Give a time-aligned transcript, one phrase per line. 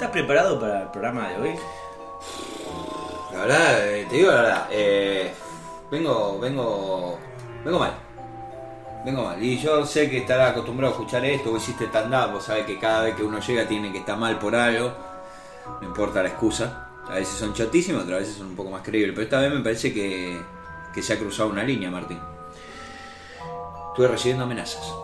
[0.00, 1.54] ¿Estás preparado para el programa de hoy?
[3.34, 5.30] La verdad, eh, te digo la verdad, eh,
[5.90, 7.18] vengo, vengo,
[7.62, 7.92] vengo mal.
[9.04, 9.42] Vengo mal.
[9.42, 12.78] Y yo sé que estarás acostumbrado a escuchar esto, vos hiciste stand-up, vos sabés que
[12.78, 14.90] cada vez que uno llega tiene que estar mal por algo.
[15.82, 16.88] No importa la excusa.
[17.06, 19.12] A veces son chotísimas, otras veces son un poco más creíbles.
[19.14, 20.40] Pero esta vez me parece que,
[20.94, 22.18] que se ha cruzado una línea, Martín.
[23.90, 24.94] Estuve recibiendo amenazas.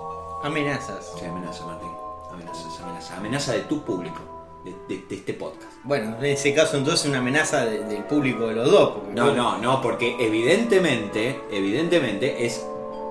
[0.42, 1.12] Amenazas.
[1.18, 1.90] Sí, amenazas, Martín.
[2.32, 3.18] Amenazas, amenazas.
[3.18, 5.72] Amenaza de tu público, de, de- de este podcast.
[5.84, 8.90] Bueno, en ese caso entonces una amenaza de- del público de los dos.
[8.98, 12.62] porque No, no, no, porque evidentemente, evidentemente es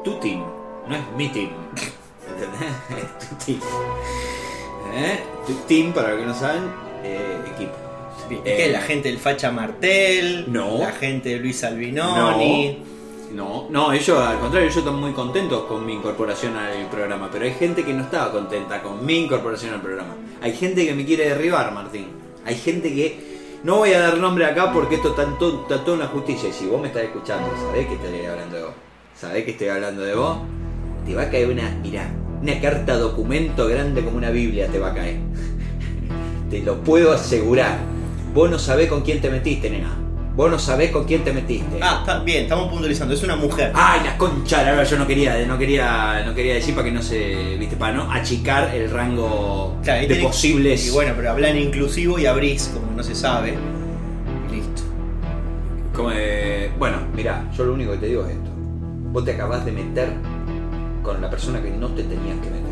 [0.03, 0.43] tu team,
[0.87, 1.49] no es mi team.
[2.29, 2.71] ¿Entendés?
[3.21, 3.59] Es tu team.
[4.95, 5.19] ¿Eh?
[5.47, 6.63] Tu team, para los que no saben,
[7.03, 7.73] eh, equipo.
[8.43, 8.65] ¿Qué?
[8.65, 10.79] Eh, La gente del Facha Martel, No.
[10.79, 12.77] la gente de Luis Albinoni.
[12.79, 12.94] No,
[13.31, 17.53] no, ellos al contrario, ellos están muy contentos con mi incorporación al programa, pero hay
[17.53, 20.15] gente que no estaba contenta con mi incorporación al programa.
[20.41, 22.07] Hay gente que me quiere derribar, Martín.
[22.45, 23.35] Hay gente que...
[23.63, 26.49] No voy a dar nombre acá porque esto está todo, está todo en la justicia.
[26.49, 28.73] Y si vos me estás escuchando, sabés que estoy hablando de vos.
[29.15, 30.37] Sabés que estoy hablando de vos.
[31.05, 32.07] Te va a caer una, mirá,
[32.41, 35.17] una carta documento grande como una Biblia te va a caer.
[36.51, 37.79] Te lo puedo asegurar.
[38.35, 40.04] Vos no sabés con quién te metiste, nena.
[40.35, 41.79] Vos no sabés con quién te metiste.
[41.81, 43.71] Ah, está bien, estamos puntualizando, es una mujer.
[43.73, 46.91] Ay, la concha, la verdad yo no quería, no quería, no quería decir para que
[46.91, 50.87] no se, viste, para no achicar el rango Claro, de tenés- posibles.
[50.87, 53.55] Y bueno, pero hablan inclusivo y abrís, como no se sabe.
[54.51, 54.81] Y listo.
[55.95, 58.49] Como de- bueno, mira, yo lo único que te digo es esto.
[59.13, 60.09] Vos te acabás de meter
[61.01, 62.65] con la persona que no te tenías que meter.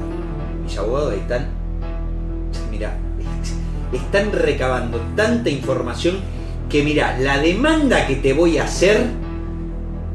[0.65, 1.47] Mis abogados están,
[2.69, 2.97] mira,
[3.93, 6.17] están recabando tanta información
[6.69, 9.05] que mira, la demanda que te voy a hacer,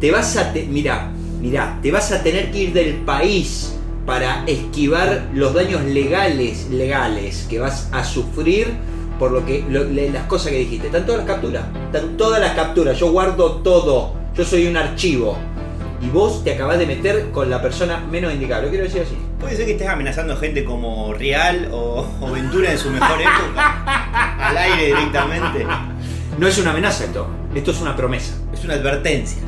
[0.00, 3.74] te vas a, te, mira, mira, te vas a tener que ir del país
[4.06, 8.68] para esquivar los daños legales, legales que vas a sufrir
[9.18, 10.86] por lo que lo- las cosas que dijiste.
[10.86, 12.98] Están todas las capturas, están todas las capturas.
[12.98, 14.14] Yo guardo todo.
[14.34, 15.36] Yo soy un archivo.
[16.00, 18.62] Y vos te acabás de meter con la persona menos indicada.
[18.62, 19.16] Lo quiero decir así.
[19.40, 24.36] Puede ser que estés amenazando gente como Real o, o Ventura en su mejor época.
[24.48, 25.66] Al aire directamente.
[26.38, 27.26] No es una amenaza esto.
[27.54, 28.34] Esto es una promesa.
[28.52, 29.42] Es una advertencia.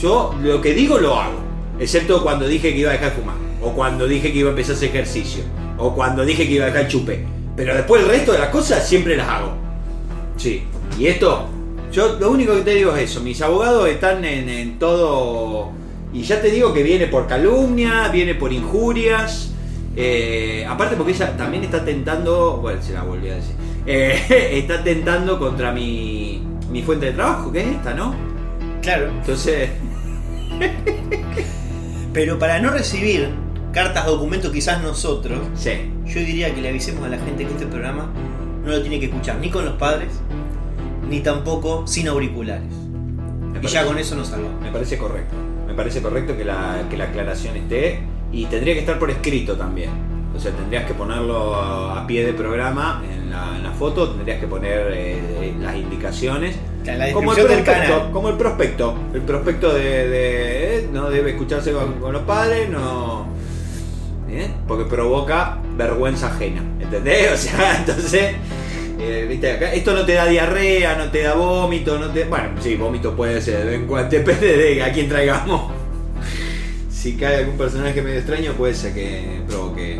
[0.00, 1.40] Yo lo que digo lo hago.
[1.78, 3.34] Excepto cuando dije que iba a dejar de fumar.
[3.62, 5.42] O cuando dije que iba a empezar a hacer ejercicio.
[5.76, 7.24] O cuando dije que iba a dejar el chupe.
[7.56, 9.52] Pero después el resto de las cosas siempre las hago.
[10.36, 10.62] Sí.
[10.98, 11.46] Y esto,
[11.92, 13.20] yo lo único que te digo es eso.
[13.20, 15.72] Mis abogados están en, en todo...
[16.12, 19.50] Y ya te digo que viene por calumnia, viene por injurias.
[19.96, 22.58] eh, aparte porque ella también está tentando...
[22.58, 23.54] Bueno, se la volví a decir.
[23.86, 24.20] Eh,
[24.58, 28.14] está tentando contra mi, mi fuente de trabajo, que es esta, ¿no?
[28.82, 29.08] Claro.
[29.10, 29.70] Entonces...
[32.12, 33.28] Pero para no recibir
[33.72, 35.70] cartas, documentos, quizás nosotros, Sí.
[36.06, 38.10] yo diría que le avisemos a la gente que este programa
[38.64, 40.08] no lo tiene que escuchar ni con los padres,
[41.08, 42.64] ni tampoco sin auriculares.
[42.72, 44.60] Me Y parece- ya con eso nos salvamos.
[44.60, 45.34] Me parece correcto.
[45.66, 48.00] Me parece correcto que la, que la aclaración esté
[48.32, 49.90] y tendría que estar por escrito también.
[50.34, 54.40] O sea, tendrías que ponerlo a pie de programa en la, en la foto, tendrías
[54.40, 56.56] que poner eh, las indicaciones.
[56.86, 58.10] En la Como el, del prospecto, canal.
[58.12, 58.94] como el prospecto.
[59.14, 63.26] El prospecto de, de, eh, no debe escucharse con, con los padres, no.
[64.30, 64.48] ¿eh?
[64.66, 66.62] Porque provoca vergüenza ajena.
[66.80, 67.30] ¿Entendés?
[67.34, 68.34] O sea, entonces.
[68.98, 69.52] eh, ¿viste?
[69.52, 72.24] Acá, esto no te da diarrea, no te da vómito, no te.
[72.24, 75.72] Bueno, sí, vómito puede ser en depende de a quién traigamos.
[76.90, 79.98] Si cae algún personaje medio extraño, puede ser que provoque.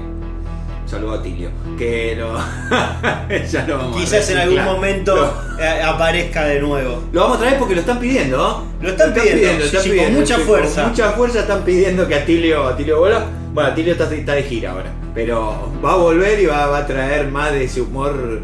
[0.90, 1.50] Saludo a Tilio.
[1.78, 2.34] Que lo.
[3.48, 7.04] ya lo vamos a Quizás en algún momento Lo- eh, aparezca de nuevo.
[7.12, 8.64] lo vamos a traer porque lo están pidiendo, ¿no?
[8.82, 10.82] Lo están pidiendo, sí, sí, con mucha sí, fuerza.
[10.82, 13.24] Con mucha fuerza están pidiendo que Atilio, Atilio vuelva.
[13.52, 14.90] Bueno, Atilio está, está de gira ahora.
[15.14, 18.40] Pero va a volver y va, va a traer más de ese humor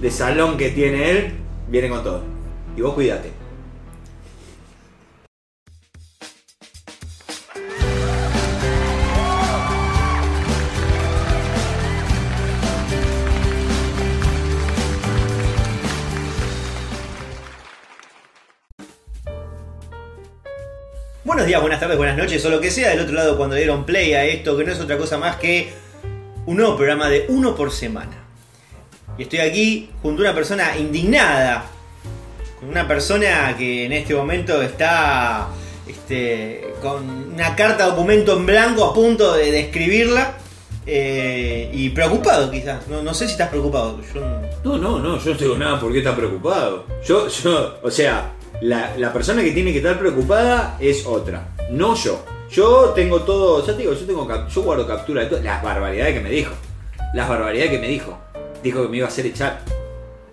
[0.00, 1.34] de salón que tiene él.
[1.68, 2.22] Viene con todo.
[2.76, 3.30] Y vos cuídate.
[21.46, 24.24] Buenas tardes, buenas noches, o lo que sea del otro lado cuando dieron play a
[24.24, 25.72] esto, que no es otra cosa más que
[26.44, 28.24] un nuevo programa de uno por semana.
[29.16, 31.64] Y estoy aquí junto a una persona indignada,
[32.58, 35.46] con una persona que en este momento está
[35.86, 40.34] este, con una carta documento en blanco a punto de, de escribirla
[40.84, 42.86] eh, y preocupado quizás.
[42.88, 44.00] No, no sé si estás preocupado.
[44.64, 46.86] No, no, no, yo no tengo nada por qué estar preocupado.
[47.06, 51.94] Yo, yo, o sea, la, la persona que tiene que estar preocupada es otra, no
[51.94, 52.24] yo.
[52.50, 56.14] Yo tengo todo, ya te digo, yo tengo yo guardo captura de todo, las barbaridades
[56.14, 56.52] que me dijo.
[57.12, 58.18] Las barbaridades que me dijo.
[58.62, 59.60] Dijo que me iba a hacer echar.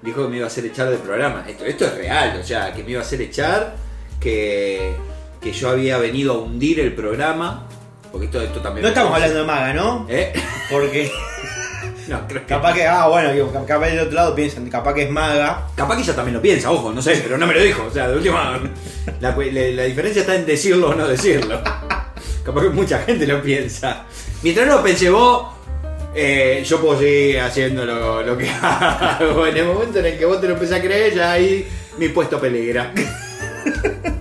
[0.02, 1.44] dijo que me iba a hacer echar del programa.
[1.48, 3.76] Esto, esto es real, o sea, que me iba a hacer echar,
[4.20, 4.94] que,
[5.42, 7.68] que yo había venido a hundir el programa.
[8.12, 8.84] Porque esto, esto también.
[8.84, 10.06] No estamos hablando de maga, ¿no?
[10.08, 10.34] ¿Eh?
[10.70, 11.12] Porque
[12.08, 12.48] No, creo que.
[12.48, 13.30] capaz que, ah, bueno,
[13.66, 15.68] capaz del otro lado piensan, capaz que es maga.
[15.76, 17.86] Capaz que ella también lo piensa, ojo, no sé, pero no me lo dijo.
[17.86, 18.60] O sea, de última.
[19.22, 21.62] La, la- la diferencia está en decirlo o no decirlo.
[22.44, 24.04] Capaz que mucha gente lo piensa.
[24.42, 25.54] Mientras no lo pensé vos,
[26.14, 29.48] eh, yo puedo seguir haciendo lo, lo que hago.
[29.48, 31.66] En el momento en el que vos te lo empezás a creer, ya ahí
[31.98, 32.92] mi puesto peligra.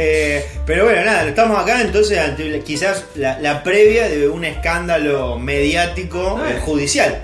[0.00, 5.38] Eh, pero bueno, nada, estamos acá entonces ante quizás la, la previa de un escándalo
[5.38, 6.52] mediático Eh.
[6.56, 7.20] eh, judicial.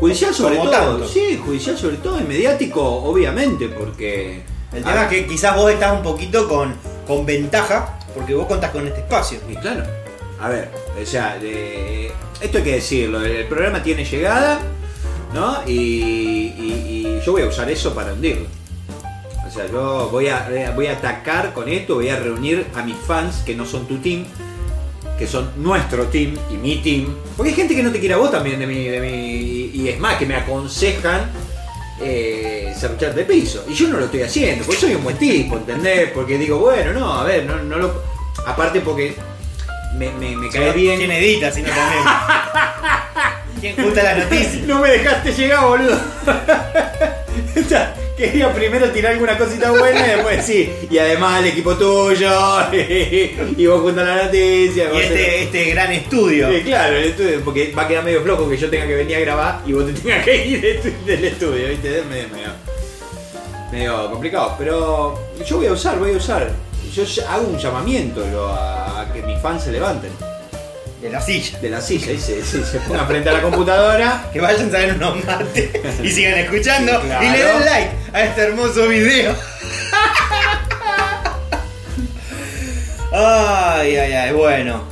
[0.00, 0.96] Judicial sobre Como todo.
[0.96, 1.08] tanto.
[1.08, 4.40] Sí, judicial sobre todo y mediático, obviamente, porque.
[4.72, 6.74] El tema es que quizás vos estás un poquito con,
[7.06, 9.38] con ventaja porque vos contás con este espacio.
[9.50, 9.84] Y claro,
[10.40, 10.70] a ver,
[11.00, 11.36] o sea,
[12.40, 14.58] esto hay que decirlo, el programa tiene llegada,
[15.34, 15.58] ¿no?
[15.66, 18.46] Y, y- y yo voy a usar eso para hundirlo.
[19.56, 22.94] O sea, yo voy a, voy a atacar con esto, voy a reunir a mis
[22.94, 24.26] fans que no son tu team,
[25.18, 27.06] que son nuestro team y mi team.
[27.34, 29.88] Porque hay gente que no te quiere a vos también de mi, de mi y
[29.88, 31.30] es más, que me aconsejan
[32.02, 33.64] eh, cerruchar de piso.
[33.66, 36.10] Y yo no lo estoy haciendo, porque soy un buen tipo, ¿entendés?
[36.10, 38.02] Porque digo, bueno, no, a ver, no, no lo...
[38.46, 39.16] Aparte porque
[39.96, 40.98] me, me, me cae bien...
[40.98, 42.04] ¿Quién edita sino también?
[43.62, 44.64] ¿Quién junta las noticias?
[44.66, 45.98] No me dejaste llegar, boludo.
[48.16, 50.72] Quería primero tirar alguna cosita buena y después sí.
[50.90, 52.30] Y además el equipo tuyo.
[53.58, 54.90] Y, vos juntas la noticia.
[54.92, 56.48] Y este, este gran estudio.
[56.64, 59.20] Claro, el estudio, porque va a quedar medio flojo que yo tenga que venir a
[59.20, 61.98] grabar y vos te tengas que ir del estu- del estudio, ¿viste?
[61.98, 62.48] Es medio, medio,
[63.72, 64.54] medio complicado.
[64.58, 66.50] Pero yo voy a usar, voy a usar.
[66.94, 70.10] Yo hago un llamamiento a que mis fans se levanten
[71.06, 71.58] De la silla.
[71.60, 74.28] de la silla y se, se, se pongan frente a la computadora.
[74.32, 75.70] Que vayan a traer unos mates
[76.02, 77.24] y sigan escuchando Claro.
[77.24, 79.34] y le den like a este hermoso video.
[83.12, 84.82] Ay, ay, ay, bueno.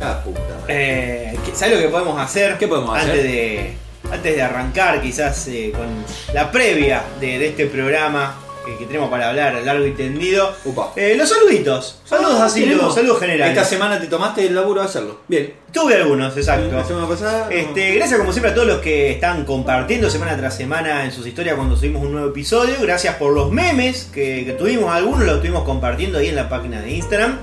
[0.00, 0.40] Ah, puta.
[0.68, 2.58] Eh, ¿Sabes lo que podemos hacer?
[2.58, 3.10] ¿Qué podemos hacer?
[3.10, 3.72] antes De,
[4.12, 5.88] antes de arrancar, quizás eh, con
[6.34, 8.34] la previa de, de este programa
[8.64, 10.54] que, que tenemos para hablar largo y tendido.
[10.96, 12.00] Eh, los saluditos.
[12.04, 13.56] Saludos Ah, así, los saludos generales.
[13.56, 15.20] Esta semana te tomaste el laburo de hacerlo.
[15.28, 15.52] Bien.
[15.72, 16.74] Tuve algunos, exacto.
[16.74, 17.48] La semana pasada.
[17.50, 21.26] Este, gracias como siempre a todos los que están compartiendo semana tras semana en sus
[21.26, 22.74] historias cuando subimos un nuevo episodio.
[22.80, 26.80] Gracias por los memes que, que tuvimos, algunos los estuvimos compartiendo ahí en la página
[26.80, 27.38] de Instagram.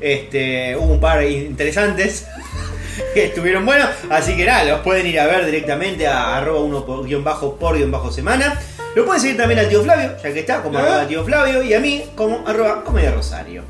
[0.00, 2.26] Este, hubo un par interesantes
[3.14, 6.84] que estuvieron buenos, así que nada, los pueden ir a ver directamente a arroba uno
[6.84, 8.60] por, guion bajo por guion bajo semana.
[8.94, 10.82] Lo pueden seguir también al tío Flavio, ya que está, como ¿Eh?
[10.82, 13.62] arroba tío Flavio, y a mí como arroba comedia rosario.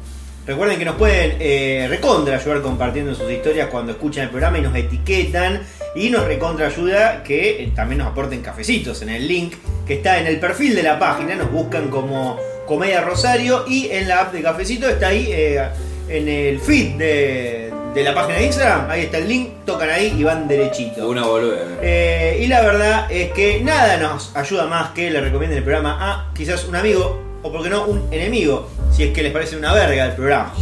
[0.44, 4.62] Recuerden que nos pueden eh, recontra ayudar compartiendo sus historias cuando escuchan el programa y
[4.62, 5.62] nos etiquetan.
[5.94, 9.54] Y nos recontra ayuda que eh, también nos aporten cafecitos en el link
[9.86, 11.36] que está en el perfil de la página.
[11.36, 15.62] Nos buscan como Comedia Rosario y en la app de Cafecito está ahí eh,
[16.08, 18.90] en el feed de, de la página de Instagram.
[18.90, 21.08] Ahí está el link, tocan ahí y van derechito.
[21.08, 21.58] Una boluda.
[21.82, 25.98] Eh, y la verdad es que nada nos ayuda más que le recomienden el programa
[26.00, 29.72] a quizás un amigo o, porque no, un enemigo, si es que les parece una
[29.74, 30.52] verga el programa.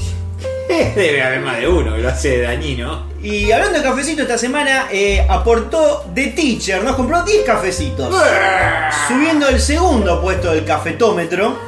[0.68, 3.10] Debe haber más de uno que lo hace dañino.
[3.22, 8.14] Y hablando de cafecito, esta semana eh, aportó The Teacher, nos compró 10 cafecitos,
[9.06, 11.58] subiendo el segundo puesto del cafetómetro.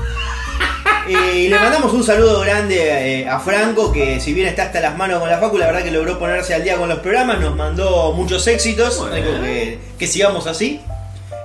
[1.08, 4.80] Eh, y le mandamos un saludo grande eh, a Franco, que si bien está hasta
[4.80, 7.40] las manos con la Facu, la verdad que logró ponerse al día con los programas,
[7.40, 9.14] nos mandó muchos éxitos, Bueno.
[9.42, 10.80] que, que sigamos así.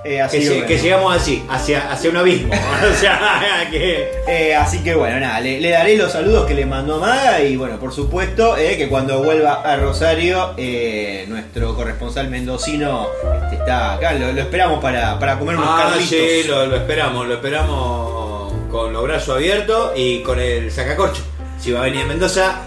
[0.04, 2.54] Eh, así Que, llegamos así, hacia, hacia un abismo.
[2.90, 4.08] o sea, que.
[4.28, 7.56] Eh, así que bueno, nada, le, le daré los saludos que le mandó Maga y
[7.56, 13.08] bueno, por supuesto eh, que cuando vuelva a Rosario, eh, nuestro corresponsal mendocino
[13.42, 16.08] este, está acá, lo, lo esperamos para, para comer unos Ah, carlitos.
[16.10, 18.37] sí, lo, lo esperamos, lo esperamos
[18.70, 21.22] con los brazos abiertos y con el sacacorcho.
[21.60, 22.60] Si va a venir a Mendoza,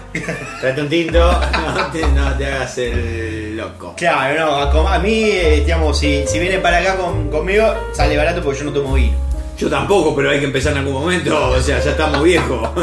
[0.60, 1.18] trate un tinto,
[1.76, 3.94] no te, no te hagas el loco.
[3.96, 8.42] Claro, no, a mí, eh, digamos, si, si viene para acá con- conmigo, sale barato
[8.42, 9.16] porque yo no tomo vino.
[9.56, 12.68] Yo tampoco, pero hay que empezar en algún momento, o sea, ya estamos viejos.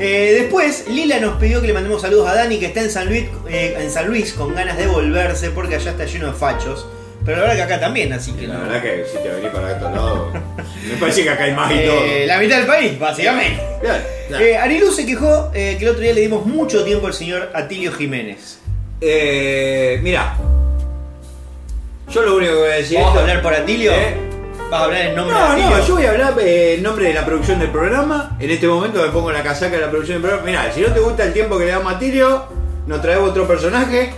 [0.00, 3.08] Eh, después, Lila nos pidió que le mandemos saludos a Dani, que está en San
[3.08, 6.86] Luis, eh, en San Luis con ganas de volverse porque allá está lleno de fachos.
[7.24, 8.60] Pero la verdad que acá también, así que La no.
[8.64, 10.28] verdad que si te venís para estos lados,
[10.88, 12.00] me parece que acá hay más y todo.
[12.04, 13.60] Eh, la mitad del país, básicamente.
[13.80, 14.40] Bien.
[14.42, 17.50] Eh, Arilu se quejó eh, que el otro día le dimos mucho tiempo al señor
[17.54, 18.58] Atilio Jiménez.
[19.00, 20.34] Eh, mira,
[22.10, 22.98] yo lo único que voy a decir.
[22.98, 23.92] ¿Vamos a hablar por Atilio?
[24.70, 25.70] ¿Vas a hablar en nombre de No, Atilio?
[25.70, 28.36] no, yo voy a hablar en nombre de la producción del programa.
[28.40, 30.46] En este momento me pongo la casaca de la producción del programa.
[30.50, 32.44] Mirá, si no te gusta el tiempo que le damos a Tirio,
[32.86, 34.12] nos traemos otro personaje.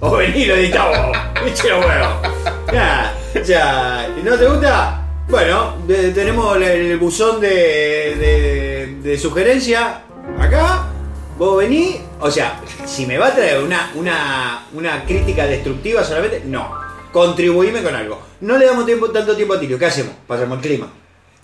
[0.00, 1.16] O vení lo editamos.
[1.46, 2.08] Eche los huevos.
[2.72, 5.02] Ya, sea, ¿no te gusta?
[5.28, 10.02] Bueno, de- tenemos el, el buzón de, de, de sugerencia
[10.38, 10.84] acá.
[11.38, 11.96] Vos venís.
[12.20, 16.74] O sea, si me va a traer una, una, una crítica destructiva solamente, no.
[17.12, 18.22] Contribuime con algo.
[18.40, 19.78] No le damos tiempo, tanto tiempo a Tilio.
[19.78, 20.12] ¿Qué hacemos?
[20.26, 20.88] Pasamos el clima.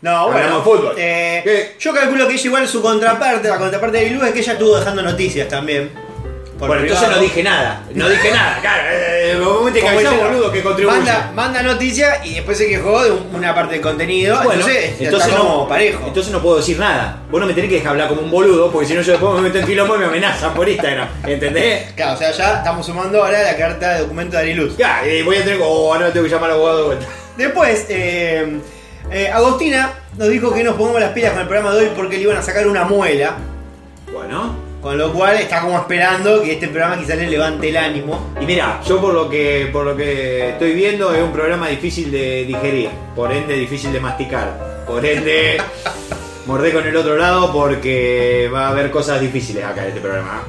[0.02, 0.56] No, Hablamos bueno.
[0.59, 0.94] de fútbol.
[0.99, 1.76] eh, ¿Qué?
[1.78, 4.76] yo calculo que ella igual su contraparte, la contraparte de Bilú es que ella estuvo
[4.76, 5.90] dejando noticias también.
[6.69, 7.83] Bueno, entonces no dije nada.
[7.95, 8.59] No dije nada.
[8.62, 10.97] Claro, eh, Como callás, diciendo, boludo, que contribuye.
[10.97, 14.37] Manda, manda noticias y después se quejó de un- una parte del contenido.
[14.45, 16.04] Bueno, entonces, entonces no, parejo.
[16.07, 17.21] entonces no puedo decir nada.
[17.31, 19.35] Vos no me tenés que dejar hablar como un boludo, porque si no yo después
[19.35, 21.09] me meto en quilombo y me amenazan por Instagram.
[21.26, 21.92] ¿Entendés?
[21.97, 24.76] Claro, o sea, ya estamos sumando ahora la carta de documento de Ariluz.
[24.76, 25.64] Ya, eh, voy a tener que.
[25.66, 27.07] Oh, ahora tengo que llamar al abogado de vuelta.
[27.37, 28.59] Después, eh,
[29.11, 32.16] eh, Agostina nos dijo que nos pongamos las pilas con el programa de hoy porque
[32.16, 33.35] le iban a sacar una muela.
[34.12, 34.72] Bueno.
[34.82, 38.32] Con lo cual está como esperando que este programa quizás le levante el ánimo.
[38.40, 42.10] Y mira, yo por lo que por lo que estoy viendo es un programa difícil
[42.10, 45.58] de digerir, por ende difícil de masticar, por ende
[46.46, 50.42] mordé con el otro lado porque va a haber cosas difíciles acá en este programa.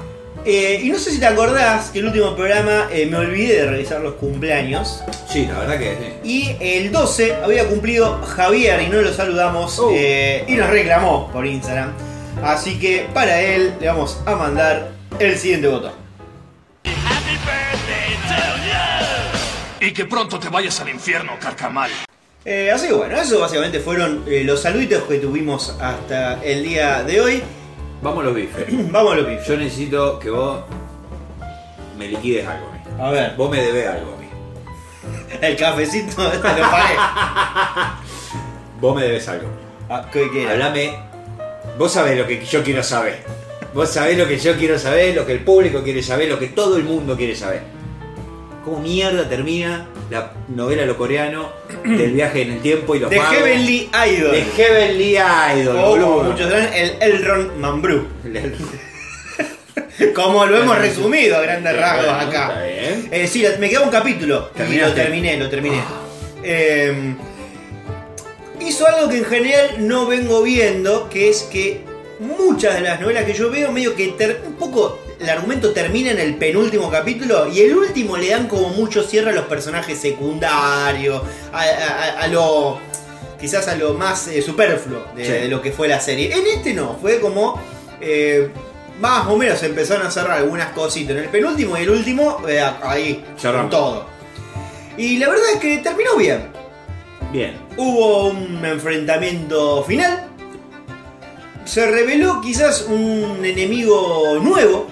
[0.45, 3.65] Eh, y no sé si te acordás que el último programa eh, me olvidé de
[3.69, 5.01] revisar los cumpleaños.
[5.31, 6.29] Sí, la verdad que sí.
[6.29, 9.91] Y el 12 había cumplido Javier y no lo saludamos Oh.
[9.93, 11.93] eh, y nos reclamó por Instagram.
[12.41, 15.93] Así que para él le vamos a mandar el siguiente botón.
[16.83, 18.57] Happy birthday to
[19.81, 19.87] you.
[19.87, 21.91] Y que pronto te vayas al infierno, carcamal.
[22.45, 27.03] Eh, así que bueno, eso básicamente fueron eh, los saluditos que tuvimos hasta el día
[27.03, 27.43] de hoy.
[28.01, 28.65] Vamos a los bifes.
[28.91, 29.47] Vamos a lo pif.
[29.47, 30.61] Yo necesito que vos
[31.97, 32.79] me liquides algo a mí.
[33.01, 34.27] A ver, Vos me debés algo a mí.
[35.41, 36.95] el cafecito te lo pagué.
[38.81, 39.47] Vos me debes algo.
[39.89, 40.49] Ah, ¿Qué qué?
[40.49, 41.12] Hablame.
[41.77, 43.19] Vos sabés lo que yo quiero saber.
[43.73, 46.47] Vos sabés lo que yo quiero saber, lo que el público quiere saber, lo que
[46.47, 47.61] todo el mundo quiere saber.
[48.63, 51.49] ¿Cómo mierda termina la novela lo coreano
[51.83, 53.35] del viaje en el tiempo y los The magos?
[53.35, 54.31] Heavenly Idol.
[54.31, 55.17] The Heavenly
[55.61, 58.07] Idol, o como muchos saben, el Elrond Mambrú.
[58.23, 58.55] El-
[60.13, 62.47] Como lo hemos resumido a grandes rasgos acá.
[62.49, 63.09] está bien.
[63.11, 64.51] Eh, sí, me queda un capítulo.
[64.69, 65.77] Y lo terminé, lo terminé.
[65.79, 66.01] Ah.
[66.43, 67.15] Eh,
[68.67, 71.81] hizo algo que en general no vengo viendo, que es que
[72.19, 74.15] muchas de las novelas que yo veo, medio que
[74.45, 78.69] un poco el argumento termina en el penúltimo capítulo y el último le dan como
[78.69, 82.79] mucho cierre a los personajes secundarios, a, a- a lo
[83.39, 85.31] quizás a lo más eh, superfluo de, Sí.
[85.31, 86.33] de lo que fue la serie.
[86.33, 87.59] En este no, fue como
[87.99, 88.49] eh,
[88.99, 91.15] más o menos empezaron a cerrar algunas cositas.
[91.17, 93.69] En el penúltimo y el último, eh, ahí, Cerramos.
[93.69, 94.05] con todo.
[94.97, 96.47] Y la verdad es que terminó bien.
[97.31, 97.57] Bien.
[97.77, 100.27] Hubo un enfrentamiento final.
[101.65, 104.87] Se reveló quizás un enemigo nuevo.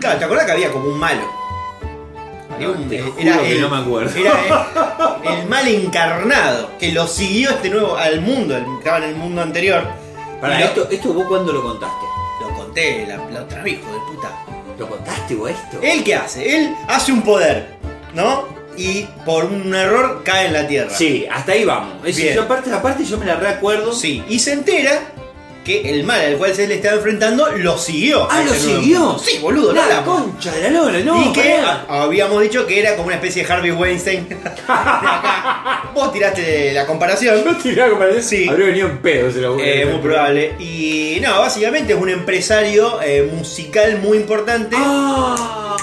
[0.00, 1.22] Claro, ¿te acordás que había como un malo?
[2.54, 4.16] Había un- Te eh, juro que no me acuerdo.
[4.18, 4.32] Era
[5.24, 9.16] el, el mal encarnado que lo siguió este nuevo al mundo, el estaba en el
[9.16, 9.82] mundo anterior.
[10.40, 12.04] Para lo- esto, esto vos cuándo lo contaste?
[12.40, 14.44] Lo conté la, la otra vez, hijo de puta.
[14.78, 15.78] ¿Lo contaste vos esto?
[15.82, 16.56] ¿Él qué hace?
[16.56, 17.76] Él hace un poder,
[18.14, 18.44] ¿no?
[18.78, 20.90] Y por un error cae en la tierra.
[20.94, 21.94] Sí, hasta ahí vamos.
[22.06, 23.92] Es decir, yo aparte, aparte yo me la recuerdo.
[23.92, 25.00] Sí, y se entera
[25.64, 28.26] que el mal al cual se le estaba enfrentando lo siguió.
[28.30, 29.00] Ah, lo siguió.
[29.00, 29.18] mundo.
[29.18, 31.22] Sí, boludo, la no la concha de la lora, no.
[31.28, 34.26] y que a- habíamos dicho que era como una especie de Harvey Weinstein.
[34.30, 35.90] De acá.
[35.94, 37.44] Vos tiraste la comparación.
[37.44, 38.44] No tiré para decir.
[38.44, 38.48] Sí.
[38.48, 40.54] Habría venido en pedo se lo Eh, muy probable.
[40.58, 44.74] Y no, básicamente es un empresario eh, musical muy importante.
[44.78, 45.76] Ah.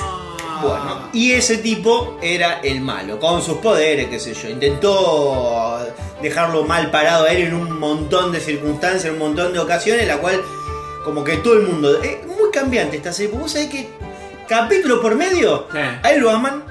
[0.68, 4.50] Bueno, y ese tipo era el malo, con sus poderes, qué sé yo.
[4.50, 5.80] Intentó
[6.22, 10.08] dejarlo mal parado a él en un montón de circunstancias, en un montón de ocasiones,
[10.08, 10.42] la cual,
[11.04, 12.02] como que todo el mundo.
[12.02, 13.88] Es muy cambiante esta serie, porque vos sabés que
[14.48, 15.78] capítulo por medio, Sí.
[16.04, 16.64] a él lo aman,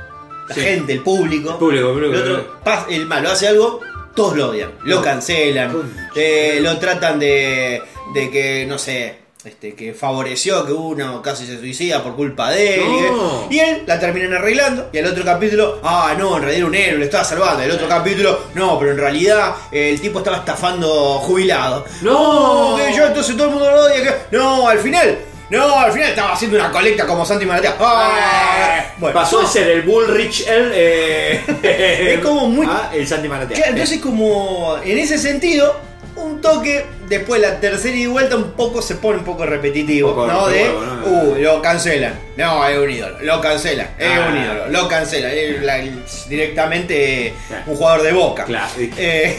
[0.48, 0.60] la Sí.
[0.60, 1.50] gente, el público.
[1.52, 3.80] El público, el público, el, otro, malo hace algo,
[4.14, 5.74] todos lo odian, lo cancelan,
[6.14, 7.82] eh, lo tratan de,
[8.14, 9.23] de que, no sé.
[9.44, 12.80] Este, que favoreció que uno casi se suicida por culpa de él.
[12.82, 13.46] y que- No.
[13.50, 14.88] y él la terminan arreglando.
[14.90, 17.62] Y al otro capítulo, ah, no, en realidad era un héroe, lo estaba salvando.
[17.62, 21.84] El otro capítulo, no, pero en realidad eh, el tipo estaba estafando jubilado.
[22.00, 22.76] No.
[22.78, 24.02] que yo entonces todo el mundo lo odia.
[24.02, 24.36] Que...
[24.36, 25.18] No, al final,
[25.50, 27.76] no, al final estaba haciendo una colecta como Santi Maratea.
[27.80, 30.70] Ah, bueno, Pasó de ser el Bullrich el.
[30.74, 31.42] Eh,
[32.14, 33.56] Es como muy- Ah, el Santi Maratea.
[33.56, 35.78] Claro, entonces como en ese sentido,
[36.24, 40.14] un toque, después la tercera y vuelta un poco se pone un poco repetitivo, Un
[40.14, 40.46] poco, ¿no?
[40.48, 41.06] De, ¿no?
[41.06, 44.28] uh, lo cancelan, no, es un ídolo, lo cancelan, es Ah.
[44.30, 45.82] un ídolo, lo cancelan, es la-
[46.28, 47.62] directamente Claro.
[47.66, 48.44] un jugador de boca.
[48.44, 48.70] Claro.
[48.78, 49.38] Eh,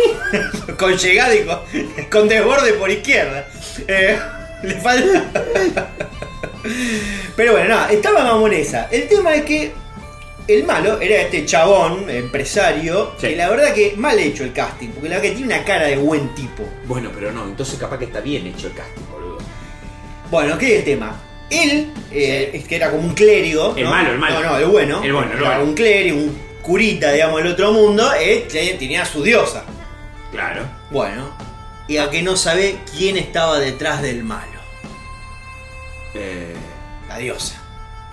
[0.78, 1.58] con llegada y con,
[2.10, 3.46] con desborde por izquierda.
[3.88, 4.18] Eh,
[4.62, 5.24] le falta.
[7.36, 8.88] Pero bueno, nada, estaba mamonesa.
[8.90, 9.72] El tema es que
[10.46, 13.28] el malo era este chabón, empresario, Sí.
[13.28, 15.86] que la verdad que mal hecho el casting, porque la verdad que tiene una cara
[15.86, 16.64] de buen tipo.
[16.84, 19.38] Bueno, pero no, entonces capaz que está bien hecho el casting, boludo.
[20.30, 21.20] Bueno, ¿qué es el tema?
[21.50, 23.74] Él, eh, es que era como un clérigo.
[23.76, 23.90] El ¿no?
[23.90, 24.40] malo, el malo.
[24.40, 25.02] No, no, el bueno.
[25.02, 25.64] El bueno, Era bueno.
[25.64, 28.10] un clérigo, un curita, digamos, del otro mundo.
[28.18, 29.64] eh, que tenía su diosa.
[30.32, 30.62] Claro.
[30.90, 31.30] Bueno,
[31.86, 34.60] y a que no sabe quién estaba detrás del malo.
[36.14, 36.54] Eh...
[37.08, 37.60] La diosa.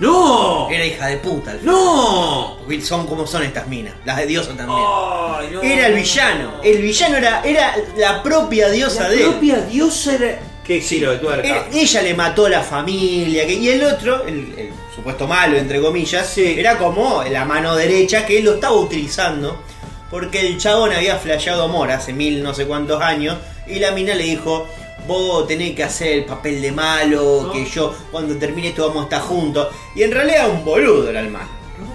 [0.01, 0.67] ¡No!
[0.72, 1.51] Era hija de puta.
[1.51, 1.63] al.
[1.63, 2.58] ¡No!
[2.60, 3.93] Porque son como son estas minas.
[4.03, 4.79] Las de diosa también.
[4.84, 5.62] Ay, no.
[5.62, 6.53] Era el villano.
[6.63, 9.29] El villano era, era la propia diosa La de él.
[9.29, 10.39] propia diosa era.
[10.65, 11.48] ¿Qué giro de tuerca?
[11.48, 13.46] Era- ella le mató a la familia.
[13.46, 16.55] que- y el otro, el, el supuesto malo, entre comillas, Sí.
[16.58, 19.62] era como la mano derecha que él lo estaba utilizando.
[20.10, 23.38] Porque el chabón había flasheado amor hace mil no sé cuántos años.
[23.67, 24.67] Y la mina le dijo.
[25.12, 27.51] Vos tenés que hacer el papel de malo, No.
[27.51, 29.68] que yo cuando termine esto vamos a estar juntos.
[29.94, 31.50] Y en realidad un boludo era el malo.
[31.80, 31.91] No.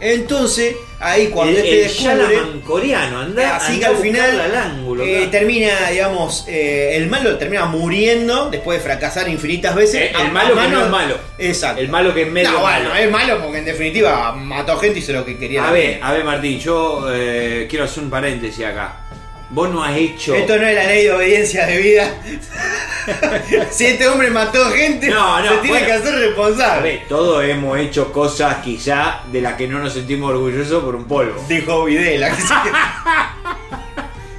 [0.00, 2.60] Entonces, ahí cuando el, este el descubre.
[2.64, 5.02] Coreano, anda, Así anda que al final buscarla al ángulo.
[5.04, 10.02] eh, termina, digamos, eh, el malo termina muriendo después de fracasar infinitas veces.
[10.02, 11.14] Eh, el malo que no es malo.
[11.38, 11.80] Exacto.
[11.80, 12.94] El malo que es medio No, malo.
[12.94, 15.66] es malo porque en definitiva mató gente y hizo lo que quería.
[15.66, 19.04] A ver, a ver Martín, yo eh, quiero hacer un paréntesis acá.
[19.50, 20.34] Vos no has hecho.
[20.34, 22.10] Esto no es la ley de obediencia de vida.
[23.70, 25.86] si este hombre mató gente, No, no, se tiene bueno.
[25.86, 26.82] que hacer responsable.
[26.82, 31.06] ver, todos hemos hecho cosas quizá de las que no nos sentimos orgullosos por un
[31.06, 31.42] polvo.
[31.48, 32.30] Dijo Videla.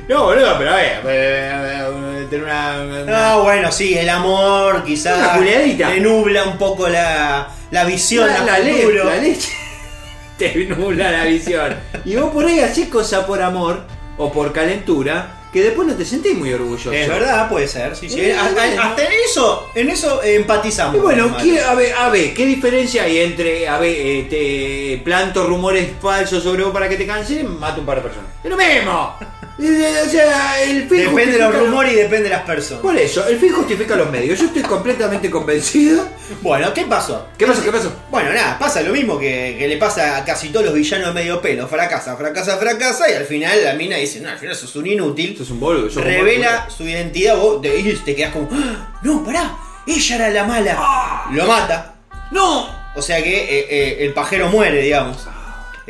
[0.08, 2.82] No, boludo, pero a ver, tener una.
[2.82, 8.44] una- Ah, bueno, sí, el amor quizás le nubla un poco la, la visión la,
[8.44, 9.52] la le- la leche
[10.40, 11.76] te nubla la visión.
[12.06, 13.86] Y vos por ahí haces cosas por amor
[14.20, 16.92] o por calentura que después no te sentís muy orgulloso.
[16.94, 18.22] Es verdad, puede ser, sí, sí.
[18.22, 18.82] Eh, bueno.
[18.84, 20.98] hasta en eso, en eso empatizamos.
[20.98, 25.04] Y bueno, ¿qué- a ver, a ver, ¿qué diferencia hay entre, a ver, eh, te
[25.04, 28.30] planto rumores falsos sobre vos para que te canses, mato un par de personas?
[28.44, 29.16] ¡Es lo mismo!
[29.62, 32.82] O sea, el fin Depende de los rumores y depende de las personas.
[32.82, 34.40] Por eso, el fin justifica los medios.
[34.40, 36.08] Yo estoy completamente convencido.
[36.42, 37.28] Bueno, ¿qué pasó?
[37.38, 37.62] ¿Qué pasó?
[37.64, 37.92] ¿Qué pasó?
[38.10, 41.14] Bueno, nada, pasa lo mismo que, que le pasa a casi todos los villanos de
[41.14, 41.68] medio pelo.
[41.68, 45.36] Fracasa, fracasa, fracasa y al final la mina dice, no, al final sos un inútil.
[45.38, 45.88] Sos un boludo.
[45.90, 50.16] sos un Revela su identidad vos te, y te quedas como, "Ah, no, pará, ella
[50.16, 50.76] era la mala.
[50.78, 51.30] Ah.
[51.34, 51.96] Lo mata.
[52.32, 52.70] ¡No!
[52.96, 55.28] O sea que eh, eh, el pajero muere, digamos.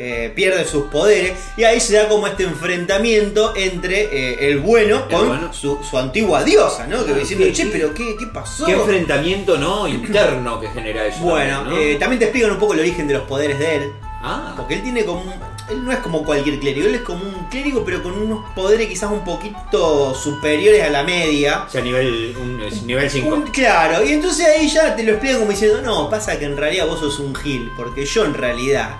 [0.02, 5.06] Eh, pierde sus poderes y ahí se da como este enfrentamiento entre eh, el bueno
[5.10, 5.52] con bueno.
[5.52, 7.04] Su, su antigua diosa, ¿no?
[7.04, 8.64] Que Ah, diciendo, qué- che, pero ¿qué, qué pasó?
[8.64, 9.86] Qué enfrentamiento, ¿no?
[9.86, 11.18] Interno que genera eso.
[11.20, 13.92] bueno, también, eh, también te explican un poco el origen de los poderes de él.
[14.22, 15.20] Ah, Porque él tiene como.
[15.22, 18.50] un- Él no es como cualquier clérigo, él es como un clérigo, pero con unos
[18.56, 21.64] poderes quizás un poquito superiores a la media.
[21.66, 23.34] o sea, nivel, un, es nivel 5.
[23.34, 26.56] Un- claro, y entonces ahí ya te lo explica como diciendo, no, pasa que en
[26.56, 28.96] realidad vos sos un gil, porque yo en realidad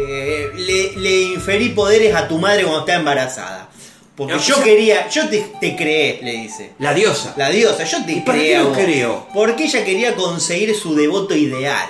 [0.00, 3.68] eh, le, le inferí poderes a tu madre cuando estaba embarazada.
[4.16, 6.72] Porque No, o yo sea- quería, yo te, te creé, le dice.
[6.80, 7.34] La diosa.
[7.36, 8.78] La diosa, yo te ¿Y para creé qué a lo vos.
[8.78, 9.26] creó?
[9.32, 11.86] Porque ella quería conseguir su devoto ideal.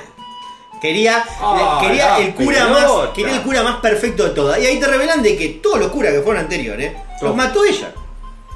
[0.81, 2.87] Quería, Ah, quería el cura pelota.
[2.87, 4.61] más, quería el cura más perfecto de todas.
[4.61, 7.35] Y ahí te revelan de que todos los curas que fueron anteriores los Todos.
[7.37, 7.93] mató ella.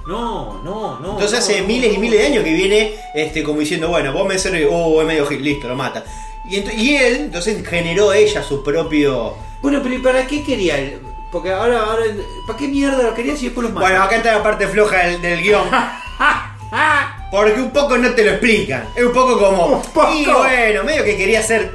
[0.06, 1.12] No, no, no.
[1.12, 4.12] Entonces no, hace no, miles y miles de años que viene este, como diciendo, bueno,
[4.12, 6.04] vos me servís, oh, es medio listo, lo mata.
[6.48, 9.36] Y, él, entonces generó ella su propio...
[9.62, 11.00] Bueno, pero ¿y para qué quería el.?
[11.30, 12.02] Porque ahora, ahora.
[12.46, 13.86] ¿Para qué mierda lo quería si después los mata?
[13.88, 15.66] Bueno, acá está la parte floja del, del guion.
[17.30, 18.88] Porque un poco no te lo explican.
[18.94, 19.66] Es un poco como...
[19.78, 20.12] Un poco.
[20.12, 21.70] Y bueno, medio que quería ser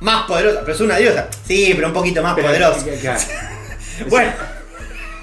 [0.00, 0.60] más poderosa.
[0.60, 1.28] Pero es una diosa.
[1.46, 2.84] Sí, pero un poquito más Pero- poderosa.
[3.00, 3.20] claro.
[4.08, 4.32] Bueno.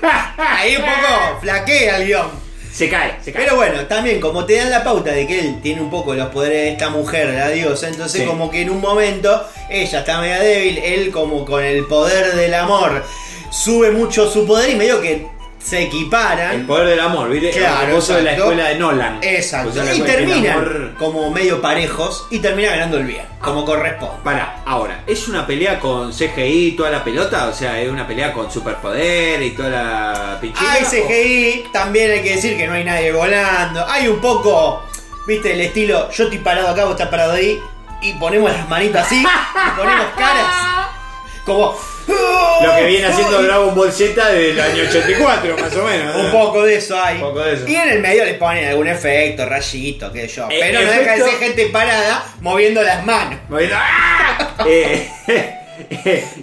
[0.38, 2.41] Ahí un poco flaquea el guion.
[2.74, 3.44] Se cae, se cae.
[3.44, 6.30] Pero bueno, también como te dan la pauta de que él tiene un poco los
[6.30, 8.28] poderes de esta mujer, la diosa, entonces Sí.
[8.28, 12.54] como que en un momento ella está media débil, él como con el poder del
[12.54, 13.04] amor
[13.52, 15.28] sube mucho su poder y medio que
[15.64, 16.52] se equiparan.
[16.56, 17.52] El poder del amor, ¿viste?
[17.52, 19.20] Claro, el gozo de la escuela de Nolan.
[19.22, 19.70] Exacto.
[19.70, 23.64] O sea, la y terminan amor- como medio parejos y termina ganando el bien, como
[23.64, 24.16] corresponde.
[24.24, 27.48] Para, ahora, ¿es una pelea con CGI y toda la pelota?
[27.48, 30.72] O sea, ¿es una pelea con superpoder y toda la pinchita?
[30.74, 33.86] Hay CGI, también hay que decir que no hay nadie volando.
[33.88, 34.84] Hay un poco,
[35.28, 37.60] viste, el estilo, yo estoy parado acá, vos estás parado ahí,
[38.02, 40.88] y ponemos las manitas así, y ponemos caras.
[41.46, 41.76] Como.
[42.08, 46.16] Lo que viene haciendo Dragon Ball Z desde el año 84, más o menos.
[46.16, 47.16] Un poco de eso hay.
[47.16, 47.68] Un poco de eso.
[47.68, 50.48] Y en el medio les ponen algún efecto, rayito, qué sé yo.
[50.52, 53.40] Eh, Pero no deja de ser gente parada moviendo las manos.
[53.50, 54.58] Moviendo- ¡Ah!
[54.68, 55.10] Eh,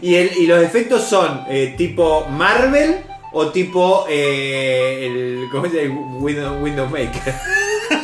[0.03, 2.97] y, el- y los efectos son eh, tipo Marvel
[3.33, 6.01] o tipo eh, el, ¿cómo se llama?
[6.19, 7.35] Window, Window Maker.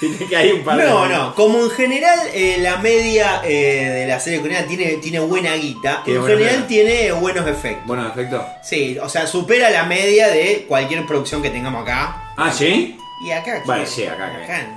[0.28, 4.06] Que hay un par de- No, no, como en general eh, la media eh, de
[4.06, 7.86] la serie coreana tiene, tiene buena guita, Tiene en buena general tiene buenos efectos.
[7.86, 8.44] Bueno, efecto.
[8.62, 12.32] Sí, o sea, supera la media de cualquier producción que tengamos acá.
[12.36, 12.96] Ah, ¿sí?
[13.22, 13.86] Y acá, ¿qué?
[13.86, 14.76] sí, acá, acá.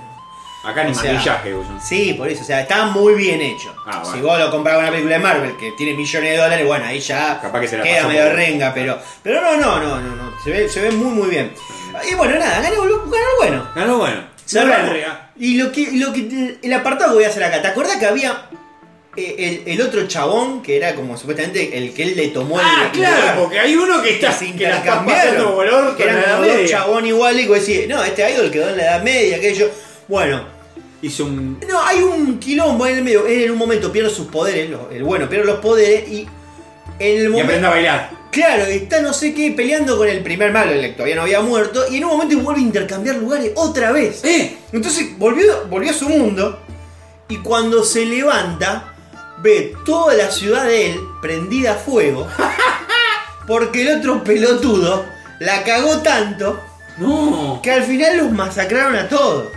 [0.66, 1.82] Acá ni O sea, maquillaje usan.
[1.82, 3.76] Sí, por eso, o sea, está muy bien hecho.
[3.86, 4.16] Ah, bueno.
[4.16, 6.86] Si vos lo comprás con una película de Marvel que tiene millones de dólares, bueno,
[6.86, 8.98] ahí ya Capaz que se la queda pasó medio por- renga, pero.
[9.22, 10.32] Pero no, no, no, no, no.
[10.42, 11.54] Se ve, se ve muy muy bien.
[12.10, 13.06] Y bueno, nada, ganó, ganó
[13.40, 13.68] bueno.
[13.76, 14.33] Ganó bueno.
[14.46, 14.98] Cerramos.
[15.38, 16.58] Y lo que, lo que.
[16.62, 18.50] El apartado que voy a hacer acá, ¿te acuerdas que había
[19.16, 22.66] eh, el, el otro chabón que era como supuestamente el que él le tomó el.
[22.68, 26.70] Ah, claro, porque hay uno que está se que pasando color que eran como dos
[26.70, 29.70] chabón igual y vos decís, no, este idol quedó en la edad media, aquello.
[30.08, 30.54] Bueno,
[31.04, 31.60] Hizo un.
[31.70, 33.28] no, hay un quilombo en el medio.
[33.28, 36.26] Él en un momento pierde sus poderes, el bueno pierde los poderes y
[37.04, 38.10] en el Y aprende a bailar.
[38.32, 41.42] Claro, está no sé qué peleando con el primer malo, el que todavía no había
[41.42, 44.24] muerto, y en un momento vuelve a intercambiar lugares otra vez.
[44.26, 44.58] ¡Eh!
[44.72, 46.60] Entonces volvió, volvió a su mundo
[47.28, 48.96] y cuando se levanta
[49.44, 52.28] ve toda la ciudad de él prendida a fuego
[53.48, 55.06] porque el otro pelotudo
[55.40, 56.60] la cagó tanto
[56.98, 57.60] ¡No!
[57.62, 59.52] que al final los masacraron a todos.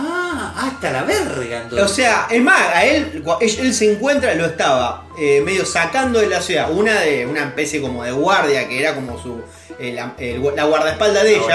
[0.00, 1.84] Ah, hasta la verga entonces.
[1.84, 6.26] O sea, es más, a él, él, se encuentra, lo estaba eh, medio sacando de
[6.28, 9.42] la ciudad, una de una especie como de guardia que era como su
[9.78, 11.46] eh, la, el gu- la guardaespaldas de La ella.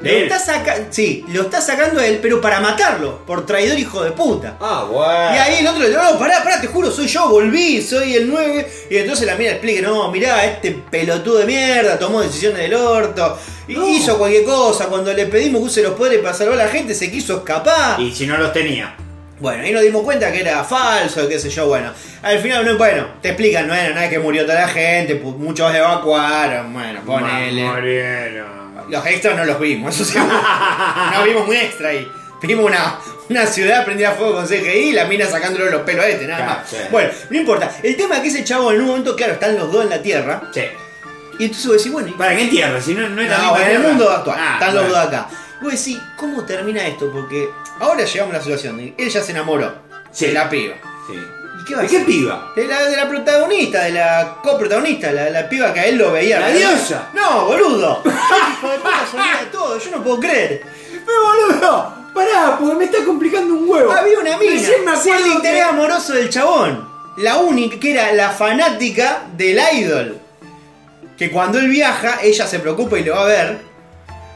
[0.00, 4.02] Lo está saca sí, lo está sacando a él, pero para matarlo, por traidor hijo
[4.02, 4.56] de puta.
[4.60, 5.34] Ah, bueno.
[5.34, 8.14] Y ahí el otro le dice, no, pará, pará, te juro, soy yo, volví, soy
[8.14, 8.68] el 9.
[8.90, 13.38] Y entonces la mina explica, no, mirá, este pelotudo de mierda tomó decisiones del orto,
[13.68, 13.88] y No.
[13.88, 16.94] hizo cualquier cosa, cuando le pedimos que use los poderes para salvar a la gente,
[16.94, 17.98] se quiso escapar.
[18.00, 18.94] Y si no los tenía.
[19.40, 21.92] Bueno, ahí nos dimos cuenta que era falso, qué sé yo, bueno.
[22.22, 25.36] Al final, no, bueno, te explican, no era nada que murió toda la gente, pu-
[25.36, 27.64] muchos evacuaron, bueno, ponele.
[27.64, 28.63] Moreno.
[28.88, 30.18] Los extras no los vimos, eso sí.
[30.18, 32.10] no vimos un extra ahí.
[32.42, 32.98] Vimos una,
[33.30, 36.26] una ciudad prendida a fuego con CGI y la mina sacándole los pelos a este,
[36.26, 36.68] nada Claro, más.
[36.68, 36.76] sí.
[36.90, 37.70] Bueno, no importa.
[37.82, 40.02] El tema es que ese chavo en un momento, claro, están los dos en la
[40.02, 40.42] tierra.
[40.52, 40.60] Sí.
[41.38, 42.80] Y entonces vos decís, bueno, y- ¿Para qué tierra?
[42.82, 44.98] Si no, no es la no, misma en el mundo actual, Ah, están los dos
[44.98, 45.28] acá.
[45.62, 47.10] Vos decís, ¿cómo termina esto?
[47.10, 47.48] Porque
[47.80, 48.76] ahora llegamos a la situación
[49.08, 49.74] ya se enamoró
[50.12, 50.26] Sí.
[50.26, 50.74] de la piba.
[51.08, 51.18] Sí.
[51.66, 52.52] ¿Y qué piba?
[52.54, 56.12] De la, de la protagonista, de la coprotagonista, la, la piba que a él lo
[56.12, 56.40] veía.
[56.40, 57.08] ¿La diosa?
[57.14, 58.02] No, boludo.
[58.04, 60.62] Hijo de puta, todo, yo no puedo creer.
[61.06, 63.92] Pero boludo, pará, porque me está complicando un huevo.
[63.92, 66.88] Había una mina, Recién me acuerdo el interés que- amoroso del chabón.
[67.16, 70.18] La única, que era la fanática del idol.
[71.16, 73.58] Que cuando él viaja, ella se preocupa y lo va a ver.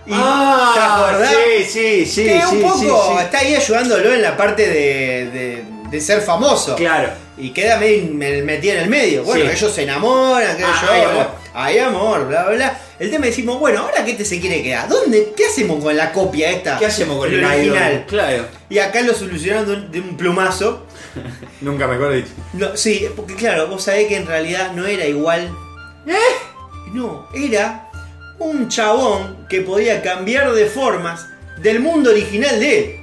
[0.06, 1.34] Y, ¿Te ah, acordás?
[1.58, 3.24] sí, sí, sí, que sí, un poco sí, sí.
[3.24, 6.76] está ahí ayudándolo en la parte de, de- de ser famoso.
[6.76, 7.10] Claro.
[7.36, 9.24] Y queda medio me- metida en el medio.
[9.24, 9.56] Bueno, Sí.
[9.56, 11.26] ellos se enamoran, qué Ah, yo, hay amor.
[11.54, 12.80] hay amor, bla, bla, bla.
[12.98, 14.88] El tema decimos, bueno, ¿ahora qué te se quiere quedar?
[14.88, 15.32] ¿Dónde?
[15.36, 16.78] ¿Qué hacemos con la copia esta?
[16.78, 18.04] ¿Qué hacemos con el, original?
[18.08, 18.46] Claro.
[18.68, 20.84] Y acá lo solucionaron de un, plumazo.
[21.60, 22.28] Nunca mejor dicho.
[22.54, 25.48] No, sí, porque claro, vos sabés que en realidad no era igual.
[26.06, 26.12] ¿Eh?
[26.92, 27.88] No, era
[28.40, 31.26] un chabón que podía cambiar de formas
[31.58, 32.97] del mundo original de él.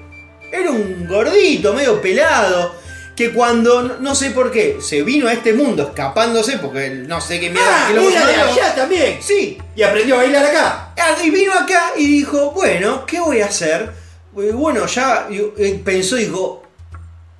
[0.51, 2.75] Era un gordito, medio pelado,
[3.15, 7.19] que cuando, no- no sé por qué, se vino a este mundo escapándose, porque no
[7.21, 8.53] sé qué mierda Ah, que lo era de salió.
[8.53, 9.17] allá también.
[9.21, 10.93] Sí, Y aprendió a bailar acá.
[10.97, 13.91] Ah, y vino acá y dijo, bueno, ¿qué voy a hacer?
[14.37, 16.63] Eh, Bueno, ya y, eh, pensó, dijo,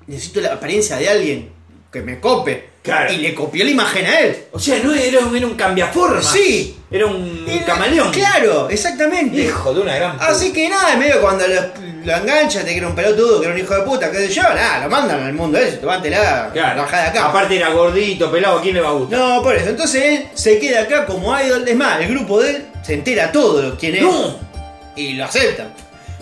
[0.06, 1.50] necesito la apariencia de alguien
[1.92, 2.70] que me cope.
[2.86, 3.12] Claro.
[3.12, 4.36] Y le copió la imagen a él.
[4.52, 6.24] O sea, no era, era un cambiaformas.
[6.32, 6.78] Sí.
[6.90, 8.10] Era un Era- camaleón.
[8.12, 9.36] Claro, exactamente.
[9.42, 10.28] Hijo de una gran puta.
[10.28, 11.60] Así que nada, en medio cuando lo,
[12.04, 14.28] lo engancha, te que era un pelotudo, que era un hijo de puta, qué sé
[14.28, 16.82] yo, nada, lo mandan al mundo ese, tomátela, Claro.
[16.82, 17.26] bajá de acá.
[17.26, 19.18] Aparte era gordito, pelado, ¿a quién le va a gustar?
[19.18, 19.68] No, por eso.
[19.70, 21.66] Entonces él se queda acá como idol.
[21.66, 24.02] Es más, el grupo de él se entera todo quién es.
[24.02, 24.38] No.
[24.94, 25.74] Y lo aceptan.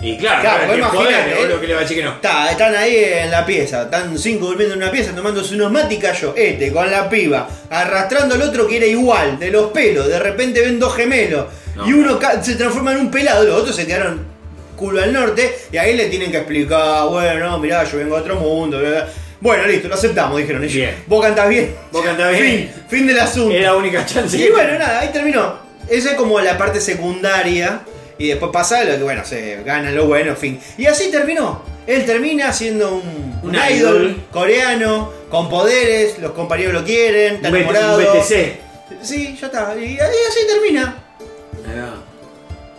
[0.04, 1.56] Y claro, Claro, poder, ¿eh?
[1.60, 2.12] que le va a decir que no.
[2.12, 5.94] Está, están ahí en la pieza, están cinco durmiendo en una pieza tomándose unos mate
[5.94, 10.06] y cayó este con la piba, arrastrando al otro que era igual, de los pelos,
[10.08, 11.88] de repente ven dos gemelos No.
[11.88, 14.26] y uno se transforma en un pelado, los otros se quedaron
[14.76, 18.20] culo al norte y ahí le tienen que explicar, bueno, no, mirá, yo vengo a
[18.20, 19.08] otro mundo, bla, bla.
[19.40, 20.74] Bueno, listo, lo aceptamos, dijeron ellos.
[20.74, 20.94] Bien.
[21.06, 21.74] Vos cantás bien.
[21.92, 22.42] Vos cantás bien.
[22.44, 23.54] Fin, fin del asunto.
[23.54, 25.58] Era la única chance Y bueno, nada, ahí terminó.
[25.88, 27.80] Esa es como la parte secundaria.
[28.18, 30.60] Y después pasa lo que, bueno, se gana lo bueno, en fin.
[30.78, 31.62] Y así terminó.
[31.86, 33.70] Él termina siendo un, Un un idol.
[33.70, 37.98] idol coreano, con poderes, los compañeros lo quieren, está enamorado.
[37.98, 38.60] un BTC.
[39.02, 39.74] Sí, ya está.
[39.76, 40.96] Y, y así termina.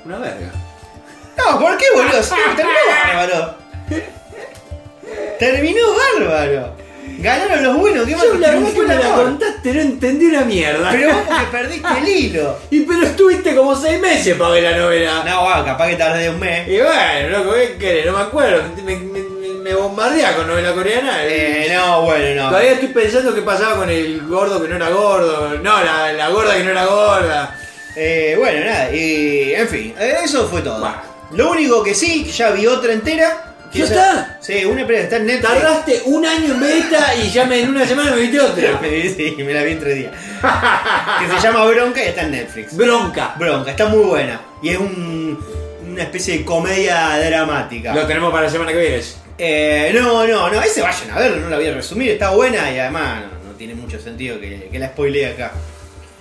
[0.05, 0.51] Una verga.
[1.37, 2.23] No, ¿por qué, boludo?
[2.23, 3.55] Sí, terminó bárbaro.
[5.39, 5.81] Terminó
[6.19, 6.75] bárbaro.
[7.19, 8.23] Ganaron los buenos, ¿qué más?
[8.25, 10.91] Yo la verdad que me la contaste, no entendí una mierda.
[10.91, 12.57] Pero vos porque perdiste el hilo.
[12.71, 15.23] Y pero estuviste como seis meses para ver la novela.
[15.25, 16.67] No, va, capaz que tardé un mes.
[16.67, 18.05] Y bueno, loco, ¿qué querés?
[18.05, 18.63] No me acuerdo.
[18.83, 21.19] Me, me, me- me bombardea con novela coreana.
[21.23, 22.49] Eh, no, bueno, no.
[22.49, 25.57] Todavía estoy pensando qué pasaba con el gordo que no era gordo.
[25.63, 27.59] No, la, la gorda que no era gorda.
[27.95, 30.79] Eh, bueno, nada, y en fin, eh, eso fue todo.
[30.79, 30.95] Bueno.
[31.31, 33.54] Lo único que sí, ya vi otra entera.
[33.75, 34.37] ¿Ya está?
[34.41, 35.49] Sí, una entera está en Netflix.
[35.53, 38.79] Tardaste un año en ver esta y ya me, en una semana me viste otra.
[38.81, 40.11] sí, me la vi en tres días.
[41.19, 42.75] que se llama Bronca y está en Netflix.
[42.75, 43.35] Bronca.
[43.37, 44.39] Bronca, está muy buena.
[44.61, 45.39] Y es un,
[45.89, 47.93] una especie de comedia dramática.
[47.93, 49.01] Lo tenemos para la semana que viene.
[49.37, 52.71] Eh, no, no, no, ese vayan a verlo, no la voy a resumir, está buena
[52.71, 55.51] y además no, no tiene mucho sentido que, que la spoilee acá.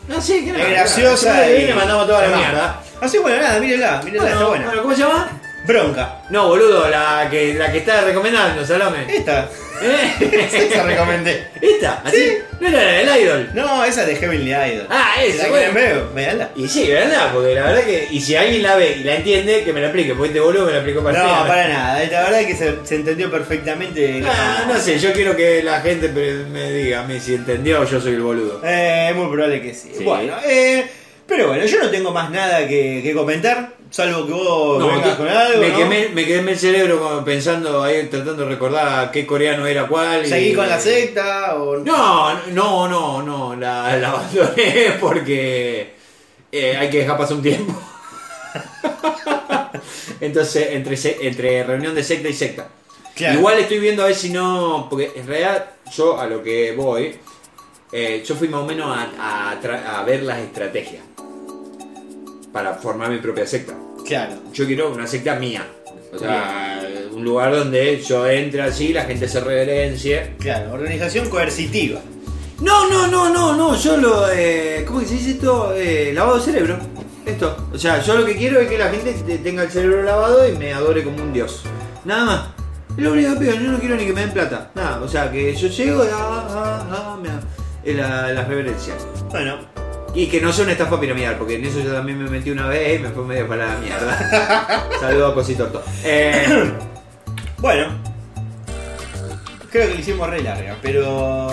[0.09, 1.49] No, sí, que Es graciosa.
[1.49, 2.83] Y- viene mandamos toda la mierda.
[3.01, 4.67] Así bueno, nada, mírenla, mírenla, Bueno, está buena.
[4.67, 5.40] bueno, ¿cómo se llama?
[5.66, 6.20] Bronca.
[6.31, 9.07] No, boludo, la que, la que está recomendando, Salome.
[9.09, 9.48] Esta.
[9.83, 10.48] ¿Eh?
[10.70, 11.48] Esa recomendé.
[11.61, 12.00] ¿Esta?
[12.05, 12.16] ¿Así?
[12.16, 12.38] Sí.
[12.61, 13.50] ¿No era la del Idol?
[13.55, 14.87] No, esa de Heavenly Idol.
[14.88, 15.74] Ah, esa, la bueno.
[15.74, 16.50] ver, véanla.
[16.55, 17.33] Y sí, ¿verdad?
[17.33, 18.09] Porque la verdad que.
[18.11, 20.14] Y si alguien la ve y la entiende, que me la explique.
[20.14, 22.05] Porque este boludo me la explicó para No, para nada.
[22.05, 24.22] La verdad es que se, se entendió perfectamente.
[24.24, 27.85] Ah, no sé, yo quiero que la gente me diga a mí si entendió o
[27.85, 28.61] yo soy el boludo.
[28.64, 29.92] Eh, es muy probable que sí.
[29.96, 30.05] Sí.
[30.05, 30.87] Bueno, eh,
[31.27, 35.16] pero bueno, yo no tengo más nada que, que comentar, salvo que vos No, vengas
[35.16, 35.61] con algo.
[35.61, 35.77] me, ¿no?
[35.79, 40.25] quemé, me quemé el cerebro pensando ahí, tratando de recordar qué coreano era cuál.
[40.25, 41.55] y- ¿Seguí con la secta?
[41.57, 41.77] O...
[41.79, 45.94] No, no, no, no, la, la abandoné porque
[46.51, 47.73] eh, hay que dejar pasar un tiempo.
[50.20, 52.68] Entonces, entre, entre reunión de secta y secta.
[53.14, 53.38] Claro.
[53.38, 54.87] Igual estoy viendo a ver si no.
[54.90, 57.16] Porque en realidad, yo a lo que voy,
[57.92, 61.03] eh, yo fui más o menos a, a tra- a ver las estrategias
[62.55, 63.75] para formar mi propia secta.
[64.07, 64.35] Claro.
[64.53, 65.67] Yo quiero una secta mía.
[66.14, 66.81] O sea,
[67.12, 70.35] un lugar donde yo entre así, la gente se reverencie.
[70.38, 72.01] Claro, organización coercitiva.
[72.61, 74.31] No, no, no, no, no, yo lo.
[74.33, 75.75] Eh, ¿Cómo que se dice esto?
[75.75, 76.79] Eh, lavado de cerebro.
[77.27, 77.57] Esto.
[77.73, 80.49] O sea, yo lo que quiero es que la gente te- tenga el cerebro lavado
[80.49, 81.62] y me adore como un dios.
[82.05, 82.40] Nada más.
[82.97, 84.71] Es lo único que pido, yo no quiero ni que me den plata.
[84.77, 86.09] Nada, o sea, que yo llego y.
[86.12, 87.29] Ah, ah, ah, me,
[87.90, 88.95] es la, la reverencia.
[89.31, 89.59] Bueno,
[90.14, 92.68] Y que no sea una estafa piramidal, porque en eso yo también me metí una
[92.68, 94.88] vez y me fue medio para la mierda.
[95.00, 95.83] Saludos a Cositorto.
[96.05, 96.72] Eh,
[97.59, 97.88] bueno.
[99.70, 101.50] Creo que lo hicimos re larga, pero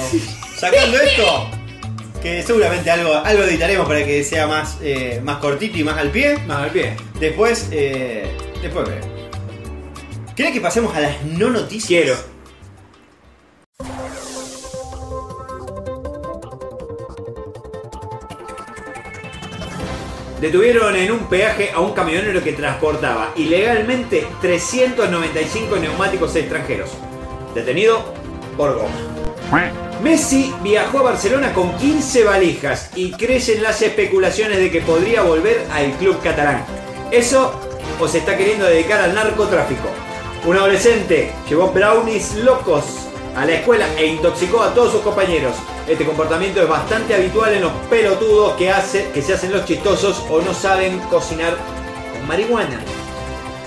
[0.55, 1.49] sacando esto,
[2.21, 6.11] que seguramente algo, algo editaremos para que sea más, eh, más cortito y más al
[6.11, 6.37] pie.
[6.45, 6.95] más al pie.
[7.19, 8.87] Después, eh, después.
[10.35, 12.03] ¿Querés que pasemos a las no noticias?
[12.03, 12.30] Quiero.
[20.41, 26.89] Detuvieron en un peaje a un camionero que transportaba ilegalmente 395 neumáticos extranjeros.
[27.53, 28.11] Detenido
[28.57, 29.69] por goma.
[30.01, 35.63] Messi viajó a Barcelona con 15 valijas y crecen las especulaciones de que podría volver
[35.71, 36.65] al club catalán.
[37.11, 37.53] Eso
[37.99, 39.89] o se está queriendo dedicar al narcotráfico.
[40.47, 45.55] Un adolescente llevó brownies locos a la escuela e intoxicó a todos sus compañeros.
[45.87, 50.23] Este comportamiento es bastante habitual en los pelotudos que, hace, que se hacen los chistosos
[50.29, 51.55] o no saben cocinar
[52.13, 52.79] con marihuana.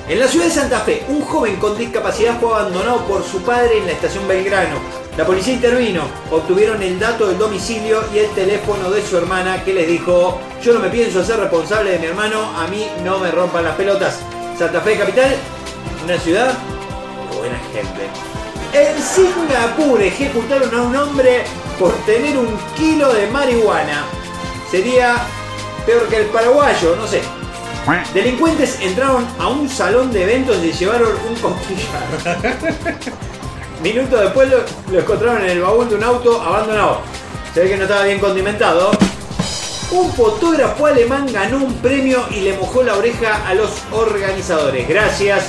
[0.06, 3.78] En la ciudad de Santa Fe, un joven con discapacidad fue abandonado por su padre
[3.78, 4.76] en la estación Belgrano.
[5.16, 9.72] La policía intervino, obtuvieron el dato del domicilio y el teléfono de su hermana que
[9.72, 13.30] les dijo, yo no me pienso hacer responsable de mi hermano, a mí no me
[13.30, 14.20] rompan las pelotas.
[14.58, 15.36] Santa Fe capital,
[16.04, 16.52] una ciudad
[17.30, 18.33] de buena gente.
[18.74, 21.44] En Singapur ejecutaron a un hombre
[21.78, 24.04] por tener un kilo de marihuana.
[24.68, 25.14] Sería
[25.86, 27.22] peor que el paraguayo, no sé.
[28.12, 32.50] Delincuentes entraron a un salón de eventos y llevaron un costillar.
[33.84, 37.02] Minutos después lo, lo encontraron en el baúl de un auto abandonado.
[37.54, 38.90] Se ve que no estaba bien condimentado.
[39.92, 44.88] Un fotógrafo alemán ganó un premio y le mojó la oreja a los organizadores.
[44.88, 45.44] Gracias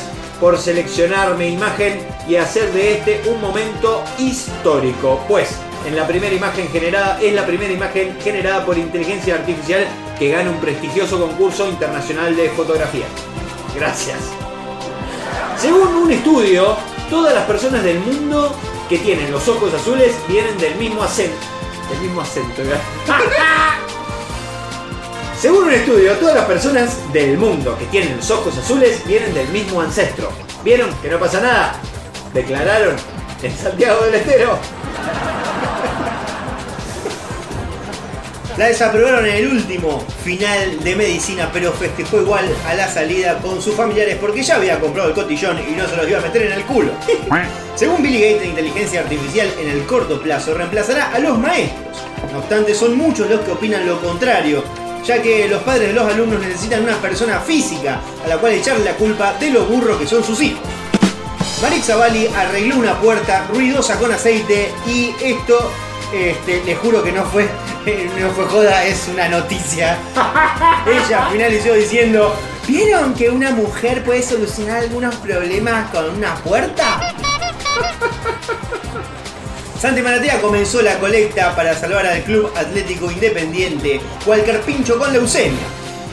[0.45, 5.19] por seleccionar mi imagen y hacer de este un momento histórico.
[5.27, 5.49] Pues
[5.87, 9.87] en la primera imagen generada es la primera imagen generada por inteligencia artificial
[10.19, 13.07] que gana un prestigioso concurso internacional de fotografía.
[13.75, 14.19] Gracias.
[15.57, 16.77] Según un estudio,
[17.09, 18.55] todas las personas del mundo
[18.87, 21.43] que tienen los ojos azules vienen del mismo acento.
[21.89, 22.61] Del mismo acento.
[25.39, 29.47] Según un estudio, todas las personas del mundo que tienen los ojos azules vienen del
[29.49, 30.31] mismo ancestro.
[30.63, 31.75] ¿Vieron que no pasa nada?
[32.33, 32.95] Declararon
[33.43, 34.57] en Santiago del Estero.
[38.57, 43.61] La desaprobaron en el último final de medicina, pero festejó igual a la salida con
[43.61, 46.43] sus familiares porque ya había comprado el cotillón y no se los iba a meter
[46.43, 46.93] en el culo.
[47.75, 51.97] Según Billy Gates, la inteligencia artificial en el corto plazo reemplazará a los maestros.
[52.31, 54.63] No obstante, son muchos los que opinan lo contrario,
[55.05, 58.83] ya que los padres de los alumnos necesitan una persona física a la cual echarle
[58.83, 60.63] la culpa de los burros que son sus hijos.
[61.61, 65.71] Marek Zavalli arregló una puerta ruidosa con aceite y esto,
[66.13, 67.47] este, le juro que no fue,
[68.19, 69.97] no fue joda, es una noticia.
[70.85, 72.35] Ella finalizó diciendo,
[72.67, 77.15] ¿vieron que una mujer puede solucionar algunos problemas con una puerta?
[79.79, 85.65] Santi Maratea comenzó la colecta para salvar al Club Atlético Independiente Walker Pincho con leucemia.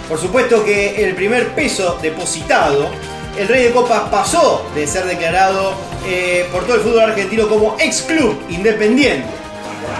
[0.08, 2.90] Por supuesto que el primer peso depositado,
[3.38, 7.76] el Rey de Copas pasó de ser declarado eh, por todo el fútbol argentino como
[7.78, 9.28] ex club independiente.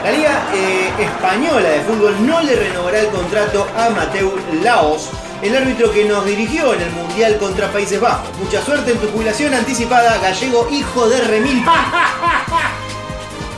[0.02, 5.08] La Liga eh, Española de Fútbol no le renovará el contrato a Mateu Laos,
[5.40, 8.28] el árbitro que nos dirigió en el Mundial contra Países Bajos.
[8.38, 11.64] Mucha suerte en tu jubilación anticipada, gallego hijo de Remil.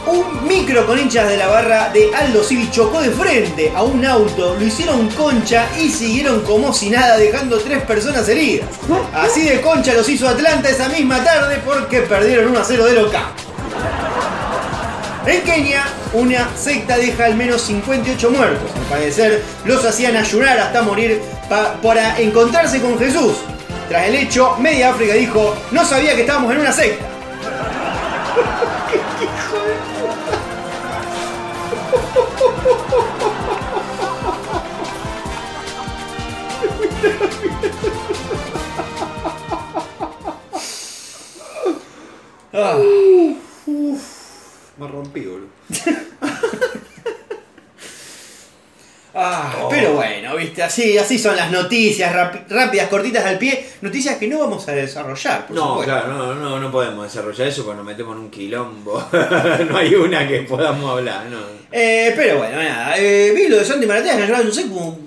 [0.07, 4.05] Un micro con hinchas de la barra de Aldo Civi chocó de frente a un
[4.05, 8.69] auto, lo hicieron concha y siguieron como si nada, dejando tres personas heridas.
[9.15, 12.93] Así de concha los hizo Atlanta esa misma tarde porque perdieron 1 a 0 de
[12.93, 13.25] local.
[15.27, 18.71] En Kenia, una secta deja al menos 58 muertos.
[18.77, 23.33] Al parecer, los hacían ayunar hasta morir pa- para encontrarse con Jesús.
[23.89, 27.07] Tras el hecho, Media África dijo, no sabía que estábamos en una secta.
[42.55, 42.79] Ah.
[44.77, 45.49] Me rompí, boludo.
[49.17, 52.13] Ah, Pero bueno, viste, así, así son las noticias
[52.49, 55.47] rápidas, cortitas al pie, noticias que no vamos a desarrollar.
[55.47, 55.93] Por No, supuesto.
[55.93, 59.07] claro, no, no, no podemos desarrollar eso cuando nos metemos en un quilombo.
[59.71, 61.39] no hay una que podamos hablar, no.
[61.71, 64.99] Eh, pero bueno, nada, eh, vi lo de Santi Maratea que llevaba, no sé, como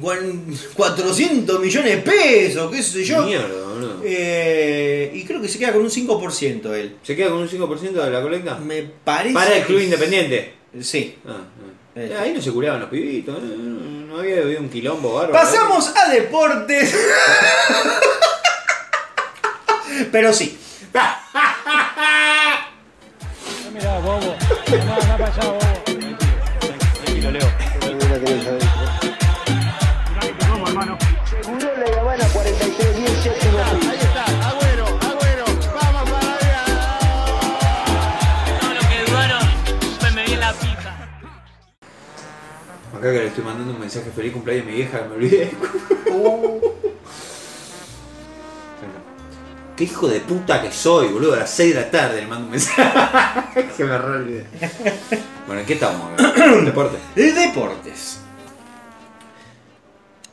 [0.00, 3.24] 400 millones de pesos, qué sé yo.
[3.24, 4.00] Mierda, boludo.
[4.04, 6.96] Eh, y creo que se queda con un 5% él.
[7.02, 8.56] ¿Se queda con un 5% de la colecta?
[8.58, 9.34] Me parece.
[9.34, 10.54] Para el club que- independiente.
[10.80, 11.16] Sí.
[11.26, 11.40] Ah, ah.
[11.96, 12.16] Eh.
[12.20, 15.32] Ahí no se curaban los pibitos, no, no- no había habido un quilombo bárbaro.
[15.32, 16.94] Pasamos a deportes.
[20.12, 20.56] pero sí.
[23.74, 24.20] Mirá, bobo.
[24.70, 25.82] No, no ha pasado, bobo.
[27.04, 28.67] Tranquilo, Leo.
[42.98, 45.52] Acá que le estoy mandando un mensaje feliz cumpleaños a mi vieja me olvidé.
[49.76, 51.34] Qué hijo de puta que soy, boludo.
[51.34, 53.68] A las 6 de la tarde le mando un mensaje.
[53.76, 54.46] que me re olvidé.
[55.46, 56.12] Bueno, ¿en qué estamos?
[56.12, 56.48] acá?
[56.64, 56.98] Deporte.
[57.14, 58.18] De deportes.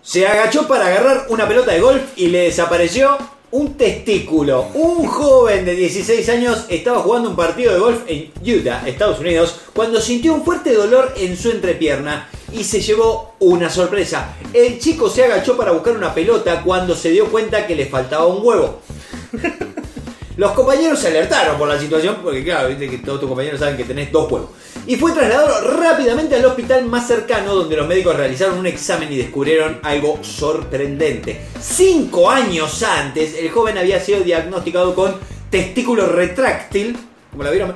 [0.02, 3.16] Se agachó para agarrar una pelota de golf y le desapareció
[3.56, 4.68] un testículo.
[4.74, 9.62] Un joven de 16 años estaba jugando un partido de golf en Utah, Estados Unidos,
[9.74, 14.36] cuando sintió un fuerte dolor en su entrepierna y se llevó una sorpresa.
[14.54, 18.26] El chico se agachó para buscar una pelota cuando se dio cuenta que le faltaba
[18.26, 18.82] un huevo.
[20.38, 23.78] Los compañeros se alertaron por la situación, porque claro, viste que todos tus compañeros saben
[23.78, 24.50] que tenés dos huevos.
[24.86, 29.18] Y fue trasladado rápidamente al hospital más cercano, donde los médicos realizaron un examen y
[29.18, 31.40] descubrieron algo sorprendente.
[31.62, 35.16] Cinco años antes, el joven había sido diagnosticado con
[35.50, 36.98] testículo retráctil,
[37.32, 37.76] como la vieron,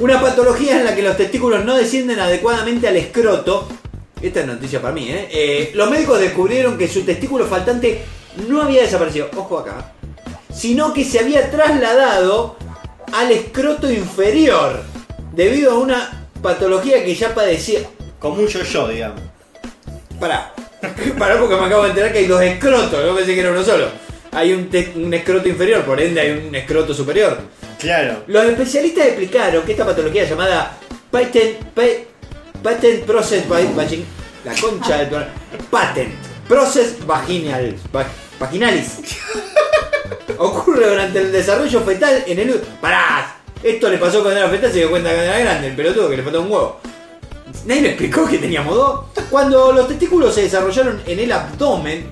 [0.00, 3.68] una patología en la que los testículos no descienden adecuadamente al escroto.
[4.20, 5.28] Esta es noticia para mí, ¿eh?
[5.30, 8.02] Eh, Los médicos descubrieron que su testículo faltante
[8.48, 9.94] no había desaparecido, ojo acá,
[10.58, 12.56] sino que se había trasladado
[13.12, 14.82] al escroto inferior
[15.32, 17.80] debido a una patología que ya padecía.
[18.18, 19.20] Como un yo-yo, digamos.
[20.18, 20.52] Pará,
[21.18, 23.62] pará porque me acabo de enterar que hay dos escrotos, yo pensé que era uno
[23.62, 23.86] solo.
[24.32, 27.38] Hay un, un escroto inferior, por ende hay un escroto superior.
[27.78, 28.24] Claro.
[28.26, 30.76] Los especialistas explicaron que esta patología llamada
[31.10, 31.82] patent, pa-
[32.62, 34.04] patent process va- vagin-
[34.44, 35.16] la concha de tu
[35.70, 36.12] patent
[36.48, 38.06] process vaginal va-
[38.40, 38.98] vaginalis
[40.38, 44.78] ocurre durante el desarrollo fetal en el pará esto le pasó cuando era fetal se
[44.78, 46.80] dio cuenta que era grande el pelotudo que le faltaba un huevo
[47.66, 49.00] nadie le explicó que teníamos dos
[49.30, 52.10] cuando los testículos se desarrollaron en el abdomen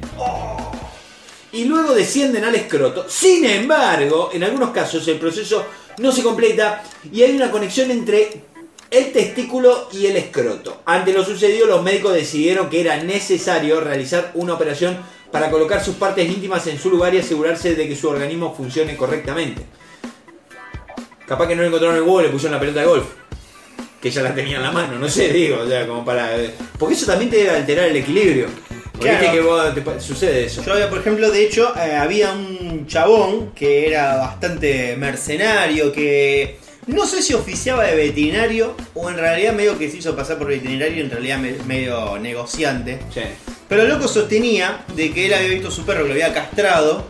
[1.56, 3.06] y luego descienden al escroto.
[3.08, 5.64] Sin embargo, en algunos casos el proceso
[5.98, 8.42] no se completa y hay una conexión entre
[8.90, 10.82] el testículo y el escroto.
[10.84, 14.98] Ante lo sucedido, los médicos decidieron que era necesario realizar una operación
[15.38, 18.96] para colocar sus partes íntimas en su lugar y asegurarse de que su organismo funcione
[18.96, 19.62] correctamente.
[21.26, 23.04] Capaz que no le encontraron el huevo, le pusieron la pelota de golf.
[24.00, 26.30] Que ella la tenía en la mano, no sé, digo, o sea, como para.
[26.78, 28.46] Porque eso también te debe alterar el equilibrio.
[28.98, 29.18] Claro.
[29.20, 30.62] viste que vos te sucede eso.
[30.64, 36.58] Yo había, por ejemplo, de hecho, eh, había un chabón que era bastante mercenario, que
[36.86, 40.46] no sé si oficiaba de veterinario o en realidad medio que se hizo pasar por
[40.48, 43.00] veterinario y en realidad me- medio negociante.
[43.12, 43.22] Sí.
[43.68, 46.32] Pero el loco sostenía de que él había visto a su perro que lo había
[46.32, 47.06] castrado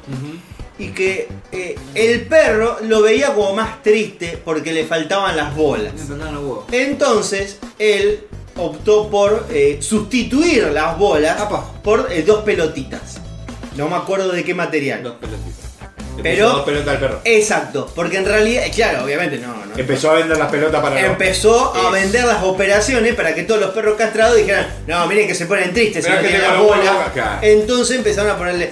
[0.79, 5.93] y que eh, el perro lo veía como más triste porque le faltaban las bolas.
[6.72, 8.20] Entonces, él
[8.57, 11.83] optó por eh, sustituir las bolas Apa.
[11.83, 13.18] por eh, dos pelotitas.
[13.77, 15.03] No me acuerdo de qué material.
[15.03, 15.56] Dos pelotitas.
[16.23, 17.21] Pero- al perro.
[17.25, 19.77] Exacto, porque en realidad, claro, obviamente no, no.
[19.77, 21.93] Empezó a vender las pelotas para los- Empezó a Es.
[22.03, 25.73] vender las operaciones para que todos los perros castrados dijeran, no, miren que se ponen
[25.73, 27.12] tristes si no que los bolas.
[27.12, 27.39] claro.
[27.43, 28.71] Entonces empezaron a ponerle.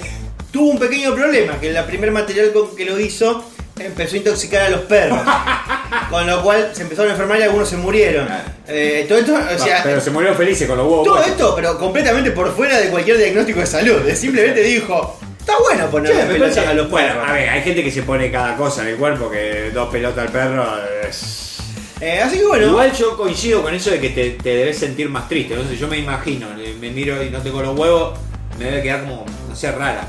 [0.51, 3.45] Tuvo un pequeño problema, que el primer material con que lo hizo
[3.78, 5.18] empezó a intoxicar a los perros.
[6.11, 8.28] con lo cual se empezaron a enfermar y algunos se murieron.
[8.68, 11.05] Eh, todo esto, o sea, pero se murieron felices con los huevos.
[11.05, 11.32] todo puestos.
[11.34, 13.97] esto, pero completamente por fuera de cualquier diagnóstico de salud.
[14.14, 17.28] Simplemente dijo, está bueno poner me pelotas a los bueno, perros.
[17.28, 20.26] a ver, hay gente que se pone cada cosa en el cuerpo que dos pelotas
[20.26, 20.66] al perro
[21.09, 21.59] es...
[22.01, 22.66] Eh, así que bueno.
[22.66, 25.55] Igual yo coincido con eso de que te, te debes sentir más triste.
[25.55, 28.18] Entonces yo me imagino, eh, me miro y no tengo los huevos,
[28.59, 30.07] me debe quedar como, no sé, rara.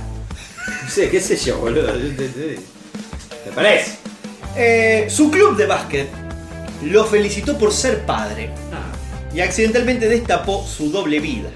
[0.83, 1.93] No sé, qué sé yo, boludo.
[1.93, 2.55] ¿Te, te-
[3.45, 3.97] te parece?
[4.57, 6.07] Eh, su club de básquet
[6.83, 11.49] lo felicitó por ser padre Ah, y accidentalmente destapó su doble vida.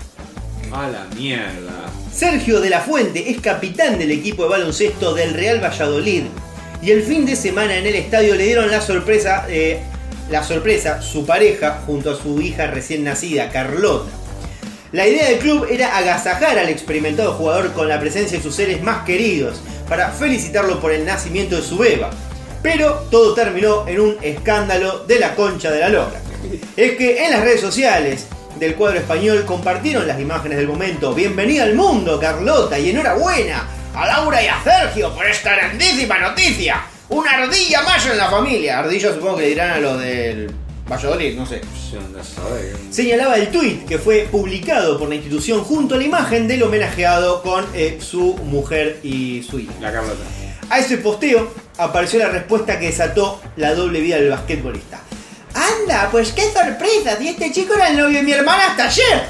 [0.72, 1.89] a la mierda.
[2.14, 6.24] Sergio de la Fuente es capitán del equipo de baloncesto del Real Valladolid
[6.82, 9.80] y el fin de semana en el estadio le dieron la sorpresa, eh,
[10.30, 14.10] la sorpresa, su pareja junto a su hija recién nacida, Carlota.
[14.92, 18.82] La idea del club era agasajar al experimentado jugador con la presencia de sus seres
[18.82, 22.10] más queridos para felicitarlo por el nacimiento de su beba.
[22.64, 26.22] Pero todo terminó en un escándalo de la concha de la lora.
[26.76, 28.26] Es que en las redes sociales
[28.60, 31.14] del cuadro español compartieron las imágenes del momento.
[31.14, 36.84] Bienvenida al mundo, Carlota, y enhorabuena a Laura y a Sergio por esta grandísima noticia.
[37.08, 38.80] Una ardilla más en la familia.
[38.80, 40.52] Ardilla supongo que le dirán a los del
[40.92, 41.62] Valladolid, no sé.
[42.92, 47.42] Señalaba el tuit que fue publicado por la institución junto a la imagen del homenajeado
[47.42, 49.74] con eh, su mujer y su hija.
[49.80, 50.24] La Carlota.
[50.70, 55.00] A ese posteo apareció la respuesta que desató la doble vida del basquetbolista.
[55.60, 59.30] Anda, pues qué sorpresa, si este chico era el novio de mi hermana hasta ayer.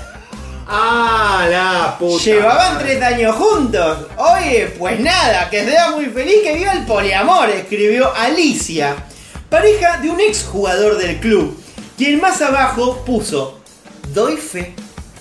[0.67, 2.23] Ah, la puta.
[2.23, 2.95] Llevaban madre.
[2.95, 4.07] tres años juntos.
[4.17, 8.95] Oye, pues nada, que sea muy feliz que viva el poliamor, escribió Alicia,
[9.49, 11.59] pareja de un ex jugador del club,
[11.97, 13.59] quien más abajo puso,
[14.13, 14.75] doy fe.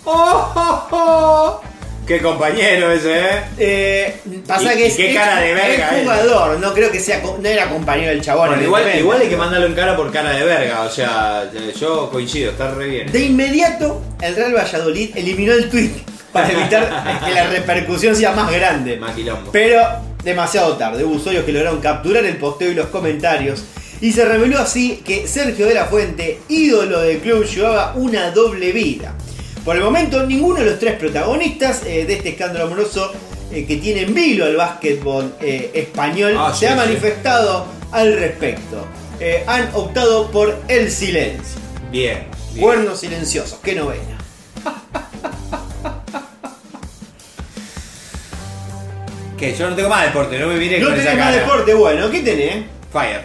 [0.04, 1.67] Oh, oh, oh.
[2.08, 3.42] Qué compañero ese, eh.
[3.58, 6.00] Eh, pasa Y- que y es qué cara de verga, es eh.
[6.02, 8.48] jugador, no creo que sea, no era compañero del chabón.
[8.48, 10.80] Bueno, igual, igual hay que mandarlo en cara por cara de verga.
[10.84, 13.12] O sea, yo coincido, está re bien.
[13.12, 15.90] De inmediato, el Real Valladolid eliminó el tweet
[16.32, 18.96] para evitar que la repercusión sea más grande.
[18.96, 19.52] Más quilombo.
[19.52, 19.82] Pero
[20.24, 23.64] demasiado tarde, hubo usuarios que lograron capturar el posteo y los comentarios.
[24.00, 28.72] Y se reveló así que Sergio de la Fuente, ídolo del club, llevaba una doble
[28.72, 29.12] vida.
[29.68, 33.12] Por el momento, ninguno de los tres protagonistas eh, de este escándalo amoroso
[33.52, 36.76] eh, que tiene en vilo al básquetbol eh, español Ah, se sí, ha sí.
[36.76, 38.86] manifestado al respecto.
[39.20, 41.60] Eh, han optado por el silencio.
[41.92, 42.28] Bien.
[42.54, 42.62] bien.
[42.64, 44.16] Cuernos silenciosos, qué novela.
[49.36, 49.54] ¿Qué?
[49.54, 51.42] Yo no tengo más deporte, no me miré No con esa tenés más cara.
[51.44, 52.64] deporte, bueno, ¿qué tenés?
[52.90, 53.22] Fire.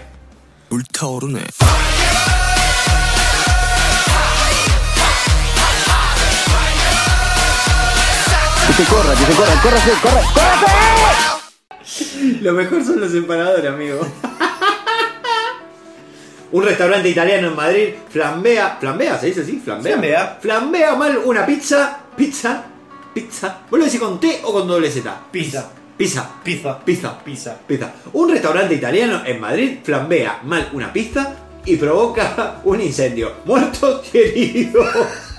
[8.76, 10.66] Que se corra, que se corra, córrase, corre, córrase.
[12.42, 14.00] Lo mejor son los empanadores, amigo.
[16.52, 18.78] Un restaurante italiano en Madrid flambea.
[18.80, 19.20] ¿Flambea?
[19.20, 19.62] ¿Se dice así?
[19.64, 19.94] ¿Flambea?
[19.94, 20.38] Flambea.
[20.42, 22.00] Flambea mal una pizza.
[22.18, 22.64] Pizza.
[23.14, 23.60] Pizza.
[23.70, 25.22] ¿Vos lo decís con T o con doble Z?
[25.32, 25.70] Pizza.
[25.96, 26.28] Pizza.
[26.44, 26.80] Pizza.
[26.84, 27.24] Pizza.
[27.24, 27.56] Pizza.
[27.68, 27.94] Pizza.
[28.14, 33.34] Un restaurante italiano en Madrid flambea mal una pizza y provoca un incendio.
[33.46, 35.33] Muertos y heridos.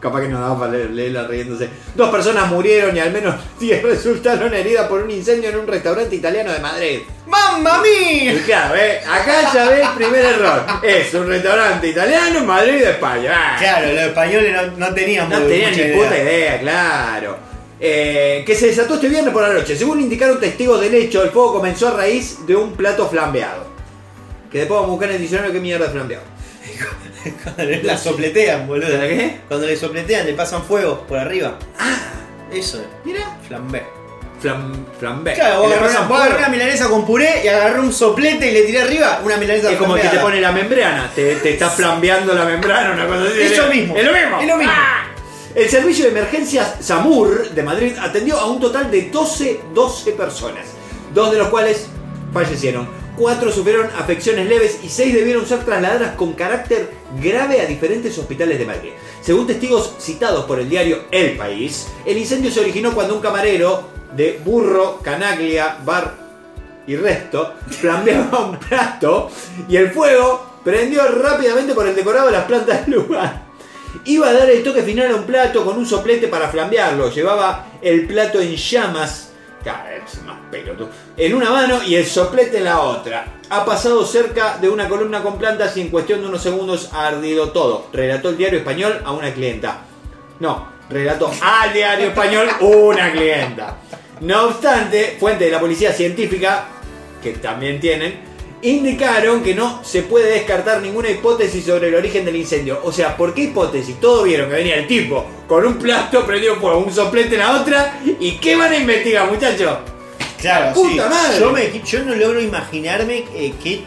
[0.00, 1.68] Capaz que no daba para leer- leerla riéndose.
[1.94, 6.16] Dos personas murieron y al menos 10 resultaron heridas por un incendio en un restaurante
[6.16, 7.00] italiano de Madrid.
[7.26, 8.42] ¡Mamma Y mía!
[8.46, 9.00] claro, ¿eh?
[9.06, 10.62] acá ya ves el primer error.
[10.82, 13.30] Es un restaurante italiano en Madrid, España.
[13.34, 13.56] Ah.
[13.58, 17.36] Claro, los españoles no, no tenían No tenían ni puta idea, claro.
[17.78, 19.76] Eh, que se desató este viernes por la noche.
[19.76, 23.64] Según indicaron testigos del hecho, el fuego comenzó a raíz de un plato flambeado.
[24.50, 26.24] Que después vamos a buscar en el diccionario qué mierda es flambeado.
[27.44, 28.88] Cuando le- la sopletean, boludo.
[28.96, 29.40] ¿La qué?
[29.48, 31.58] Cuando le sopletean, le pasan fuego por arriba.
[31.78, 31.96] Ah,
[32.52, 32.86] eso es.
[33.04, 33.82] Mira, Flambé.
[34.40, 35.34] flam, flambé.
[35.34, 38.62] Claro, vos le agarrás una, una milanesa con puré y agarrás un soplete y le
[38.62, 42.32] tiré arriba una milanesa Es como que te pone la membrana, te, te está flambeando
[42.34, 43.42] la membrana, una cosa así.
[43.42, 43.96] Eso mismo.
[43.96, 44.40] Es lo mismo.
[44.40, 44.72] Es lo mismo.
[44.74, 45.06] ¡Ah!
[45.54, 50.64] El servicio de emergencias SAMUR de Madrid atendió a un total de 12, 12 personas,
[51.12, 51.88] dos de los cuales
[52.32, 52.88] fallecieron.
[53.20, 56.88] Cuatro sufrieron afecciones leves y seis debieron ser trasladadas con carácter
[57.22, 58.92] grave a diferentes hospitales de Madrid.
[59.20, 63.82] Según testigos citados por el diario El País, el incendio se originó cuando un camarero
[64.16, 66.14] de Burro, Canaglia, Bar
[66.86, 69.30] y resto, flambeaba un plato
[69.68, 73.42] y el fuego prendió rápidamente por el decorado de las plantas del lugar.
[74.06, 77.10] Iba a dar el toque final a un plato con un soplete para flambearlo.
[77.10, 79.29] Llevaba el plato en llamas.
[79.62, 80.88] Vez más pelotudo.
[81.16, 83.26] En una mano y el soplete en la otra.
[83.50, 87.08] Ha pasado cerca de una columna con plantas y en cuestión de unos segundos ha
[87.08, 87.88] ardido todo.
[87.92, 89.82] Relató el diario español a una clienta.
[90.38, 93.76] No, relató al diario español una clienta.
[94.20, 96.64] No obstante, fuentes de la policía científica,
[97.22, 98.29] que también tienen,
[98.62, 102.80] indicaron que no se puede descartar ninguna hipótesis sobre el origen del incendio.
[102.84, 103.98] O sea, ¿por qué hipótesis?
[104.00, 107.60] Todos vieron que venía el tipo con un plato prendido fuego, un soplete en la
[107.60, 108.00] otra.
[108.20, 109.78] ¿Y qué van a investigar, muchachos?
[110.38, 110.98] Claro, ¡Puta sí.
[110.98, 111.38] madre!
[111.40, 113.82] Yo, me- yo no logro imaginarme eh, qué,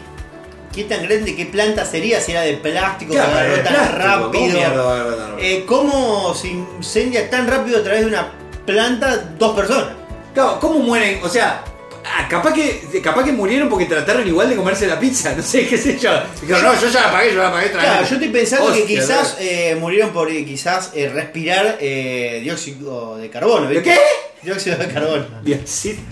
[0.72, 3.74] qué tan grande, qué planta sería, si era de plástico, que Claro, agarró de tan
[3.74, 4.60] plástico, ¿cómo rápido.
[4.60, 5.38] rápido?
[5.40, 8.32] Eh, ¿Cómo se incendia tan rápido a través de una
[8.66, 9.88] planta dos personas?
[10.32, 11.20] Claro, ¿cómo mueren?
[11.24, 11.64] O sea,
[12.04, 15.32] ah, capaz que, capaz que murieron porque trataron igual de comerse la pizza.
[15.36, 16.10] No sé, qué sé yo.
[16.40, 17.70] Dijeron, no, yo ya la pagué, yo la pagué.
[17.70, 23.16] Claro, yo estoy pensando que quizás eh, murieron por eh, quizás eh, respirar eh, dióxido
[23.18, 23.66] de carbono.
[23.68, 23.90] ¿De ¿viste?
[23.90, 23.98] qué?
[24.42, 25.24] Dióxido de carbono.
[25.42, 26.02] Diosito.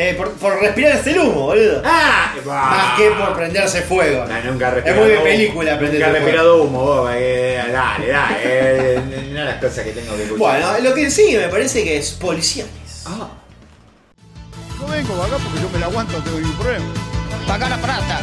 [0.00, 1.82] Eh, por, por respirar el humo, boludo.
[1.84, 2.32] ¡Ah!
[2.46, 4.24] Más que por prenderse fuego.
[4.26, 5.24] No, nunca he Es muy de humo.
[5.24, 6.24] película Nunca prenderse he fuego.
[6.24, 8.36] respirado humo, vos, eh, dale, dale.
[8.44, 9.00] Eh,
[9.32, 10.38] no las cosas que tengo que escuchar.
[10.62, 12.72] Bueno, lo que sí me parece que es policiales.
[13.06, 13.28] Ah,
[14.78, 16.86] No vengo acá porque yo me la aguanto, tengo ningún problema.
[17.48, 18.20] Paga la plata.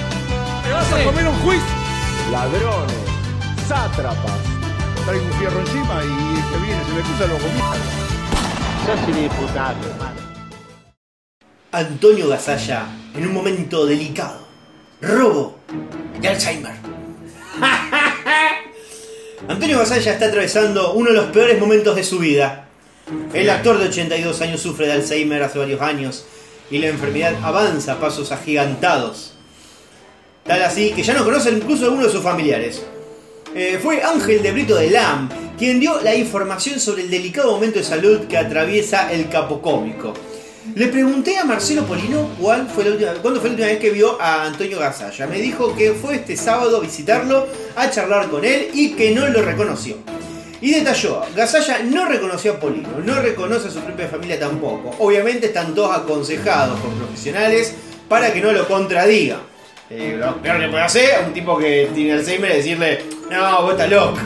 [0.63, 1.75] ¿Te vas a comer un juicio?
[2.31, 2.95] Ladrones,
[3.67, 4.39] sátrapas.
[5.05, 7.75] Traigo un fierro encima y el que viene se me cruza lo comita.
[8.85, 10.21] Sos diputado, hermano.
[11.73, 14.39] Antonio Gasalla en un momento delicado.
[15.01, 15.59] Robo
[16.21, 16.75] de Alzheimer.
[19.49, 22.69] Antonio Gasalla está atravesando uno de los peores momentos de su vida.
[23.33, 26.25] El actor de 82 años sufre de Alzheimer hace varios años
[26.69, 29.33] y la enfermedad avanza a pasos agigantados.
[30.45, 32.83] Tal así que ya no conoce incluso a alguno de sus familiares.
[33.53, 37.79] Eh, fue Ángel de Brito de Lam quien dio la información sobre el delicado momento
[37.79, 40.13] de salud que atraviesa el capo cómico.
[40.73, 42.83] Le pregunté a Marcelo Polino cuál fue
[43.21, 45.27] cuándo fue la última vez que vio a Antonio Gasalla.
[45.27, 49.27] Me dijo que fue este sábado a visitarlo, a charlar con él y que no
[49.27, 49.97] lo reconoció.
[50.61, 54.95] Y detalló, Gasalla no reconoció a Polino, no reconoce a su propia familia tampoco.
[54.99, 57.73] Obviamente están todos aconsejados por profesionales
[58.07, 59.37] para que no lo contradiga.
[59.89, 63.61] Eh, lo peor que puede hacer a un tipo que tiene Alzheimer es decirle, no,
[63.63, 64.17] vos estás loco.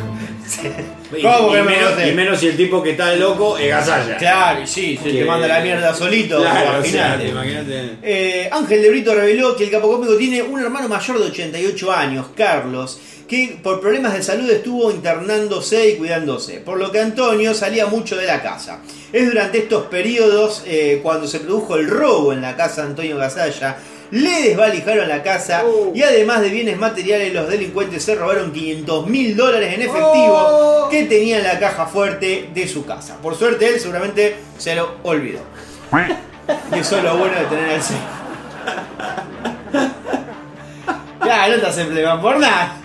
[1.17, 3.57] y, ¿Cómo que y no me menos, y menos si el tipo que está loco
[3.57, 4.15] es Gasalla.
[4.17, 6.39] Claro, y sí, se Que- te manda la mierda solito.
[6.39, 7.27] Claro, sea, final.
[7.27, 7.97] imagínate.
[8.01, 11.91] Eh, Ángel de Brito reveló que el capo cómico tiene un hermano mayor de 88
[11.91, 12.99] años, Carlos,
[13.29, 18.17] que por problemas de salud estuvo internándose y cuidándose, por lo que Antonio salía mucho
[18.17, 18.79] de la casa.
[19.13, 23.17] Es durante estos periodos eh, cuando se produjo el robo en la casa de Antonio
[23.17, 23.77] Gasalla.
[24.09, 25.63] Le desvalijaron la casa
[25.93, 31.03] y además de bienes materiales los delincuentes se robaron 500 mil dólares en efectivo que
[31.03, 33.17] tenía en la caja fuerte de su casa.
[33.21, 35.41] Por suerte él seguramente se lo olvidó.
[36.75, 37.99] Y eso es lo bueno de tener el seis.
[41.23, 42.78] Ya, no te hacen por nada.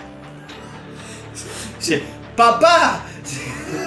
[1.85, 2.01] Sí,
[2.35, 3.01] Papá.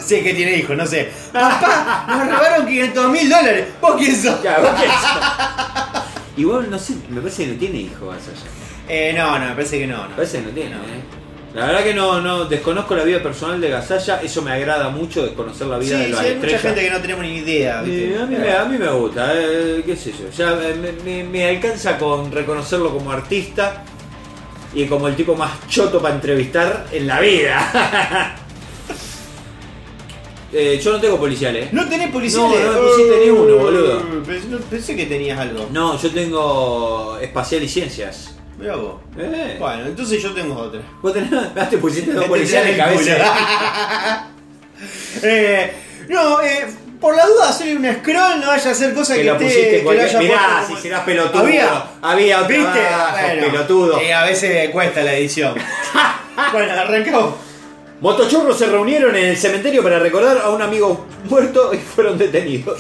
[0.05, 1.11] Sé que tiene hijos, no sé.
[1.33, 3.67] Papá, nos robaron 500 mil dólares.
[3.81, 4.37] ¿Vos quién sos?
[4.41, 6.03] Claro, ¿vos qué sos?
[6.37, 8.47] Igual, no sé, me parece que no tiene hijo Gasalla.
[8.89, 9.97] Eh, no, no, me parece que no.
[10.05, 10.09] no.
[10.11, 10.77] Me parece que no tiene, No.
[10.83, 11.03] ¿eh?
[11.55, 15.23] La verdad que no, no desconozco la vida personal de Gasalla, eso me agrada mucho
[15.25, 17.81] desconocer la vida Sí, de sí, las hay mucha gente que no tenemos ni idea.
[17.83, 18.09] ¿viste?
[18.17, 20.29] Sí, a, mí me, a mí me gusta, eh, qué sé yo.
[20.37, 23.83] Ya eh, me, me- me alcanza con reconocerlo como artista
[24.75, 28.37] y como el tipo más choto para entrevistar en la vida.
[30.51, 31.71] Eh, yo no tengo policiales.
[31.75, 32.65] No tenés policiales.
[32.65, 33.99] No, no me pusiste ni uno, boludo.
[33.99, 35.69] Uh, Pensé, que tenías algo.
[35.71, 38.35] No, yo tengo espacial y ciencias.
[38.59, 38.95] Mirá vos.
[39.19, 39.57] Eh.
[39.59, 40.81] Bueno, entonces yo tengo otra.
[41.03, 44.27] Vos tenés, ah, te pusiste dos policiales en cabeza.
[45.23, 45.73] Eh,
[46.09, 46.67] no, eh,
[47.01, 49.45] por la duda hacerle un scroll no vaya a hacer cosas que, Que lo esté-
[49.45, 51.43] pusiste que lo cualquier- haya Mirá, si serás pelotudo.
[51.43, 52.81] Había, Había otro ¿Viste?
[53.23, 54.01] Bueno, pelotudo.
[54.01, 55.55] eh, a veces cuesta la edición.
[56.53, 57.35] bueno, arrancamos.
[58.01, 62.79] Motochorros se reunieron en el cementerio para recordar a un amigo muerto y fueron detenidos.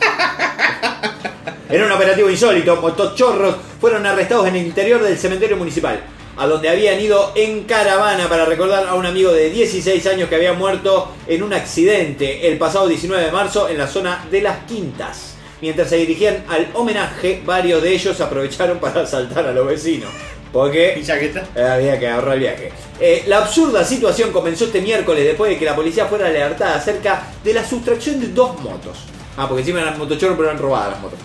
[1.68, 2.76] Era un operativo insólito.
[2.76, 6.00] Motochorros fueron arrestados en el interior del cementerio municipal,
[6.36, 10.34] a donde habían ido en caravana para recordar a un amigo de 16 años que
[10.34, 14.58] había muerto en un accidente el pasado 19 de marzo en la zona de las
[14.66, 15.34] Quintas.
[15.62, 20.10] Mientras se dirigían al homenaje, varios de ellos aprovecharon para asaltar a los vecinos.
[20.52, 22.72] Porque eh, Había que ahorrar el viaje.
[23.00, 27.28] Eh, la absurda situación comenzó este miércoles después de que la policía fuera alertada acerca
[27.42, 28.98] de la sustracción de dos motos.
[29.36, 31.18] Ah, porque encima eran motochorros pero eran robadas las motos.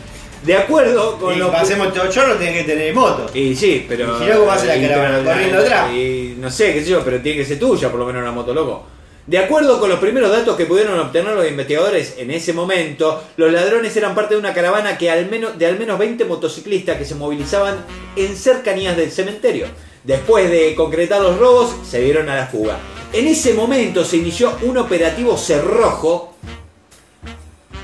[0.43, 3.29] De acuerdo con Y lo para hacer motochorro tenés que tener moto.
[3.33, 4.17] Y sí, pero.
[4.17, 5.23] Y si no, ¿cómo hace la caravana?
[5.23, 5.93] ¿Corriendo atrás?
[5.93, 8.31] Y no sé, qué sé yo, pero tiene que ser tuya, por lo menos una
[8.31, 8.85] moto loco.
[9.27, 13.51] De acuerdo con los primeros datos que pudieron obtener los investigadores en ese momento, los
[13.51, 17.05] ladrones eran parte de una caravana que al menos, de al menos 20 motociclistas que
[17.05, 17.85] se movilizaban
[18.15, 19.67] en cercanías del cementerio.
[20.03, 22.79] Después de concretar los robos, se dieron a la fuga.
[23.13, 26.35] En ese momento se inició un operativo cerrojo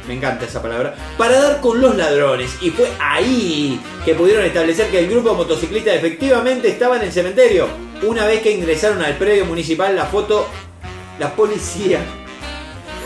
[0.07, 2.57] me encanta esa palabra, para dar con los ladrones.
[2.61, 7.11] Y fue ahí que pudieron establecer que el grupo de motociclistas efectivamente estaba en el
[7.11, 7.67] cementerio.
[8.03, 10.47] Una vez que ingresaron al predio municipal, la foto,
[11.19, 11.99] la policía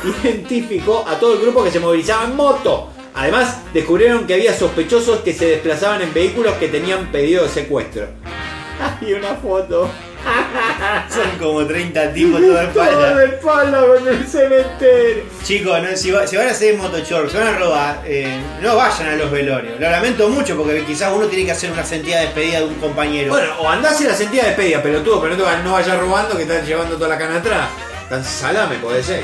[0.24, 2.90] identificó a todo el grupo que se movilizaba en moto.
[3.14, 8.08] Además, descubrieron que había sospechosos que se desplazaban en vehículos que tenían pedido de secuestro.
[9.02, 9.90] Hay una foto.
[11.10, 13.16] Son como 30 tipos toda Todo espalda.
[13.16, 15.24] de espalda con el cementerio.
[15.44, 18.76] Chicos, no, si, va- si van a hacer motochorro, si van a robar, eh, no
[18.76, 19.80] vayan a los velorios.
[19.80, 23.32] Lo lamento mucho porque quizás uno tiene que hacer una sentida despedida de un compañero.
[23.34, 26.44] Bueno, o andás en la sentida de despedida, pelotudo, pero no, no vayas robando que
[26.44, 27.68] están llevando toda la cana atrás.
[28.10, 29.24] Tan salame puede ser.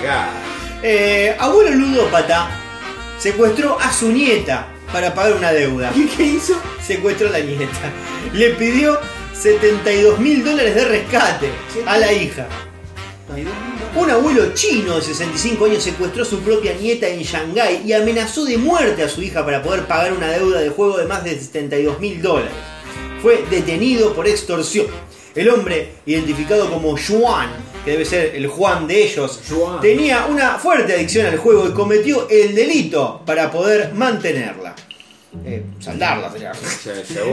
[0.84, 2.50] Eh, abuelo ludópata
[3.20, 5.92] secuestró a su nieta para pagar una deuda.
[5.96, 6.54] ¿Y qué hizo?
[6.82, 7.92] Secuestró a la nieta.
[8.34, 9.00] Le pidió
[9.42, 11.50] 72 mil dólares de rescate
[11.86, 12.48] a la hija.
[13.96, 18.46] Un abuelo chino de 65 años secuestró a su propia nieta en Shanghái y amenazó
[18.46, 21.38] de muerte a su hija para poder pagar una deuda de juego de más de
[21.38, 22.52] 72 mil dólares.
[23.22, 24.88] Fue detenido por extorsión.
[25.36, 27.50] El hombre, identificado como Juan,
[27.86, 29.82] que debe ser el Juan de ellos, Juan.
[29.82, 34.76] tenía una fuerte adicción al juego y cometió el delito para poder mantenerla.
[35.46, 36.54] Eh, saldarla sería.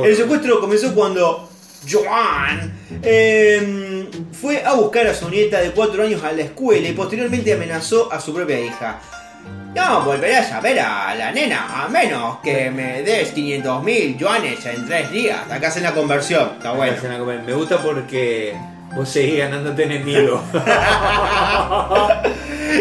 [0.04, 1.53] El secuestro comenzó cuando
[1.90, 2.72] Joan
[3.02, 7.52] eh, fue a buscar a su nieta de 4 años a la escuela y posteriormente
[7.52, 8.98] amenazó a su propia hija.
[9.74, 14.64] No volveré a saber a la nena a menos que me des 500 mil yuanes
[14.66, 15.40] en 3 días.
[15.50, 16.96] Acá hacen la conversión, está bueno.
[17.44, 18.54] Me gusta porque
[18.94, 20.42] vos seguís ganándote enemigo.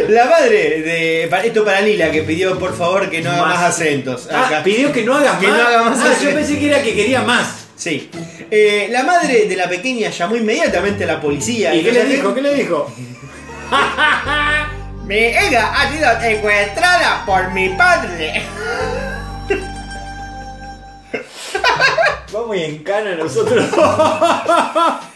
[0.09, 1.23] La madre de.
[1.43, 3.63] Esto para Lila que pidió por favor que no haga más, Más.
[3.75, 4.27] acentos.
[4.31, 5.57] ah, pidió que no hagas Que más.
[5.57, 7.62] no haga más Ah, yo pensé que era que quería más.
[7.75, 8.09] Sí.
[8.51, 11.73] Eh, la madre de la pequeña llamó inmediatamente a la policía.
[11.75, 12.33] ¿Y qué le dijo?
[12.33, 12.91] ¿Qué le dijo?
[15.05, 18.41] Mi hija ha sido secuestrada por mi padre.
[22.31, 23.65] Vamos y en cana nosotros.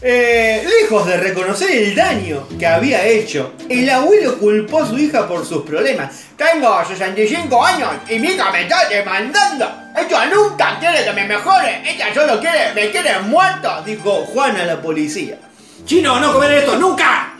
[0.00, 5.26] Eh, lejos de reconocer el daño que había hecho, el abuelo culpó a su hija
[5.26, 6.12] por sus problemas.
[6.36, 9.68] Tengo 65 años y mi hija me está demandando.
[9.96, 11.82] Ella nunca quiere que me mejore.
[11.84, 15.36] Ella solo quiere, me quiere muerto, dijo Juan a la policía.
[15.84, 17.34] Chino, no comer esto, nunca.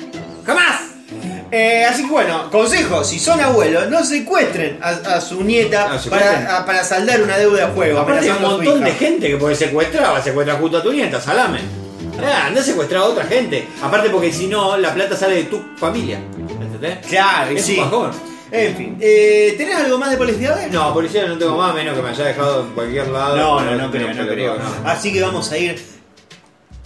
[0.44, 0.80] Jamás.
[1.52, 5.98] Eh, así que bueno, consejo, si son abuelos, no secuestren a, a su nieta No,
[5.98, 6.44] secuestren.
[6.44, 8.00] para, a- para saldar una deuda de juego.
[8.00, 10.92] Aparte hay un montón de gente que puede secuestrar, va a secuestrar justo a tu
[10.92, 11.60] nieta, salame.
[12.22, 13.68] Ah, anda a secuestrar a otra gente.
[13.82, 16.18] Aparte porque si no, la plata sale de tu familia.
[16.18, 17.06] ¿Entendés?
[17.06, 17.78] Claro, y Es sí.
[17.78, 18.10] un bajón.
[18.50, 20.68] En fin, eh, ¿tenés algo más de policía?
[20.72, 23.36] No, policía no tengo más, menos que me haya dejado en cualquier lado.
[23.36, 24.56] No, no, no creo, no creo.
[24.56, 24.88] no.
[24.88, 25.78] Así que vamos a ir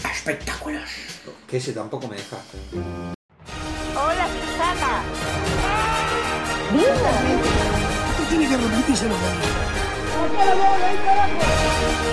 [0.02, 0.82] a espectáculos.
[1.48, 2.58] Que ese tampoco me dejaste.
[3.94, 5.02] Hola, Susana.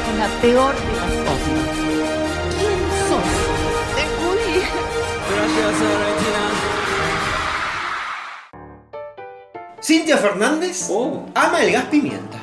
[0.05, 1.78] Con la peor de las cosas.
[9.81, 11.25] Cintia Fernández Oh.
[11.33, 12.37] ama el gas pimienta.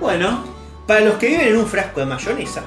[0.00, 0.44] Bueno,
[0.86, 2.62] Para los que viven en un frasco de mayonesa,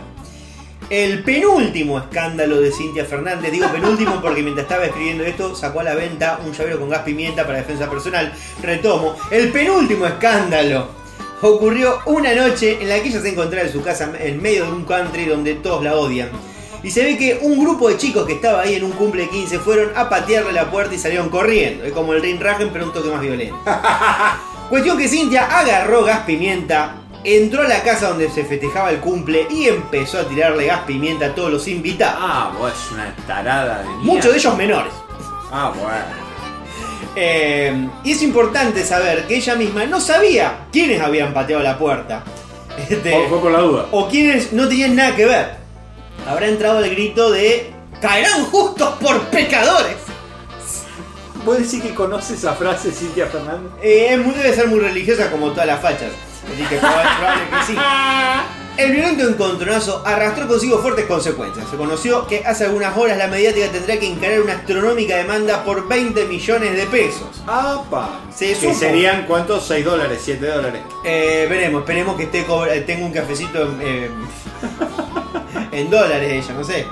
[0.89, 5.83] el penúltimo escándalo de Cintia Fernández, digo penúltimo porque mientras estaba escribiendo esto sacó a
[5.83, 8.31] la venta un llavero con gas pimienta para defensa personal.
[8.61, 10.87] Retomo, el penúltimo escándalo
[11.41, 14.71] ocurrió una noche en la que ella se encontraba en su casa en medio de
[14.71, 16.29] un country donde todos la odian.
[16.83, 19.29] Y se ve que un grupo de chicos que estaba ahí en un cumple de
[19.29, 21.85] 15 fueron a patearle la puerta y salieron corriendo.
[21.85, 23.55] Es como el Ring Ragen pero un toque más violento.
[24.69, 29.47] Cuestión que Cintia agarró gas pimienta, entró a la casa donde se festejaba el cumple
[29.49, 32.17] y empezó a tirarle gas pimienta a todos los invitados.
[32.21, 34.03] ah, vos es una tarada de mierda.
[34.03, 34.93] Muchos de ellos menores.
[35.51, 36.23] Ah, bueno.
[37.15, 42.23] Eh, y es importante saber que ella misma no sabía quiénes habían pateado la puerta.
[42.89, 43.85] Este, O fue por la duda.
[43.91, 45.62] o quienes no tenían nada que ver.
[46.27, 47.71] Habrá entrado el grito de
[48.01, 49.97] caerán justos por pecadores.
[51.45, 53.71] ¿Vos decís que conoces esa frase, Cintia Fernández?
[53.81, 56.11] Eh, es muy- debe ser muy religiosa como todas las fachas.
[56.53, 57.77] Así que probable, probable que sí.
[58.75, 61.69] El violento encontronazo arrastró consigo fuertes consecuencias.
[61.69, 65.87] Se conoció que hace algunas horas la mediática tendrá que encarar una astronómica demanda por
[65.87, 67.43] 20 millones de pesos.
[67.45, 68.21] ¡Apa!
[68.35, 68.73] Se que supo.
[68.73, 69.67] serían cuántos?
[69.67, 70.81] 6 dólares, 7 dólares.
[71.05, 74.09] Eh, veremos, esperemos que esté cobra- tenga un cafecito en, eh,
[75.73, 76.85] en dólares ella, no sé.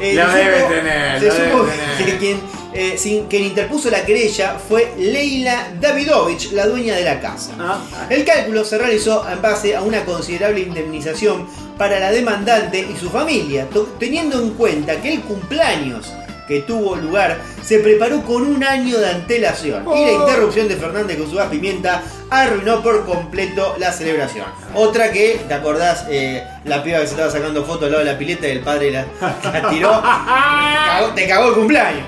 [0.00, 2.06] Eh, Lo se debe supo- tener, Se lo supo debe tener.
[2.06, 2.40] que quien,
[2.72, 7.52] eh, sin- quien interpuso la querella fue Leila Davidovich, la dueña de la casa.
[7.58, 12.96] Ah, El cálculo se realizó en base a una considerable indemnización para la demandante y
[12.96, 13.66] su familia,
[13.98, 16.12] teniendo en cuenta que el cumpleaños
[16.46, 17.38] que tuvo lugar
[17.68, 21.48] se preparó con un año de antelación y la interrupción de Fernández con su gas
[21.48, 24.46] pimienta arruinó por completo la celebración.
[24.72, 26.06] Otra que, ¿te acordás?
[26.08, 28.60] Eh, la piba que se estaba sacando fotos al lado de la pileta y el
[28.60, 29.90] padre la, la tiró.
[30.00, 32.06] Te cagó, te cagó el cumpleaños.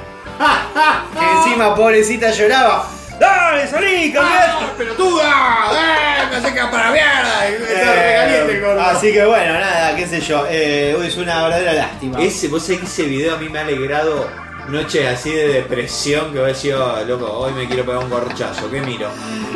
[1.19, 2.89] Que encima, pobrecita, lloraba.
[3.19, 4.65] ¡Dale, salí, cambiate!
[4.79, 5.67] ¡Pelotuda!
[5.75, 6.41] ¡Eh!
[6.43, 7.49] ¡Me que para mierda!
[7.51, 10.47] Eh, así que bueno, nada, qué sé yo.
[10.49, 12.23] Eh, es una verdadera lástima.
[12.23, 14.27] Ese, vos sabés que ese video a mí me ha alegrado
[14.71, 18.71] noches así de depresión que vos decís, oh, loco, hoy me quiero pegar un gorchazo,
[18.71, 19.09] ¿qué miro?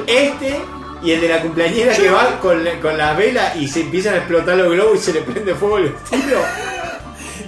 [0.07, 0.61] Este
[1.03, 4.15] y el de la cumpleañera que va con, la- con la vela y se empiezan
[4.15, 6.41] a explotar los globos y se le prende fuego el vestido.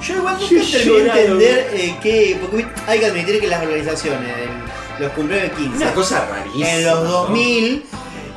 [0.02, 2.38] Yo igual nunca Yo terminé de entender eh, que.
[2.40, 4.30] Porque hay que admitir que las organizaciones
[4.98, 6.70] los cumpleaños de 15 Una cosa rarísima.
[6.70, 7.28] en los ¿no?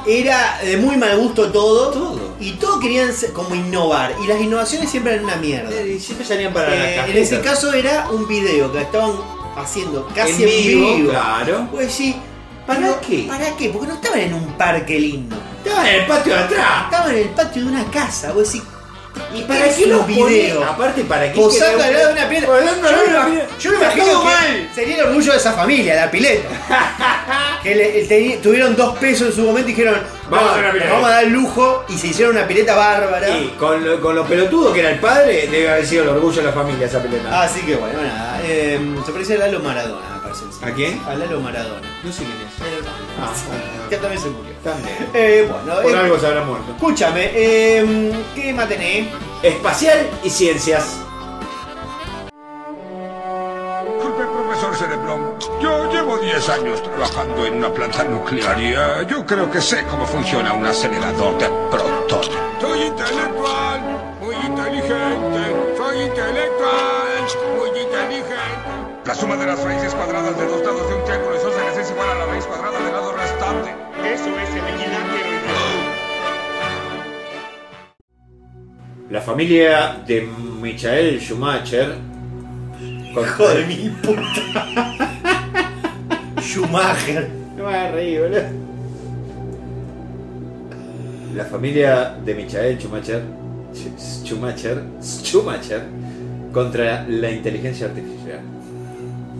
[0.05, 1.91] 2000 era de muy mal gusto todo.
[1.91, 2.35] Todo.
[2.39, 4.13] Y todos querían como innovar.
[4.23, 5.81] Y las innovaciones siempre eran una mierda.
[5.81, 9.13] Y siempre salían para Eh, la en ese caso era un video que estaban
[9.55, 11.09] haciendo casi en vivo.
[11.09, 11.67] Claro.
[11.71, 12.15] Pues sí.
[12.65, 13.25] ¿Para pero, qué?
[13.27, 13.69] ¿Para qué?
[13.69, 15.35] Porque no estaban en un parque lindo.
[15.63, 16.83] Estaba en el patio de atrás.
[16.85, 18.31] Estaban en el patio de una casa.
[18.31, 18.67] Vos decís,
[19.33, 20.29] ¿Y para qué los videos?
[20.29, 20.63] video?
[20.65, 21.39] Aparte, ¿para qué?
[21.39, 22.47] posando al lado de una pileta.
[22.47, 23.47] Yo una me- pileta.
[23.59, 24.69] Yo me Está imagino mal.
[24.73, 26.47] sería el orgullo de esa familia, la pileta.
[27.63, 30.67] que le- tuvieron dos pesos en su momento y dijeron, Vamos a "No, hacer una
[30.67, 30.93] nos pileta".
[30.93, 33.29] vamos dar lujo y se hicieron una pileta bárbara.
[33.29, 36.37] Y con lo, con lo pelotudo que era el padre, debe haber sido el orgullo
[36.41, 37.41] de la familia esa pelota.
[37.41, 38.39] Así que bueno, nada.
[38.43, 40.43] eh, se parece a Lalo Maradona, me parece.
[40.63, 41.01] ¿A quién?
[41.07, 41.87] A Lalo Maradona.
[42.03, 42.79] No sé quién es.
[43.21, 43.31] Ah,
[43.89, 44.48] que también se murió.
[44.63, 45.09] También.
[45.13, 46.71] Eh, bueno, Por eh, algo se habrá muerto.
[46.73, 49.07] escúchame, eh, ¿qué más tenés?
[49.41, 50.97] Espacial y ciencias.
[53.85, 55.35] Disculpe, profesor Cerebrón.
[55.61, 58.73] Yo llevo 10 años trabajando en una planta nuclear y
[59.09, 62.29] yo creo que sé cómo funciona un acelerador de protones.
[62.59, 63.81] Soy intelectual,
[64.19, 65.77] muy inteligente.
[65.77, 67.25] Soy intelectual,
[67.57, 68.39] muy inteligente.
[69.05, 72.09] La suma de las raíces cuadradas de dos lados de un triángulo isósceles es igual
[72.09, 72.78] a la raíz cuadrada.
[74.19, 75.79] Eso es el equilátero ideal.
[79.09, 80.27] La familia de
[80.61, 81.95] Michael Schumacher.
[83.13, 84.93] con- Hijo de mi puta.
[86.41, 87.29] Schumacher.
[87.57, 88.41] No me hagas reír, boludo.
[91.35, 93.21] La familia de Michael Schumacher,
[93.73, 95.81] Sch- Schumacher, Schumacher
[96.51, 98.39] contra la inteligencia artificial.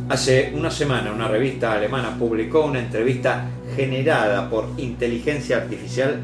[0.10, 3.46] Hace una semana una revista alemana publicó una entrevista
[3.76, 6.20] generada por inteligencia artificial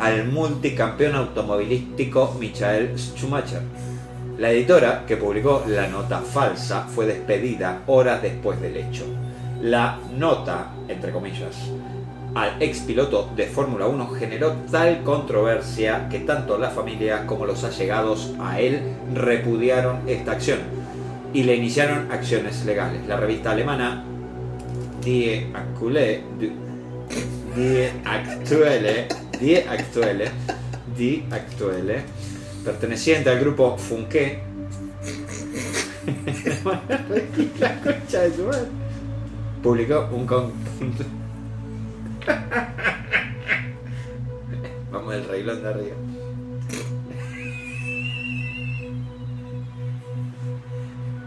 [0.00, 3.62] al multicampeón automovilístico Michael Schumacher.
[4.38, 9.04] La editora que publicó la nota falsa fue despedida horas después del hecho.
[9.62, 11.54] La nota, entre comillas,
[12.34, 17.62] al ex piloto de Fórmula 1 generó tal controversia que tanto la familia como los
[17.62, 18.80] allegados a él
[19.14, 20.87] repudiaron esta acción
[21.32, 23.06] y le iniciaron acciones legales.
[23.06, 24.04] La revista alemana
[25.04, 26.22] Die Aktuelle,
[27.54, 29.06] Die Aktuelle,
[29.40, 30.30] Die Aktuelle,
[30.96, 32.02] Die Aktuelle,
[32.64, 34.42] perteneciente al grupo Funke,
[39.62, 41.04] publicó un conjunto.
[44.90, 45.94] Vamos del reglón de arriba.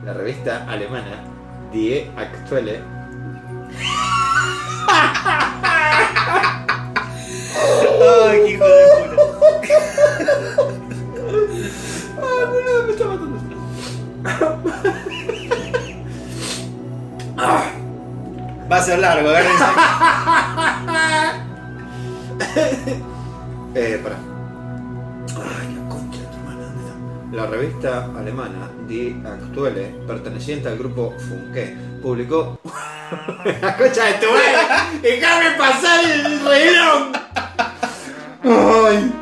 [0.03, 1.23] La revista alemana
[1.71, 2.81] Die Aktuelle
[8.27, 9.21] Ay, hijo de puta.
[12.17, 13.39] ¡Ay, boludo, me está matando!
[18.71, 19.63] Va a ser largo, agárrense.
[23.73, 24.17] Eh, pará.
[25.37, 25.80] Ay,
[27.31, 32.59] La revista alemana Die Aktuelle, perteneciente al grupo Funke, publicó
[33.61, 34.99] La concha de tu madre.
[35.01, 37.11] Déjame pasar el reloj.
[38.43, 39.13] Ay.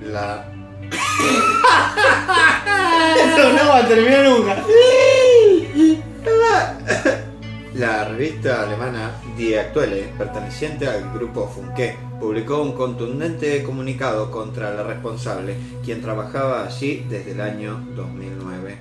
[0.00, 0.44] La
[3.16, 4.56] Esto no va a terminar nunca.
[8.16, 15.54] Revista alemana Die Aktuelle, perteneciente al grupo Funke, publicó un contundente comunicado contra la responsable,
[15.84, 18.78] quien trabajaba allí desde el año 2009.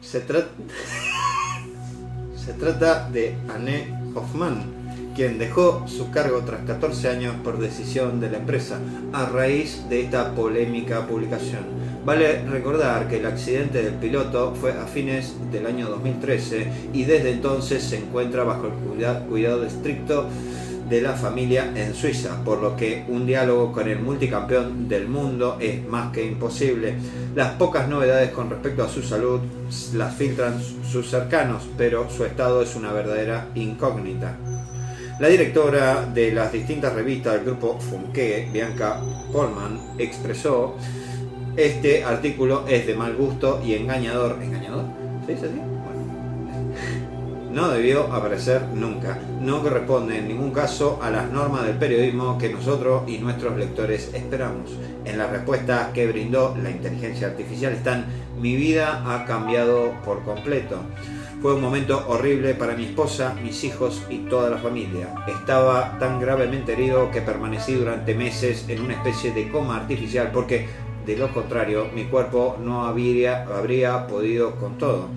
[0.00, 0.46] Se, tra-
[2.36, 8.30] Se trata de Anne Hoffmann, quien dejó su cargo tras 14 años por decisión de
[8.30, 8.78] la empresa
[9.12, 11.64] a raíz de esta polémica publicación.
[12.04, 17.32] Vale recordar que el accidente del piloto fue a fines del año 2013 y desde
[17.32, 20.26] entonces se encuentra bajo el cuida- cuidado estricto
[20.88, 25.58] de la familia en Suiza, por lo que un diálogo con el multicampeón del mundo
[25.60, 26.94] es más que imposible.
[27.36, 29.40] Las pocas novedades con respecto a su salud
[29.94, 34.36] las filtran sus cercanos, pero su estado es una verdadera incógnita.
[35.20, 40.76] La directora de las distintas revistas del grupo Funke, Bianca Polman, expresó
[41.66, 44.38] este artículo es de mal gusto y engañador.
[44.42, 44.84] ¿Engañador?
[45.26, 45.56] ¿Se dice así?
[45.56, 46.00] Bueno.
[47.52, 49.18] No debió aparecer nunca.
[49.40, 54.10] No corresponde en ningún caso a las normas del periodismo que nosotros y nuestros lectores
[54.14, 54.70] esperamos.
[55.04, 58.06] En la respuesta que brindó la inteligencia artificial están
[58.40, 60.78] mi vida ha cambiado por completo.
[61.42, 65.14] Fue un momento horrible para mi esposa, mis hijos y toda la familia.
[65.26, 70.68] Estaba tan gravemente herido que permanecí durante meses en una especie de coma artificial porque,
[71.10, 75.08] de lo contrario, mi cuerpo no habría, habría podido con todo.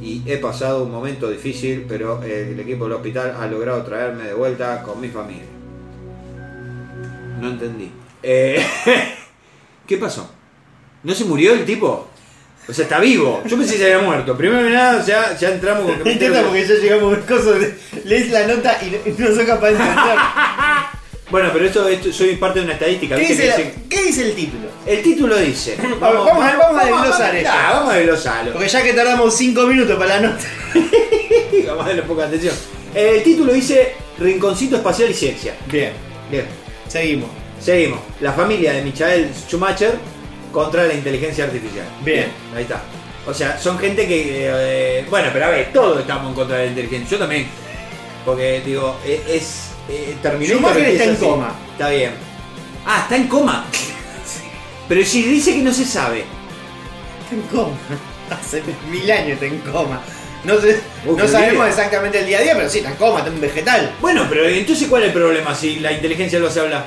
[0.00, 4.34] Y he pasado un momento difícil, pero el equipo del hospital ha logrado traerme de
[4.34, 5.44] vuelta con mi familia.
[7.40, 7.90] No entendí.
[8.22, 8.64] Eh,
[9.86, 10.30] ¿Qué pasó?
[11.02, 12.08] ¿No se murió el tipo?
[12.68, 13.42] O sea, está vivo.
[13.46, 14.36] Yo pensé que se había muerto.
[14.36, 17.74] Primero que nada, ya, ya entramos con Me porque ya llegamos a cosas de-
[18.04, 20.16] lees la nota y no, no soy capaz de entender.
[21.30, 23.14] Bueno, pero esto, esto soy parte de una estadística.
[23.16, 24.68] ¿Qué dice, Que la- dicen- qué dice el título?
[24.86, 25.76] El título dice.
[26.00, 27.50] Vamos, vamos a- vamos a desglosar esto.
[27.72, 28.52] Vamos a desglosarlo.
[28.52, 30.44] Porque ya que tardamos 5 minutos para la nota.
[31.68, 32.54] Vamos a darle poca atención.
[32.94, 35.54] El título dice Rinconcito Espacial y Ciencia.
[35.70, 35.92] Bien,
[36.30, 36.46] Bien,
[36.88, 37.30] seguimos.
[37.60, 38.00] seguimos.
[38.20, 39.94] La familia de Michael Schumacher
[40.52, 41.86] contra la inteligencia artificial.
[42.04, 42.26] Bien.
[42.56, 42.82] ahí está.
[43.26, 44.48] O sea, son gente que.
[44.48, 47.10] eh, bueno, pero a ver, todos estamos en contra de la inteligencia.
[47.12, 47.46] Yo también.
[48.24, 49.69] Porque, digo, e- es.
[49.90, 51.24] Eh, Terminator Schumacher está en así.
[51.24, 51.54] coma.
[51.72, 52.12] Está bien.
[52.86, 53.64] Ah, está en coma.
[54.88, 56.24] Pero si dice que no se sabe.
[57.22, 57.76] Está en coma.
[58.30, 60.00] Hace mil años está en coma.
[60.44, 63.92] No, sabemos exactamente el día a día, pero sí, está en coma, está en vegetal.
[64.00, 66.84] Bueno, pero entonces ¿cuál es el problema si la inteligencia lo hace hablar?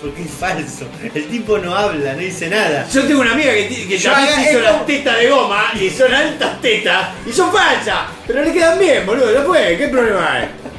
[0.00, 0.86] Porque es falso.
[1.12, 2.86] El tipo no habla, no dice nada.
[2.88, 6.14] Yo tengo una amiga que, que Yo también hizo las tetas de goma y son
[6.14, 10.48] altas tetas y son falsas, pero le quedan bien, boludo, después, ¿qué problema hay?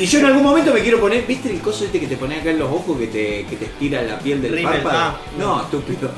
[0.00, 2.36] Y yo en algún momento me quiero poner, ¿viste el coso este que te pone
[2.40, 4.98] acá en los ojos que te, que te estira la piel del Rímel, párpado?
[4.98, 5.20] ah.
[5.38, 6.10] no, estúpido.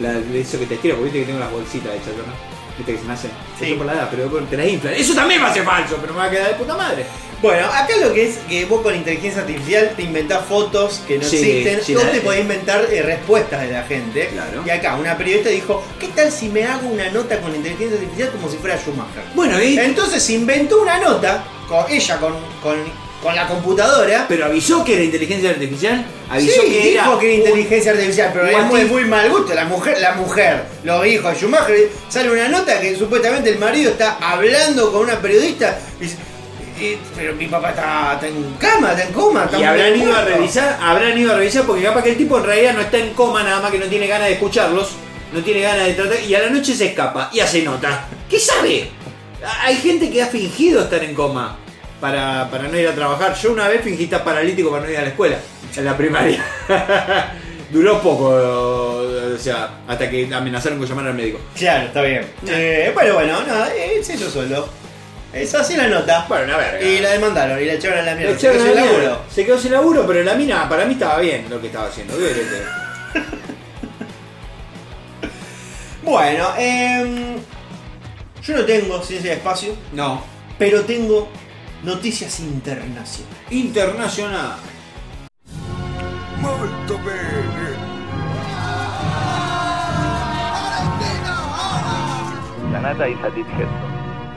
[0.00, 2.76] La- eso que te estira, porque viste que tengo las bolsitas hechas ¿no?
[2.76, 3.30] Viste que se me hacen.
[3.58, 3.66] Sí.
[3.66, 4.94] Eso por la edad, pero te las inflan.
[4.94, 7.06] Eso también va a ser falso, pero me va a quedar de puta madre.
[7.42, 11.24] Bueno, acá lo que es que vos con inteligencia artificial te inventás fotos que no
[11.24, 14.28] Sí, existen, sí, la- te podés inventar eh, respuestas de la gente.
[14.28, 14.62] Claro.
[14.64, 18.30] Y acá una periodista dijo, ¿qué tal si me hago una nota con inteligencia artificial
[18.30, 19.22] como si fuera Schumacher?
[19.34, 19.78] Bueno, y.
[19.78, 22.32] Entonces inventó una nota, con ella con,
[22.62, 22.76] con,
[23.22, 24.26] con la computadora.
[24.28, 27.18] Pero avisó que era inteligencia artificial, avisó sí, que dijo era.
[27.18, 29.54] que era inteligencia artificial, pero es muy, muy mal gusto.
[29.54, 33.90] La mujer, la mujer, los hijos de Schumacher, sale una nota que supuestamente el marido
[33.92, 36.16] está hablando con una periodista y dice,
[36.80, 40.12] "Eh, pero mi papá está, está en cama, está en coma, está Y habrán ido
[40.12, 40.34] a muerto".
[40.36, 43.14] revisar, habrán ido a revisar porque capaz que el tipo en realidad no está en
[43.14, 44.90] coma, nada más que no tiene ganas de escucharlos,
[45.32, 48.06] no tiene ganas de tratar, y a la noche se escapa y hace nota.
[48.28, 48.90] ¿Qué sabe?
[49.62, 51.58] Hay gente que ha fingido estar en coma
[52.00, 53.34] para, para no ir a trabajar.
[53.34, 55.36] Yo una vez fingí estar paralítico para no ir a la escuela,
[55.76, 56.44] en la primaria.
[57.70, 61.40] Duró poco, o sea, hasta que amenazaron con llamar al médico.
[61.56, 62.24] Claro, está bien.
[62.46, 64.68] Eh, bueno, bueno, nada, eh, es eso solo.
[65.32, 66.24] Es así la nota.
[66.28, 66.80] Bueno, una verga.
[66.80, 68.36] Y la demandaron y la echaron a la Le mierda.
[68.36, 69.08] echaron Se a quedó la sin mierda.
[69.08, 69.24] laburo.
[69.34, 72.16] Se quedó sin laburo, pero la mina para mí estaba bien lo que estaba haciendo.
[72.16, 73.20] ¿qué querés que-
[76.04, 77.36] Bueno, em,
[78.42, 80.22] yo no tengo ciencia de espacio, No.
[80.58, 81.28] pero tengo
[81.82, 83.38] noticias internacionales.
[83.50, 84.56] Internacional.
[86.40, 87.76] Molto bene.
[92.72, 93.46] Canada is a deep.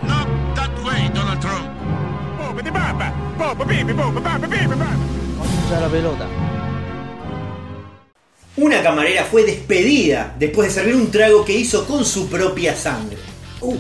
[0.04, 1.70] Not that way, Donald Trump.
[5.66, 6.26] Usa la pelota.
[8.58, 13.18] Una camarera fue despedida después de servir un trago que hizo con su propia sangre.
[13.62, 13.78] Uh.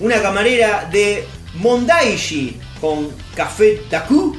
[0.00, 4.36] Una camarera de Mondaishi con café Taku,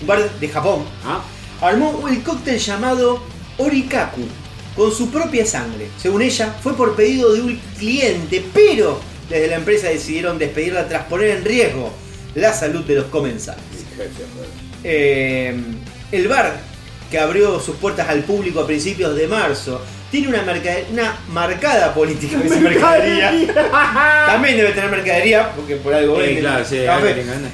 [0.00, 1.22] un bar de Japón, Ah,
[1.60, 3.22] armó el cóctel llamado
[3.58, 4.22] Orikaku
[4.76, 5.88] con su propia sangre.
[5.98, 11.04] Según ella, fue por pedido de un cliente, pero desde la empresa decidieron despedirla tras
[11.04, 11.90] poner en riesgo
[12.34, 13.62] la salud de los comensales.
[14.82, 15.54] Eh,
[16.12, 16.58] el bar,
[17.10, 19.80] que abrió sus puertas al público a principios de marzo,
[20.10, 20.42] tiene una,
[20.90, 23.32] una marcada política de mercadería.
[24.26, 26.84] También debe tener mercadería, porque por algo Sí, vende claro, sí, que.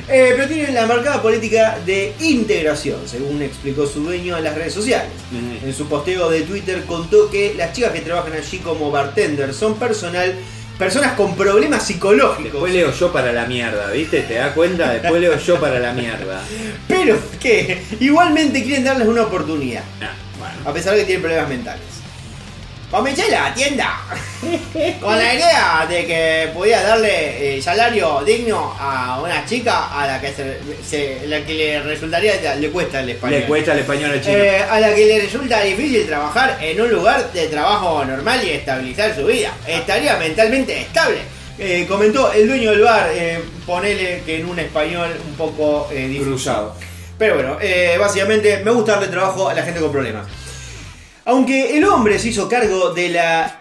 [0.09, 4.73] Eh, pero tiene la marcada política de integración, según explicó su dueño en las redes
[4.73, 5.11] sociales.
[5.65, 9.75] En su posteo de Twitter contó que las chicas que trabajan allí como bartender son
[9.77, 10.35] personal,
[10.79, 12.53] personas con problemas psicológicos.
[12.53, 14.21] Después leo yo para la mierda, ¿viste?
[14.23, 14.93] ¿Te das cuenta?
[14.93, 16.41] Después leo yo para la mierda.
[16.89, 20.71] Pero que igualmente quieren darles una oportunidad, Ah, bueno.
[20.71, 21.83] a pesar de que tienen problemas mentales.
[22.91, 23.99] Comencé la tienda
[25.01, 30.21] con la idea de que podía darle eh, salario digno a una chica a la
[30.21, 30.59] que se,
[30.89, 33.41] se- la que le resultaría le cuesta el español.
[33.41, 34.37] Le cuesta el español al chino.
[34.39, 38.51] Eh, a la que le resulta difícil trabajar en un lugar de trabajo normal y
[38.51, 39.53] estabilizar su vida.
[39.67, 41.19] Estaría mentalmente estable.
[41.59, 46.07] Eh, comentó el dueño del bar, eh, ponele que en un español un poco eh,
[46.07, 46.29] difícil.
[46.29, 46.75] Cruzado.
[47.19, 50.25] Pero bueno, eh, básicamente me gusta darle trabajo a la gente con problemas.
[51.27, 53.59] Aunque el hombre se hizo cargo de la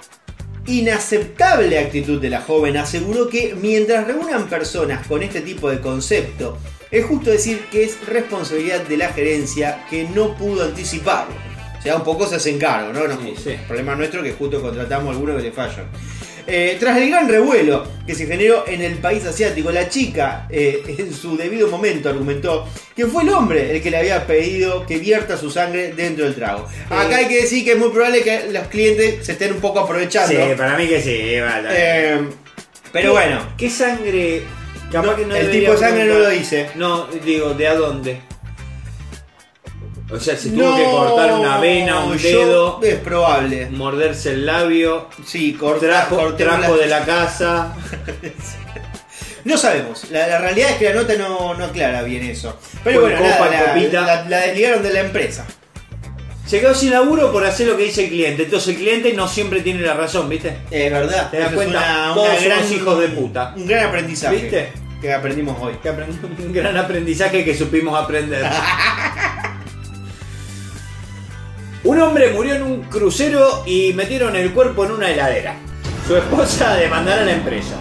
[0.68, 6.60] inaceptable actitud de la joven, aseguró que mientras reúnan personas con este tipo de concepto,
[6.92, 11.34] es justo decir que es responsabilidad de la gerencia que no pudo anticiparlo.
[11.80, 13.08] O sea, un poco se hacen cargo, ¿no?
[13.08, 13.50] no Sí, sí.
[13.50, 15.88] El problema nuestro es que justo contratamos a alguno que le fallan.
[16.48, 20.84] Eh, tras el gran revuelo que se generó en el país asiático, la chica eh,
[21.00, 24.98] en su debido momento argumentó que fue el hombre el que le había pedido que
[24.98, 26.68] vierta su sangre dentro del trago.
[26.90, 29.80] Acá hay que decir que es muy probable que los clientes se estén un poco
[29.80, 30.30] aprovechando.
[30.32, 31.70] Sí, para mí que sí, vale.
[31.72, 32.20] Eh,
[32.92, 34.44] pero bueno, ¿Qué sangre?
[34.92, 36.70] Capaz No, que no el tipo de sangre no lo dice.
[36.76, 38.22] No, digo, ¿de a dónde?
[40.12, 43.70] O sea, se tuvo que cortar una vena, un dedo, Es probable.
[43.72, 47.74] morderse el labio, Sí, corta, trajo, de la casa.
[49.46, 50.10] No sabemos.
[50.10, 52.58] La, la realidad es que la nota no, no aclara bien eso.
[52.84, 54.02] Pero bueno, copa, nada, la, copita.
[54.02, 55.46] la- la desligaron de la empresa.
[56.48, 58.44] Se quedó sin laburo por hacer lo que dice el cliente.
[58.46, 60.58] Entonces el cliente no siempre tiene la razón, ¿viste?
[60.72, 61.30] Es verdad.
[61.30, 63.54] Te das cuenta, todos somos hijos de puta.
[63.56, 64.36] Un gran aprendizaje.
[64.36, 64.72] ¿Viste?
[65.00, 65.76] Que aprendimos hoy.
[65.76, 68.44] Que un gran aprendizaje que supimos aprender.
[71.86, 75.56] Un hombre murió en un crucero y metieron el cuerpo en una heladera.
[76.08, 77.76] Su esposa demandará a la empresa.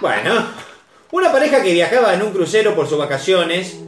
[0.00, 0.44] Bueno,
[1.12, 3.78] una pareja que viajaba en un crucero por sus vacaciones.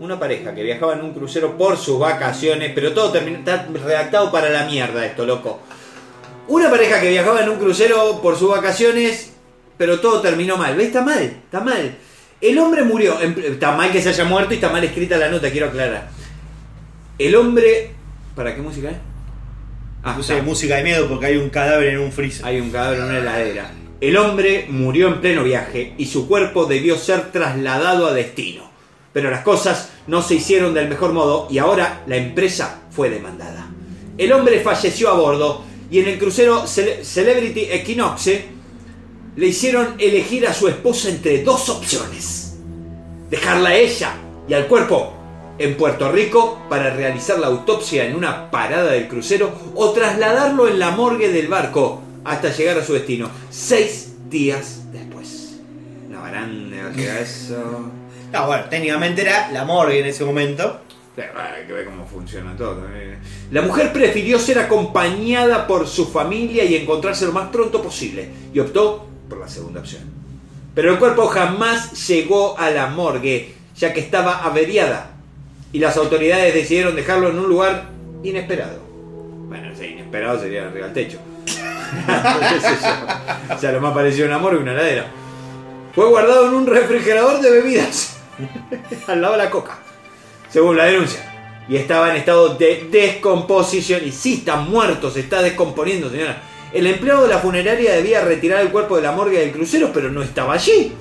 [0.00, 4.30] Una pareja que viajaba en un crucero por sus vacaciones, pero todo terminó, está redactado
[4.30, 5.60] para la mierda esto, loco.
[6.48, 9.32] Una pareja que viajaba en un crucero por sus vacaciones,
[9.78, 10.76] pero todo terminó mal.
[10.76, 10.88] ¿Ves?
[10.88, 11.96] Está mal, está mal.
[12.38, 13.18] El hombre murió.
[13.18, 16.10] Está mal que se haya muerto y está mal escrita la nota, quiero aclarar.
[17.18, 18.03] El hombre.
[18.34, 18.96] ¿Para qué música es?
[20.02, 22.44] Ah, Puse música de miedo porque hay un cadáver en un freezer.
[22.44, 23.70] Hay un cadáver en una heladera.
[24.00, 28.70] El hombre murió en pleno viaje y su cuerpo debió ser trasladado a destino.
[29.12, 33.68] Pero las cosas no se hicieron del mejor modo y ahora la empresa fue demandada.
[34.18, 38.44] El hombre falleció a bordo y en el crucero Cele- Celebrity Equinoxe
[39.36, 42.56] le hicieron elegir a su esposa entre dos opciones.
[43.30, 44.12] Dejarla a ella
[44.48, 45.14] y al cuerpo
[45.58, 50.78] en Puerto Rico para realizar la autopsia en una parada del crucero o trasladarlo en
[50.78, 55.58] la morgue del barco hasta llegar a su destino, seis días después.
[56.92, 57.90] Que era eso.
[58.32, 60.80] No, bueno, técnicamente era la morgue en ese momento.
[61.14, 62.84] Pero hay que ver cómo funciona todo.
[62.92, 63.16] eh.
[63.52, 68.58] La mujer prefirió ser acompañada por su familia y encontrarse lo más pronto posible y
[68.58, 70.02] optó por la segunda opción.
[70.74, 75.13] Pero el cuerpo jamás llegó a la morgue, ya que estaba averiada
[75.74, 77.90] y las autoridades decidieron dejarlo en un lugar
[78.22, 78.78] inesperado.
[79.48, 81.18] Bueno, inesperado sería arriba del techo.
[83.54, 85.06] O sea, lo más parecido a una morgue, una heladera.
[85.94, 88.16] Fue guardado en un refrigerador de bebidas,
[89.06, 89.78] al lado de la coca
[90.54, 91.20] según la denuncia.
[91.68, 94.02] Y estaba en estado de descomposición.
[94.04, 96.40] Y sí, está muerto, se está descomponiendo, señora.
[96.72, 100.10] El empleado de la funeraria debía retirar el cuerpo de la morgue del crucero, pero
[100.10, 100.92] no estaba allí.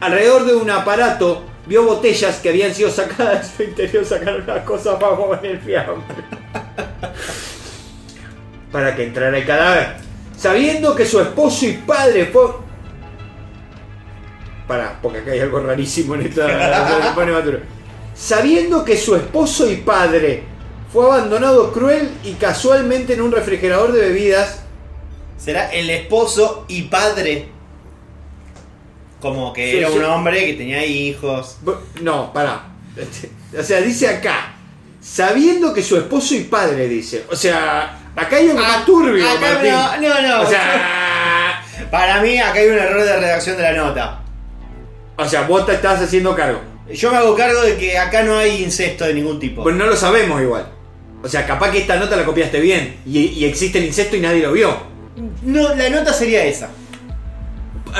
[0.00, 4.64] Alrededor de un aparato vio botellas que habían sido sacadas de su interior, sacaron las
[4.64, 6.16] cosas bajo en el fiambre.
[8.70, 9.96] Para que entrara el cadáver.
[10.36, 12.42] Sabiendo que su esposo y padre fue.
[14.66, 16.46] Pará, porque acá hay algo rarísimo en esta.
[18.14, 20.44] Sabiendo que su esposo y padre
[20.92, 24.60] fue abandonado cruel y casualmente en un refrigerador de bebidas.
[25.36, 27.53] ¿Será el esposo y padre?
[29.24, 29.96] Como que Sí, era sí.
[29.96, 31.56] un hombre que tenía hijos.
[32.02, 32.66] No, pará.
[33.58, 34.52] O sea, dice acá,
[35.00, 37.24] sabiendo que su esposo y padre, dice.
[37.30, 39.70] O sea, acá hay algo más turbio, acá Martín.
[39.70, 40.42] no, no, no.
[40.42, 44.20] O sea, Para mí acá hay un error de redacción de la nota.
[45.16, 46.60] o sea, vos te estás haciendo cargo.
[46.92, 49.62] Yo me hago cargo de que acá no hay incesto de ningún tipo.
[49.62, 50.68] Pues no lo sabemos igual.
[51.22, 54.20] O sea, capaz que esta nota la copiaste bien y, y existe el incesto y
[54.20, 54.76] nadie lo vio.
[55.42, 56.68] No, la nota sería esa.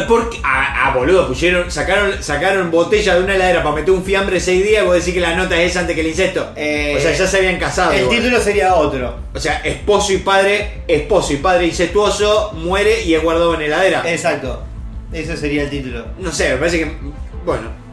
[0.09, 4.41] Porque, ah, ah, boludo, pusieron, sacaron, sacaron botella de una heladera para meter un fiambre
[4.41, 6.51] seis días y vos decís que la nota es esa antes que el incesto.
[6.57, 7.93] Eh, o sea, ya se habían casado.
[7.93, 8.17] El igual.
[8.17, 9.17] título sería otro.
[9.33, 14.03] O sea, esposo y padre, esposo y padre incestuoso, muere y es guardado en heladera.
[14.11, 14.65] Exacto.
[15.13, 16.05] Ese sería el título.
[16.19, 16.93] No sé, me parece que.
[17.45, 17.85] Bueno.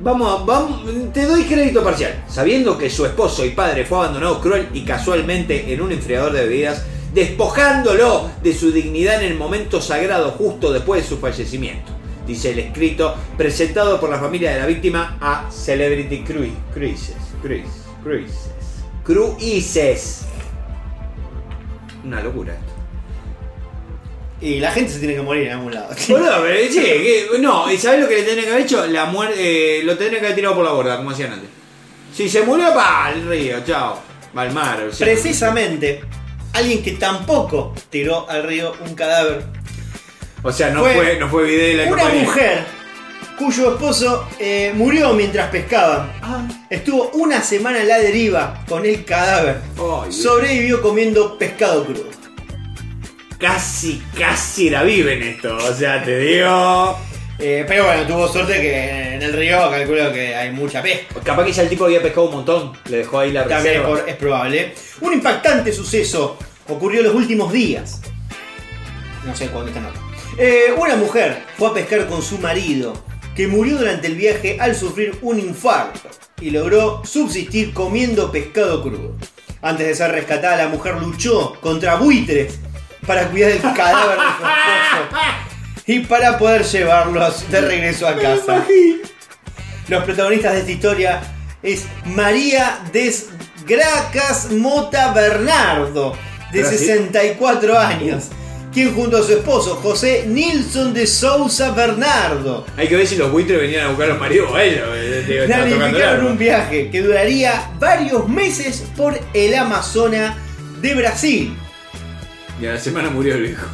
[0.00, 2.24] Vamos, vamos, te doy crédito parcial.
[2.28, 6.42] Sabiendo que su esposo y padre fue abandonado cruel y casualmente en un enfriador de
[6.42, 6.84] bebidas,
[7.14, 11.92] despojándolo de su dignidad en el momento sagrado justo después de su fallecimiento.
[12.26, 16.52] Dice el escrito presentado por la familia de la víctima a Celebrity Cruise.
[16.72, 17.16] Cruises.
[17.42, 17.70] Cruises.
[18.02, 18.48] Cruises.
[19.04, 20.20] Cruises.
[22.04, 22.72] Una locura esto.
[24.40, 25.88] Y la gente se tiene que morir en algún lado.
[26.08, 28.86] Boludo, pero que- no, ¿y sabés lo que le tendría que haber hecho?
[28.86, 31.48] La muerte, lo tendría que haber tirado por la borda, como hacían antes.
[32.14, 34.00] Si se murió, va al río, chao.
[34.36, 34.82] Va al mar.
[34.88, 35.06] o sea.
[35.06, 36.02] Precisamente,
[36.54, 39.44] alguien que tampoco tiró al río un cadáver.
[40.42, 42.22] O sea, no fue fue, no fue Videla Una compañía.
[42.24, 42.64] mujer
[43.38, 46.12] cuyo esposo eh, murió mientras pescaban.
[46.22, 46.46] Ah.
[46.70, 49.60] Estuvo una semana en la deriva con el cadáver.
[49.74, 50.16] Dios.
[50.16, 52.08] Sobrevivió comiendo pescado crudo.
[53.38, 55.56] Casi, casi la viven esto.
[55.56, 56.98] O sea, te digo.
[57.38, 61.20] Eh, pero bueno, tuvo suerte que en el río calculo que hay mucha pesca.
[61.24, 62.72] Capaz que ya el tipo había pescado un montón.
[62.88, 63.88] Le dejó ahí la También reserva.
[63.88, 64.74] por- es probable.
[65.00, 68.00] Un impactante suceso ocurrió en los últimos días.
[69.26, 69.98] No sé cuándo está nota.
[70.38, 72.92] Eh, una mujer fue a pescar con su marido,
[73.34, 76.08] que murió durante el viaje al sufrir un infarto
[76.40, 79.16] y logró subsistir comiendo pescado crudo.
[79.62, 82.58] Antes de ser rescatada, la mujer luchó contra buitres
[83.06, 85.18] para cuidar el cadáver de su esposo
[85.86, 88.64] y para poder llevarlos de regreso a casa.
[89.88, 91.20] Los protagonistas de esta historia
[91.62, 96.16] es María Desgracas Mota Bernardo,
[96.52, 96.78] de ¿Era así?
[96.78, 98.24] 64 años,
[98.72, 103.30] quien junto a su esposo José Nilsson de Sousa Bernardo Hay que ver si los
[103.30, 104.88] buitres venían a buscar a los maridos o a ellos.
[105.46, 110.34] planificaron un viaje que duraría varios meses por el Amazonas
[110.80, 111.56] de Brasil.
[112.60, 113.66] Y a la semana murió el hijo.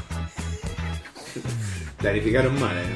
[2.00, 2.76] Clarificaron mal.
[2.76, 2.86] eh.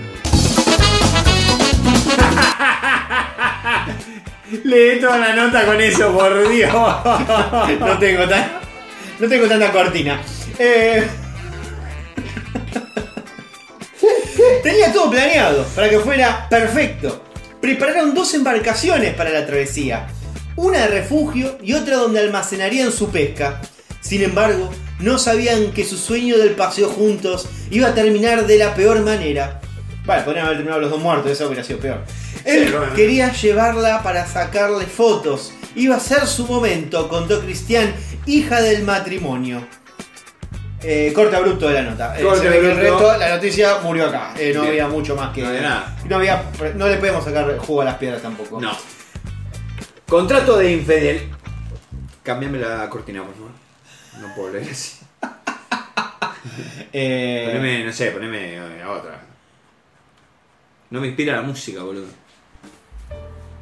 [4.65, 6.73] Lee toda la nota con eso, por Dios.
[6.73, 8.53] No tengo, tan-
[9.19, 10.21] no tengo tanta cortina.
[10.59, 11.07] Eh,
[14.63, 17.25] Tenía todo planeado para que fuera perfecto.
[17.61, 20.07] Prepararon dos embarcaciones para la travesía.
[20.57, 23.61] Una de refugio y otra donde almacenarían su pesca.
[24.01, 24.71] Sin embargo,
[25.01, 29.61] no sabían que su sueño del paseo juntos iba a terminar de la peor manera.
[30.05, 32.05] Vale, podrían haber terminado los dos muertos, eso hubiera sido peor.
[32.45, 32.93] Él bueno.
[32.95, 35.53] quería llevarla para sacarle fotos.
[35.75, 37.93] Iba a ser su momento, contó Cristian,
[38.27, 39.67] hija del matrimonio.
[40.83, 42.19] Eh, corte abrupto de la nota.
[42.19, 44.35] Eh, Corte se ve que el resto, la noticia murió acá.
[44.39, 44.73] Eh, no Bien.
[44.73, 45.41] había mucho más que.
[45.41, 45.97] No había nada.
[46.07, 46.45] No, había-
[46.77, 48.61] no le podemos sacar jugo a las piedras tampoco.
[48.61, 48.77] No.
[50.07, 51.31] Contrato de infidel.
[52.23, 53.51] Cambiame la cortina, por favor.
[54.21, 54.99] No puedo leer así.
[56.97, 59.21] Eh, Poneme, no sé, poneme eh, a otra.
[60.91, 62.07] No me inspira la música, boludo.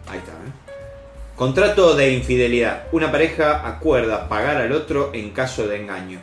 [0.08, 0.52] Ahí está, ¿eh?
[1.36, 2.88] Contrato de infidelidad.
[2.92, 6.20] Una pareja acuerda pagar al otro en caso de engaño.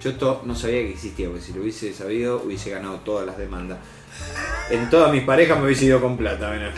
[0.00, 3.36] Yo esto no sabía que existía, porque si lo hubiese sabido hubiese ganado todas las
[3.36, 3.78] demandas.
[4.70, 6.72] En todas mis parejas me hubiese ido con plata, menos.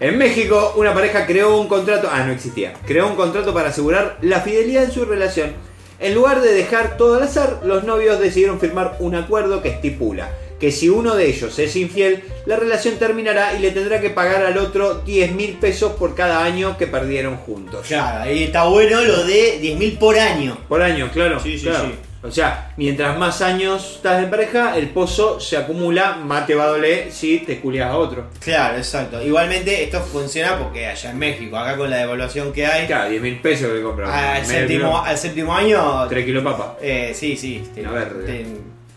[0.00, 2.08] En México, una pareja creó un contrato.
[2.10, 2.72] Ah, no existía.
[2.86, 5.52] Creó un contrato para asegurar la fidelidad en su relación.
[5.98, 10.30] En lugar de dejar todo al azar, los novios decidieron firmar un acuerdo que estipula
[10.60, 14.44] que si uno de ellos es infiel, la relación terminará y le tendrá que pagar
[14.44, 17.86] al otro 10 mil pesos por cada año que perdieron juntos.
[17.88, 20.58] Claro, ahí está bueno lo de 10.000 por año.
[20.68, 21.40] Por año, claro.
[21.40, 21.86] Sí, sí, claro.
[21.86, 22.09] sí.
[22.22, 26.64] O sea, mientras más años estás en pareja, el pozo se acumula, más te va
[26.64, 28.26] a doler si te culias a otro.
[28.44, 29.22] Claro, exacto.
[29.22, 33.22] Igualmente esto funciona porque allá en México, acá con la devaluación que hay, Claro, 10
[33.22, 34.10] mil pesos que compras.
[34.10, 36.06] al, séptimo, al séptimo año...
[36.08, 36.76] tres kilos de papa.
[36.82, 37.66] Eh, sí, sí.
[37.74, 38.46] te- A ver, te-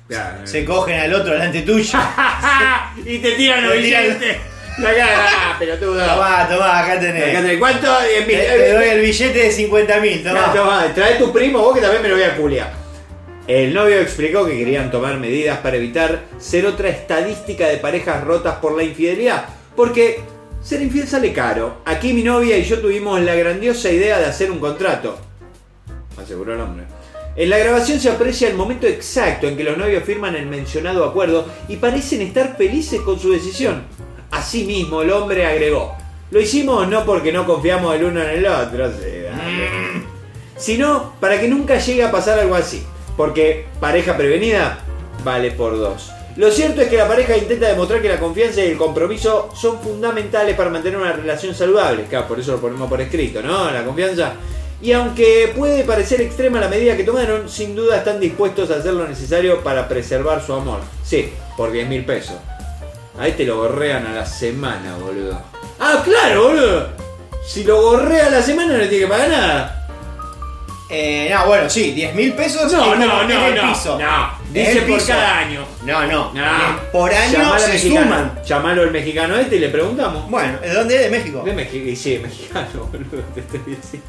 [0.05, 1.97] Claro, se cogen al otro delante tuyo.
[3.05, 4.37] y te tiran los billetes.
[4.79, 6.05] Acá, pelotudo.
[6.05, 7.29] Tomá, tomá, acá tenés.
[7.29, 7.57] Acá tenés.
[7.57, 7.87] ¿Cuánto?
[8.01, 8.37] Diez Te, mil.
[8.45, 10.51] te doy el billete de 50 mil, tomá.
[10.53, 12.82] toma, trae tu primo, vos que también me lo voy a culiar.
[13.47, 18.55] El novio explicó que querían tomar medidas para evitar ser otra estadística de parejas rotas
[18.55, 19.45] por la infidelidad.
[19.75, 20.21] Porque
[20.61, 21.79] ser infiel sale caro.
[21.83, 25.17] Aquí mi novia y yo tuvimos la grandiosa idea de hacer un contrato.
[26.17, 26.85] Aseguró el hombre.
[27.35, 31.03] En la grabación se aprecia el momento exacto en que los novios firman el mencionado
[31.03, 33.83] acuerdo y parecen estar felices con su decisión.
[34.31, 35.95] Asimismo, el hombre agregó,
[36.31, 39.29] lo hicimos no porque no confiamos el uno en el otro, dale.
[40.55, 42.83] sino para que nunca llegue a pasar algo así.
[43.17, 44.79] Porque pareja prevenida
[45.23, 46.11] vale por dos.
[46.35, 49.79] Lo cierto es que la pareja intenta demostrar que la confianza y el compromiso son
[49.79, 52.05] fundamentales para mantener una relación saludable.
[52.09, 53.69] Claro, por eso lo ponemos por escrito, ¿no?
[53.69, 54.33] La confianza.
[54.81, 58.93] Y aunque puede parecer extrema la medida que tomaron, sin duda están dispuestos a hacer
[58.93, 60.79] lo necesario para preservar su amor.
[61.03, 62.35] Sí, por 10 mil pesos.
[63.19, 65.39] Ahí te lo gorrean a la semana, boludo.
[65.79, 66.87] Ah, claro, boludo.
[67.45, 69.82] Si lo gorrea a la semana no le tiene que pagar nada.
[70.95, 73.61] Eh, no, bueno, sí, 10 mil pesos No, no, no, el no.
[73.73, 73.97] piso.
[73.97, 75.07] No, dice el por piso.
[75.07, 75.65] cada año.
[75.85, 76.31] No, no.
[76.33, 76.41] No.
[76.43, 78.01] Eh, Por año Llamalo al se mexicano.
[78.05, 78.39] suman.
[78.45, 80.29] Llamalo al mexicano este y le preguntamos.
[80.29, 81.01] Bueno, ¿de dónde es?
[81.01, 81.41] De México.
[81.43, 84.07] De México, y sí, mexicano, boludo, te estoy diciendo.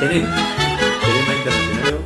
[0.00, 1.98] ¿Tenés, ¿Tenés más internacional?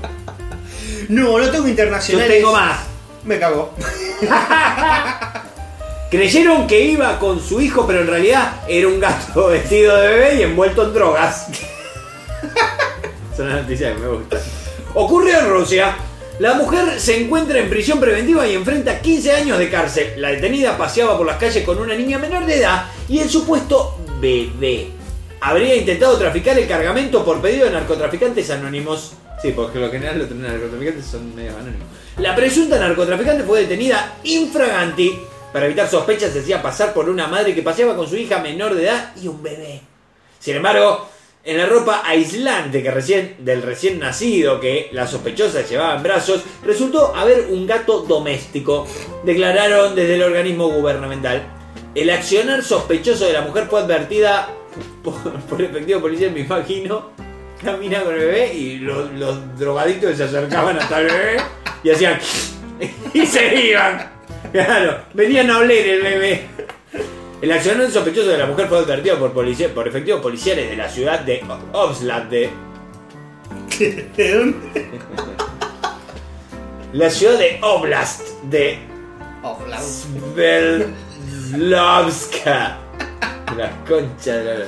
[1.09, 2.29] No, no tengo Yo internacionales.
[2.37, 2.79] tengo más.
[3.25, 3.75] Me cago.
[6.11, 10.35] Creyeron que iba con su hijo, pero en realidad era un gato vestido de bebé
[10.37, 11.47] y envuelto en drogas.
[13.41, 14.39] Son las noticias que me gustan.
[14.95, 15.97] En Rusia.
[16.41, 20.13] La mujer se encuentra en prisión preventiva y enfrenta 15 años de cárcel.
[20.21, 23.99] La detenida paseaba por las calles con una niña menor de edad y el supuesto
[24.21, 24.89] bebé.
[25.41, 29.15] Habría intentado traficar el cargamento por pedido de narcotraficantes anónimos.
[29.41, 31.89] Sí, porque lo general los narcotraficantes son medio anónimos.
[32.19, 35.19] La presunta narcotraficante fue detenida infraganti.
[35.51, 38.75] Para evitar sospechas se hacía pasar por una madre que paseaba con su hija menor
[38.75, 39.81] de edad y un bebé.
[40.39, 41.09] Sin embargo,
[41.43, 46.43] en la ropa aislante que recién, del recién nacido que la sospechosa llevaba en brazos,
[46.65, 48.87] resultó haber un gato doméstico,
[49.25, 51.43] declararon desde el organismo gubernamental.
[51.95, 54.51] El accionar sospechoso de la mujer fue advertida
[55.03, 55.15] por,
[55.49, 57.11] por efectivo policial, me imagino.
[57.63, 61.37] Camina con el bebé y los, los drogadictos se acercaban hasta el bebé
[61.83, 62.19] y hacían...
[63.15, 64.11] y se iban.
[64.53, 66.49] Claro, venían a oler el bebé.
[67.41, 70.89] El accionar sospechoso de la mujer fue advertido por, policia- por efectivos policiales de la
[70.89, 71.43] ciudad de
[71.73, 72.51] Oblast de...
[74.17, 74.91] ¿De dónde?
[76.93, 78.79] La ciudad de Oblast de
[79.69, 79.81] la-
[81.51, 82.79] Svetlowska.
[83.57, 84.65] La concha de la...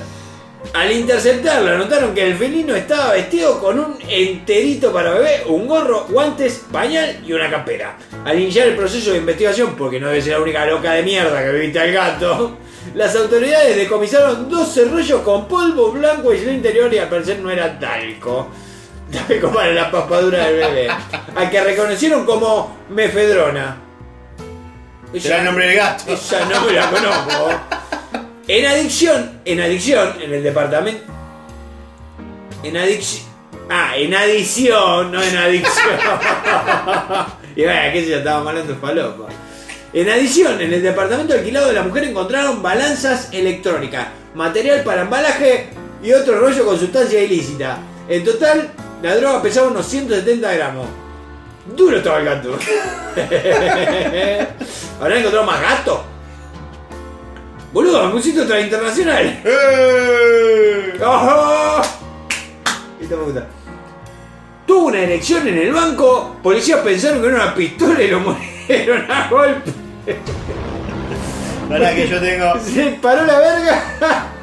[0.73, 6.05] Al interceptarla notaron que el felino estaba vestido con un enterito para bebé, un gorro,
[6.09, 7.97] guantes, pañal y una campera.
[8.23, 11.43] Al iniciar el proceso de investigación, porque no debe ser la única loca de mierda
[11.43, 12.57] que viste al gato,
[12.95, 17.39] las autoridades decomisaron 12 rollos con polvo blanco y en el interior y al parecer
[17.39, 18.49] no era talco.
[19.27, 20.87] Talco para la papadura del bebé.
[21.35, 23.77] Al que reconocieron como mefedrona.
[25.19, 26.11] Será el nombre del gato.
[26.11, 27.51] Esa no me la conozco.
[28.47, 31.03] En adicción, en adicción, en el departamento.
[32.63, 33.33] En adicción.
[33.69, 35.85] Ah, en adición, no en adicción.
[37.55, 39.27] y vaya, que ya estábamos hablando de falopa.
[39.93, 45.67] En adición, en el departamento alquilado de la mujer encontraron balanzas electrónicas, material para embalaje
[46.01, 47.77] y otro rollo con sustancia ilícita.
[48.09, 48.71] En total,
[49.03, 50.87] la droga pesaba unos 170 gramos.
[51.77, 52.57] Duro estaba el gato.
[54.99, 55.99] ¿Habrán encontrado más gatos?
[57.71, 59.41] Boludo, me pusiste otra internacional.
[59.45, 60.99] ¡Eh!
[61.05, 61.81] ¡Ojo!
[62.99, 63.47] Esta me gusta.
[64.65, 68.19] Tuvo una erección en el banco, policías pensaron que era una pistola y lo
[68.67, 69.82] murieron a golpe.
[71.69, 73.83] Pará que yo tengo, Se paró la verga.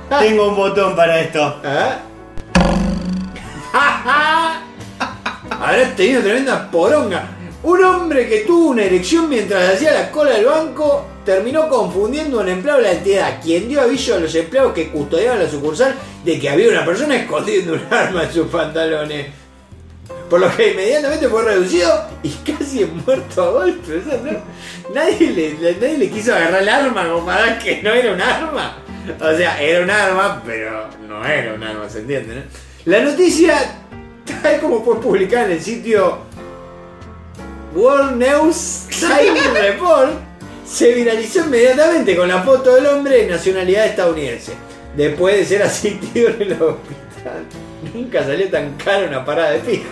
[0.20, 1.60] tengo un botón para esto.
[1.64, 1.98] ¿Ah?
[5.50, 7.28] Habrá tenido tremenda poronga.
[7.62, 12.42] Un hombre que tuvo una erección mientras hacía la cola del banco terminó confundiendo a
[12.42, 15.94] un empleado de la entidad, quien dio aviso a los empleados que custodiaban la sucursal
[16.24, 19.26] de que había una persona escondiendo un arma en sus pantalones.
[20.30, 21.92] Por lo que inmediatamente fue reducido
[22.22, 24.06] y casi muerto a golpes.
[24.06, 27.82] O sea, no- nadie, le, le- nadie le quiso agarrar el arma como para que
[27.82, 28.78] no era un arma.
[29.20, 32.36] O sea, era un arma, pero no era un arma, ¿se entiende?
[32.36, 32.42] no?
[32.84, 33.58] La noticia,
[34.42, 36.18] tal como fue publicada en el sitio
[37.74, 40.12] World News Time Report,
[40.66, 44.52] se viralizó inmediatamente con la foto del hombre de nacionalidad estadounidense.
[44.96, 47.44] Después de ser asistido en el hospital.
[47.94, 49.88] Nunca salió tan cara una parada de pija.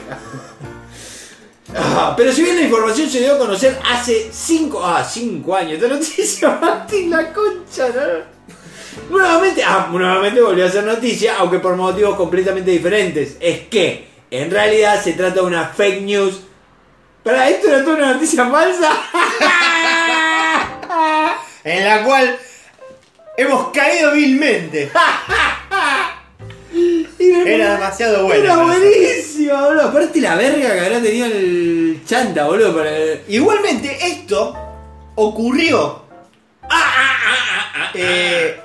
[1.76, 5.74] Ah, pero si bien la información se dio a conocer hace 5 ah, cinco años,
[5.74, 8.38] esta noticia, Martín, la concha, ¿no?
[9.10, 13.36] Nuevamente, ah, nuevamente volvió a ser noticia, aunque por motivos completamente diferentes.
[13.40, 16.40] Es que, en realidad, se trata de una fake news.
[17.22, 18.92] ¿Para esto era toda una noticia falsa?
[21.64, 22.38] En la cual
[23.36, 24.90] hemos caído vilmente.
[27.46, 28.44] Era demasiado bueno.
[28.44, 29.88] Era buenísimo, boludo.
[29.88, 32.76] Aparte la verga que habrá tenido el chanta, boludo.
[32.76, 32.90] Para...
[33.28, 34.56] Igualmente, esto
[35.14, 36.02] ocurrió.
[37.94, 38.56] eh,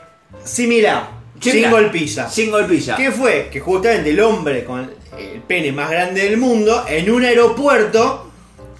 [0.44, 1.10] similar.
[1.40, 2.30] Sin golpiza.
[2.30, 2.96] Sin golpilla.
[2.96, 3.50] ¿Qué fue?
[3.52, 4.80] Que justamente el hombre con
[5.18, 8.32] el pene más grande del mundo, en un aeropuerto,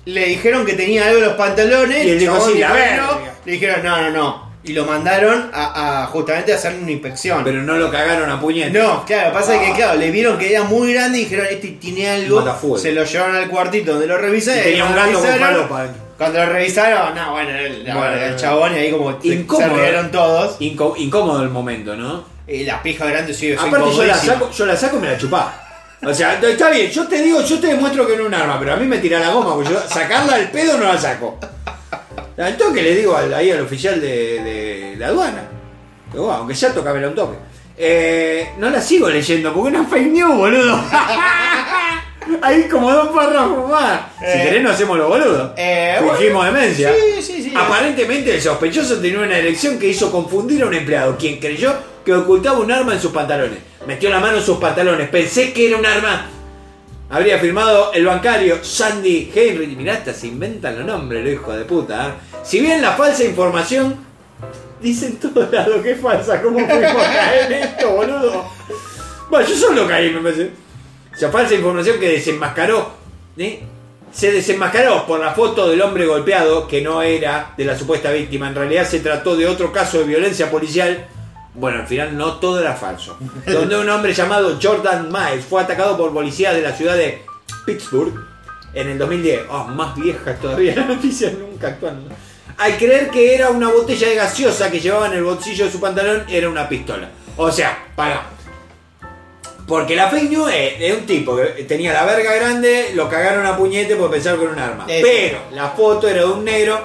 [0.06, 2.06] le dijeron que tenía algo en los pantalones.
[2.06, 3.20] Y él dijo, sí, la verga.
[3.46, 4.43] Le dijeron, no, no, no.
[4.66, 7.44] Y lo mandaron a, a justamente a hacer una inspección.
[7.44, 8.72] Pero no lo cagaron a puñete.
[8.80, 12.10] No, claro, pasa que claro, le vieron que era muy grande y dijeron, este tiene
[12.10, 12.78] algo.
[12.78, 14.62] Se lo llevaron al cuartito donde lo revisaron.
[14.62, 15.94] Y tenía un gato con adentro.
[16.18, 19.76] Cuando lo revisaron, no, bueno, el, Bueno, chabón y ahí como se- Incómodo.
[19.76, 20.56] se rieron todos.
[20.62, 22.24] Incómodo el momento, ¿no?
[22.48, 25.18] Y la pija grande sí, Aparte yo la, saco, yo la saco y me la
[25.18, 25.60] chupá.
[26.06, 28.58] O sea, está bien, yo te digo, yo te demuestro que no es un arma,
[28.60, 31.38] pero a mí me tira la goma, porque yo sacarla al pedo no la saco.
[32.38, 34.08] Al toque le digo al, ahí al oficial de,
[34.42, 35.44] de la aduana.
[36.12, 37.38] Pero bueno, aunque ya tocámela un toque.
[37.78, 40.80] Eh, no la sigo leyendo porque es una fake news, boludo.
[42.42, 44.02] Hay como dos párrafos más.
[44.20, 44.42] Si Eh.
[44.44, 45.52] querés no hacemos los boludos.
[45.58, 46.92] Eh, Fingimos bueno, demencia.
[46.94, 47.54] Sí, sí, sí.
[47.56, 51.74] Aparentemente el sospechoso tenía una elección que hizo confundir a un empleado, quien creyó
[52.06, 53.60] que ocultaba un arma en sus pantalones.
[53.88, 56.28] Metió la mano en sus pantalones, pensé que era un arma.
[57.14, 59.68] Habría firmado el bancario Sandy Henry.
[59.68, 62.08] Mirá, hasta se inventan los nombres, los hijos de puta.
[62.08, 62.12] ¿eh?
[62.44, 63.98] Si bien la falsa información
[64.82, 68.46] dice en todos lados que es falsa, ¿cómo fuimos a caer en esto, boludo?
[69.30, 70.50] Bueno, yo solo caí, me parece.
[71.14, 72.94] O sea, falsa información que desenmascaró.
[73.38, 73.62] ¿eh?
[74.12, 78.48] Se desenmascaró por la foto del hombre golpeado, que no era de la supuesta víctima.
[78.48, 81.06] En realidad se trató de otro caso de violencia policial.
[81.56, 83.18] Bueno, al final no todo era falso.
[83.46, 87.22] Donde un hombre llamado Jordan Miles fue atacado por policías de la ciudad de
[87.66, 88.14] Pittsburgh
[88.74, 89.44] en el 2010.
[89.50, 92.14] Oh, más vieja todavía la noticia, nunca actuando.
[92.58, 95.80] Al creer que era una botella de gaseosa que llevaba en el bolsillo de su
[95.80, 97.10] pantalón, era una pistola.
[97.38, 98.30] O sea, para.
[99.68, 103.46] Porque la fake news es de un tipo que tenía la verga grande, lo cagaron
[103.46, 104.86] a puñete por pensar que era un arma.
[104.86, 106.80] Pero la foto era de un negro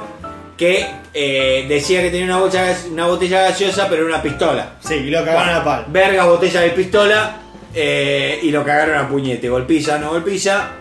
[0.59, 4.75] que eh, decía que tenía una botella, una botella gaseosa, pero era una pistola.
[4.81, 5.85] Sí, y lo cagaron a pal.
[5.89, 7.37] Verga, botella de pistola
[7.73, 9.49] eh, y lo cagaron a puñete.
[9.49, 10.73] Golpiza, no golpiza.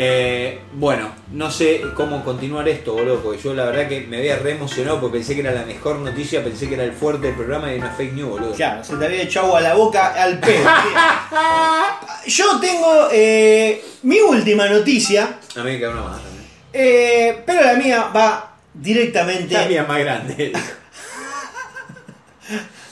[0.00, 4.36] Eh, bueno, no sé cómo continuar esto, boludo, porque yo la verdad que me había
[4.36, 7.34] re emocionado porque pensé que era la mejor noticia, pensé que era el fuerte del
[7.34, 8.52] programa y era una fake news, boludo.
[8.52, 10.68] Claro, se te había echado agua a la boca al pedo.
[12.26, 16.44] Yo tengo eh, mi última noticia, A mí me queda una más también.
[16.74, 18.47] eh, pero la mía va
[18.80, 20.52] directamente La mía es más grande.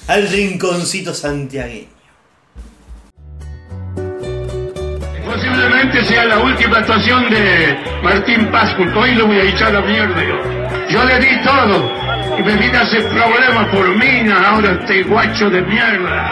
[0.09, 1.89] al rinconcito santiagueño.
[5.25, 9.81] Posiblemente sea la última actuación de Martín Pascu, que hoy lo voy a echar a
[9.81, 10.37] la mierda yo.
[10.89, 11.93] Yo le di todo
[12.39, 16.31] y me vine a hacer problemas por mina, ahora este guacho de mierda.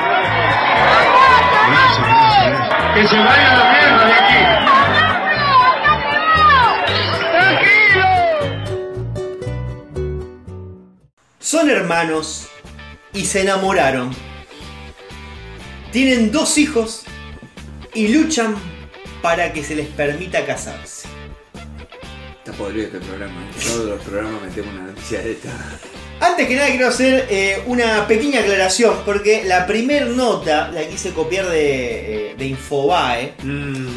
[2.94, 4.53] Que se vaya a la mierda de aquí.
[11.44, 12.48] Son hermanos
[13.12, 14.10] y se enamoraron.
[15.92, 17.04] Tienen dos hijos
[17.92, 18.56] y luchan
[19.20, 21.06] para que se les permita casarse.
[22.38, 23.42] Está podrido este programa.
[23.42, 23.62] ¿eh?
[23.62, 25.50] Todos los programas metemos una noticia de esta.
[26.20, 31.12] Antes que nada quiero hacer eh, una pequeña aclaración porque la primer nota la quise
[31.12, 33.88] copiar de, eh, de Infobae Mm,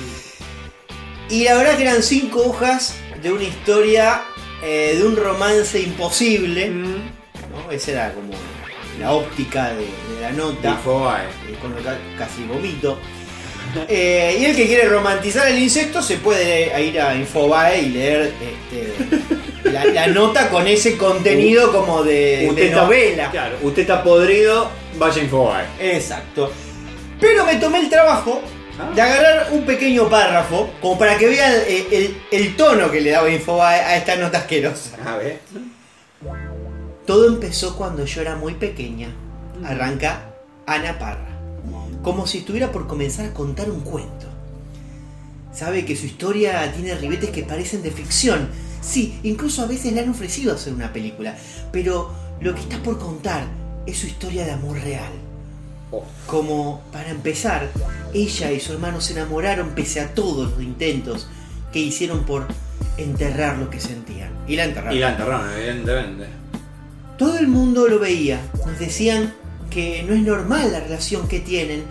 [1.30, 2.94] y la verdad que eran cinco hojas
[3.24, 4.22] de una historia
[4.62, 6.74] eh, de un romance imposible.
[7.68, 7.72] ¿No?
[7.72, 8.32] Esa era como
[9.00, 10.70] la óptica de, de la nota.
[10.70, 11.24] Infobae.
[11.26, 11.84] eh, con lo que
[12.18, 12.98] casi vomito.
[13.90, 18.32] Eh, y el que quiere romantizar el insecto se puede ir a Infobae y leer
[18.42, 23.30] este, la, la nota con ese contenido como de, de está- novela.
[23.30, 25.66] Claro, usted está podrido, vaya a Infobae.
[25.80, 26.52] Exacto.
[27.20, 28.42] Pero me tomé el trabajo
[28.96, 33.12] de agarrar un pequeño párrafo como para que vean el, el- el tono que le
[33.12, 34.92] daba Infobae a esta nota asquerosa.
[35.06, 35.40] A ver.
[37.08, 39.08] Todo empezó cuando yo era muy pequeña.
[39.64, 40.34] Arranca
[40.66, 41.30] Ana Parra.
[42.04, 44.28] Como si estuviera por comenzar a contar un cuento.
[45.54, 48.50] Sabe que su historia tiene ribetes que parecen de ficción.
[48.82, 51.38] Sí, incluso a veces le han ofrecido hacer una película.
[51.72, 52.12] Pero
[52.42, 53.46] lo que está por contar
[53.86, 55.14] es su historia de amor real.
[55.92, 56.04] Oh.
[56.26, 57.70] Como, para empezar,
[58.14, 61.30] ella y su hermano se enamoraron pese a todos los intentos.
[61.72, 62.48] que hicieron por
[62.98, 64.32] enterrar lo que sentían.
[64.46, 64.98] Y la enterraron.
[64.98, 66.37] Y la enterraron, evidentemente.
[67.18, 68.40] Todo el mundo lo veía.
[68.66, 69.34] Nos decían
[69.70, 71.84] que no es normal la relación que tienen.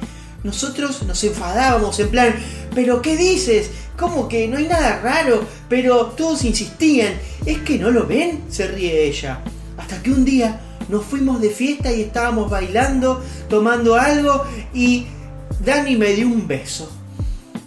[0.45, 2.35] Nosotros nos enfadábamos en plan,
[2.75, 3.71] pero ¿qué dices?
[3.99, 5.45] ¿Cómo que no hay nada raro?
[5.69, 7.15] Pero todos insistían.
[7.45, 8.45] ¿Es que no lo ven?
[8.49, 9.41] Se ríe ella.
[9.77, 15.07] Hasta que un día nos fuimos de fiesta y estábamos bailando, tomando algo y
[15.65, 16.96] Dani me dio un beso.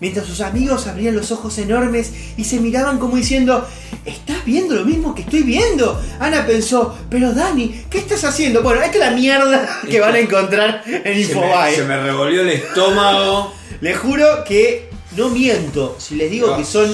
[0.02, 3.68] Mientras sus amigos abrían los ojos enormes y se miraban como diciendo,
[4.06, 6.02] ¿estás viendo lo mismo que estoy viendo?
[6.20, 8.62] Ana pensó, pero Dani, ¿qué estás haciendo?
[8.62, 11.76] Bueno, esta es la mierda que van a encontrar en Se me, Infobae.
[11.76, 13.54] se me revolvió el estómago.
[13.82, 16.90] Les juro que no miento si les digo que son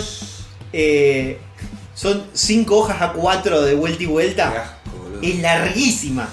[0.74, 1.40] eh,
[1.94, 4.48] son cinco hojas a cuatro de vuelta y vuelta.
[4.50, 5.20] asco.
[5.22, 6.28] Es larguísima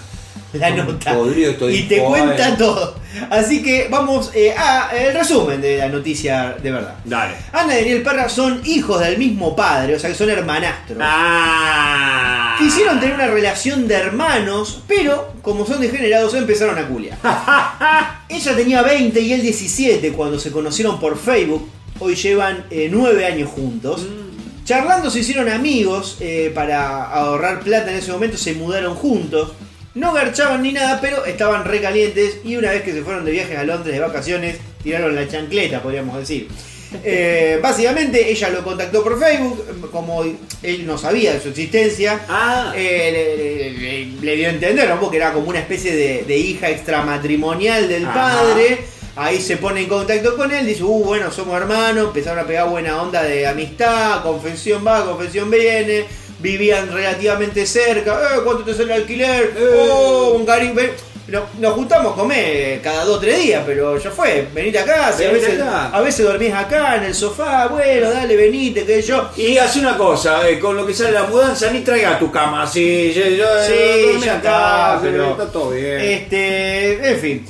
[0.58, 1.14] la nota.
[1.14, 2.94] podrido estoy Y te cuenta todo.
[3.30, 6.96] Así que vamos eh, a el resumen de la noticia de verdad.
[7.04, 7.34] Dale.
[7.52, 10.98] Ana y Daniel Parra son hijos del mismo padre, o sea que son hermanastros.
[11.00, 12.56] Ah.
[12.58, 17.18] Quisieron tener una relación de hermanos, pero como son degenerados empezaron a culiar.
[18.28, 21.68] Ella tenía 20 y él 17 cuando se conocieron por Facebook.
[21.98, 24.06] Hoy llevan 9 años juntos.
[24.64, 29.52] Charlando se hicieron amigos eh, para ahorrar plata en ese momento, se mudaron juntos.
[29.94, 33.58] No garchaban ni nada, pero estaban recalientes y una vez que se fueron de viajes
[33.58, 36.48] a Londres de vacaciones, tiraron la chancleta, podríamos decir.
[37.04, 42.70] Eh, básicamente ella lo contactó por Facebook, como él no sabía de su existencia, Ah.
[42.76, 45.00] eh, le, le- le- le dio a entender ¿no?
[45.00, 48.12] porque era como una especie de, de hija extramatrimonial del Ajá.
[48.14, 48.78] padre.
[49.16, 52.68] Ahí se pone en contacto con él, dice, uh, bueno, somos hermanos, empezaron a pegar
[52.68, 56.04] buena onda de amistad, confesión va, confesión viene,
[56.42, 59.54] vivían relativamente cerca, eh, ¿cuánto te sale el alquiler?
[59.90, 60.74] Oh, un cariño.
[60.74, 60.90] ven.
[61.28, 65.12] No- Nos juntamos a comer cada dos o tres días, pero ya fue, venite acá,
[65.16, 65.86] si a, veces, acá.
[65.90, 69.30] a veces dormís acá en el sofá, bueno, dale, venite, que yo.
[69.36, 72.64] Y hace una cosa, eh, con lo que sale la mudanza, ni traiga tu cama
[72.64, 73.14] así.
[73.14, 76.00] Yo, yo, Sí, dormí ya acá, está, pero está todo bien.
[76.00, 77.46] Este, en fin.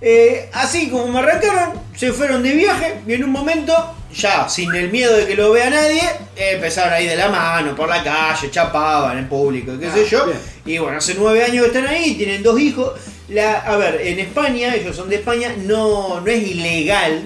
[0.00, 4.74] Eh, así como me arrancaron, se fueron de viaje y en un momento, ya sin
[4.74, 6.02] el miedo de que lo vea nadie,
[6.36, 10.06] empezaron a ir de la mano por la calle, chapaban en público, qué Ah, sé
[10.06, 10.26] yo.
[10.26, 10.38] bien.
[10.64, 12.92] Y bueno, hace nueve años que están ahí, tienen dos hijos.
[13.28, 17.22] La, a ver, en España, ellos son de España, no, no es ilegal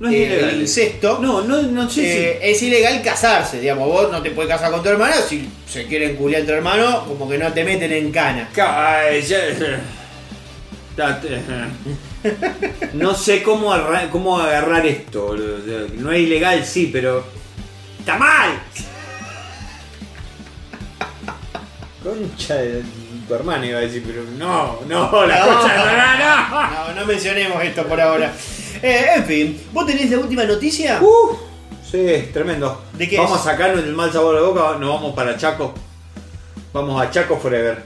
[0.00, 0.50] no es eh, ilegal.
[0.50, 1.18] el incesto.
[1.22, 4.82] No, no, no sé Eh, es ilegal casarse, digamos, vos no te puedes casar con
[4.82, 8.48] tu hermana, si se quieren culiar entre hermanos, como que no te meten en cana.
[8.56, 9.38] Ay, ya-
[10.96, 11.40] ya te-
[12.94, 15.34] No sé cómo, arra- cómo agarrar esto.
[15.98, 17.24] No es ilegal, sí, pero.
[17.98, 18.58] ¡Está mal!
[22.02, 22.82] Concha de
[23.26, 25.46] tu hermana iba a decir, pero no, no, la No.
[25.58, 26.94] concha de tu hermana, no.
[26.94, 28.32] No, no mencionemos esto por ahora.
[28.82, 31.00] Eh, en fin, ¿vos tenés la última noticia?
[31.00, 31.36] Uh,
[31.90, 32.82] sí, tremendo.
[32.92, 33.46] ¿De qué vamos es?
[33.46, 35.72] a sacarnos el mal sabor de boca, nos vamos para Chaco.
[36.72, 37.84] Vamos a Chaco Forever.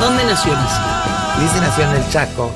[0.00, 1.40] ¿Dónde nació Lizzy?
[1.40, 2.50] Lizzy nació en el Chaco.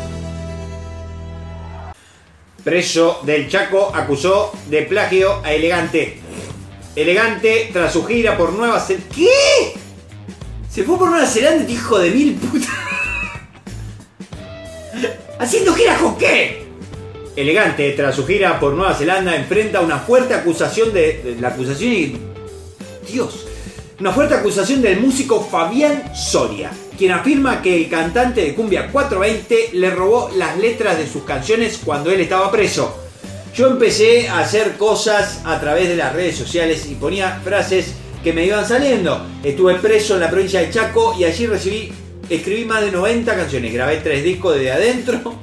[2.64, 6.20] Preso del Chaco acusó de plagio a Elegante.
[6.96, 9.06] Elegante tras su gira por Nueva Zelanda.
[9.14, 9.74] ¿Qué?
[10.68, 12.68] Se fue por Nueva Zelanda, este hijo de mil puta.
[15.38, 16.66] ¿Haciendo giras con qué?
[17.36, 21.92] Elegante, tras su gira por Nueva Zelanda, enfrenta una fuerte acusación de, de- la acusación
[21.92, 22.16] y
[23.10, 23.46] Dios,
[24.00, 26.70] una fuerte acusación del músico Fabián Soria,
[27.02, 31.80] quien afirma que el cantante de Cumbia 420 le robó las letras de sus canciones
[31.84, 32.96] cuando él estaba preso.
[33.56, 38.32] Yo empecé a hacer cosas a través de las redes sociales y ponía frases que
[38.32, 39.26] me iban saliendo.
[39.42, 41.92] Estuve preso en la provincia de Chaco y allí recibí,
[42.30, 45.34] escribí más de 90 canciones, grabé tres discos de adentro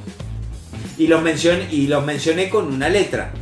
[0.97, 3.33] y los, mencioné, y los mencioné con una letra.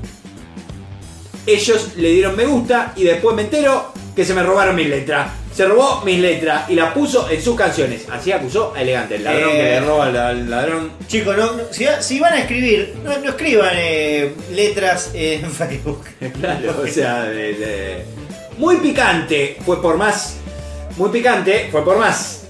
[1.45, 5.29] Ellos le dieron me gusta y después me entero que se me robaron mis letras.
[5.57, 8.05] Se robó mis letras y las puso en sus canciones.
[8.11, 9.57] Así acusó a Elegante, el ladrón Eh.
[9.57, 10.91] que le roba al, al ladrón.
[11.07, 16.03] Chicos, no, no- si, si van a escribir, no, no escriban eh, letras en Facebook.
[16.39, 18.05] Claro, o sea, de- de-
[18.59, 20.35] muy picante fue por más.
[20.95, 22.43] Muy picante fue por más.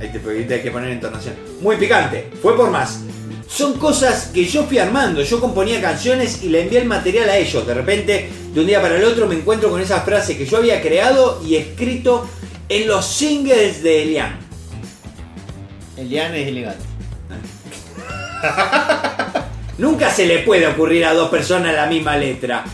[0.00, 1.34] Ahí te, te hay que poner entonación.
[1.60, 3.00] Muy picante fue por más.
[3.48, 5.22] Son cosas que yo fui armando.
[5.22, 7.66] Yo componía canciones y le envié el material a ellos.
[7.66, 10.58] De repente, de un día para el otro, me encuentro con esas frases que yo
[10.58, 12.28] había creado y escrito
[12.68, 14.38] en los singles de Elian.
[15.96, 16.76] Elian es ilegal.
[19.78, 22.64] Nunca se le puede ocurrir a dos personas la misma letra.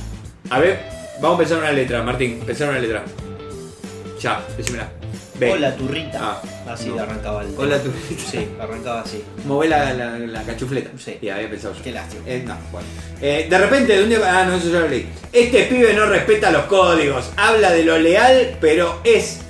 [0.50, 0.80] A ver,
[1.22, 2.40] vamos a pensar una letra, Martín.
[2.44, 3.02] Pensar una letra.
[4.20, 4.99] Ya, decímela.
[5.40, 5.50] B.
[5.52, 6.18] Hola turrita.
[6.22, 6.42] Ah,
[6.72, 7.00] así no.
[7.02, 8.22] arrancaba el Hola, turrita.
[8.30, 9.24] Sí, arrancaba así.
[9.46, 10.90] Mové la, la, la cachufleta.
[11.02, 11.16] Sí.
[11.22, 11.82] Y había pensado yo.
[11.82, 12.22] Qué lástima.
[12.26, 12.86] Eh, no, bueno.
[13.22, 14.18] Eh, de repente, de un día.
[14.24, 15.08] Ah, no, eso ya lo leí.
[15.32, 17.30] Este pibe no respeta los códigos.
[17.36, 19.40] Habla de lo leal, pero es.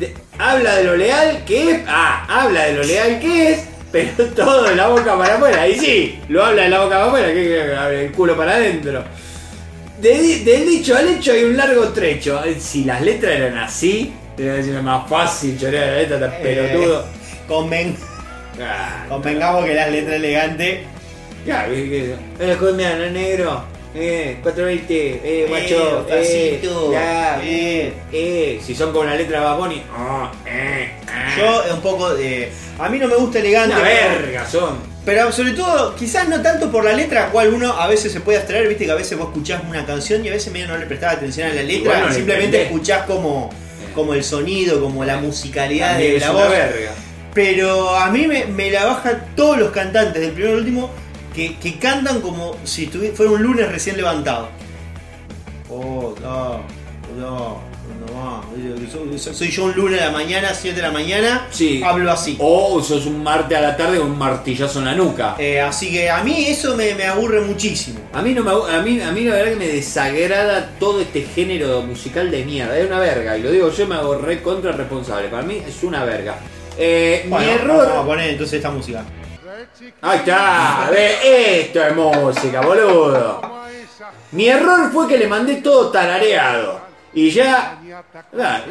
[0.00, 1.80] de- habla de lo leal que es.
[1.86, 5.68] Ah, habla de lo leal que es, pero todo de la boca para afuera.
[5.68, 9.04] Y sí, lo habla de la boca para afuera, que el culo para adentro.
[10.00, 12.40] De del dicho al hecho hay un largo trecho.
[12.58, 17.04] Si las letras eran así, debe ser más fácil chorear la letra, tan Eh, pelotudo.
[17.48, 17.96] Conven-
[18.60, 20.80] Ah, convengamos que las letras elegantes.
[21.46, 22.52] Ya, ¿qué- qué?
[22.52, 23.64] Eh, colombiano, negro.
[23.94, 27.92] Eh, 420, eh, guacho, eh, Facito, ya, eh.
[28.12, 31.34] eh, si son con la letra de Baboni, oh, eh, ah.
[31.36, 32.50] Yo eh, un poco de.
[32.78, 33.74] A mí no me gusta elegante.
[33.74, 34.92] una pero- verga son.
[35.04, 38.38] Pero sobre todo, quizás no tanto por la letra, cual uno a veces se puede
[38.38, 40.86] abstraer, viste que a veces vos escuchás una canción y a veces medio no le
[40.86, 42.66] prestás atención a la letra, Igual no simplemente entendés.
[42.72, 43.50] escuchás como,
[43.92, 46.48] como el sonido, como la musicalidad de la voz.
[46.50, 46.92] verga.
[47.34, 50.90] Pero a mí me, me la bajan todos los cantantes del primero al último
[51.34, 54.48] que, que cantan como si fuera un lunes recién levantado.
[55.70, 56.60] Oh, no,
[57.18, 57.71] no,
[58.06, 58.42] no.
[58.90, 61.82] Soy, soy- soy yo un lunes a la mañana, 7 de la mañana, Sí.
[61.84, 62.36] hablo así.
[62.40, 65.36] O sos un martes a la tarde con un martillazo en la nuca.
[65.38, 68.00] Eh, así que a mí eso me, me aburre muchísimo.
[68.12, 71.22] A mí no me a mí, a mí la verdad que me desagrada todo este
[71.22, 72.76] género musical de mierda.
[72.78, 73.36] Es una verga.
[73.38, 75.28] Y lo digo yo me hago re contra responsable.
[75.28, 76.36] Para mí es una verga.
[76.76, 77.86] Eh, Bueno, mi error.
[77.88, 79.04] Vamos a poner entonces esta música.
[80.02, 83.40] Ahí está, ve, esto es música, boludo.
[84.32, 86.80] Mi error fue que le mandé todo tarareado.
[87.14, 87.80] Y ya.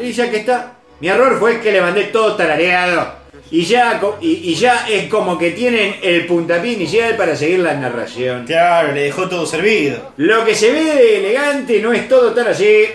[0.02, 0.74] Y ya que está.
[1.00, 3.22] Mi error fue que le mandé todo tarareado.
[3.50, 7.74] Y ya, y, y ya es como que tienen el puntapié inicial para seguir la
[7.74, 8.46] narración.
[8.46, 10.14] Claro, le dejó todo servido.
[10.18, 12.86] Lo que se ve de elegante no es todo tan así.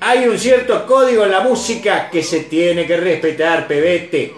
[0.00, 4.34] Hay un cierto código en la música que se tiene que respetar, pebete.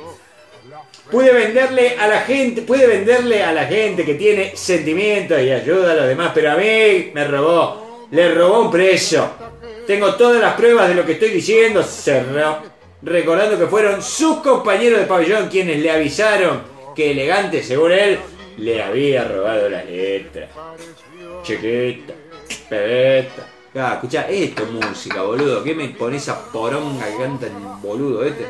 [1.11, 5.93] Puede venderle a la gente, puede venderle a la gente que tiene sentimientos y ayuda
[5.93, 9.29] a los demás, pero a mí me robó, le robó un precio.
[9.89, 12.59] Tengo todas las pruebas de lo que estoy diciendo, cerró.
[13.01, 16.61] Recordando que fueron sus compañeros de pabellón quienes le avisaron
[16.95, 18.19] que elegante, según él,
[18.59, 20.47] le había robado la letra.
[21.43, 22.13] Chiquita,
[22.69, 23.49] pebeta.
[23.77, 25.65] Ah, escuchá, esto es música, boludo.
[25.65, 28.45] ¿Qué me pone esa poronga que canta el boludo este?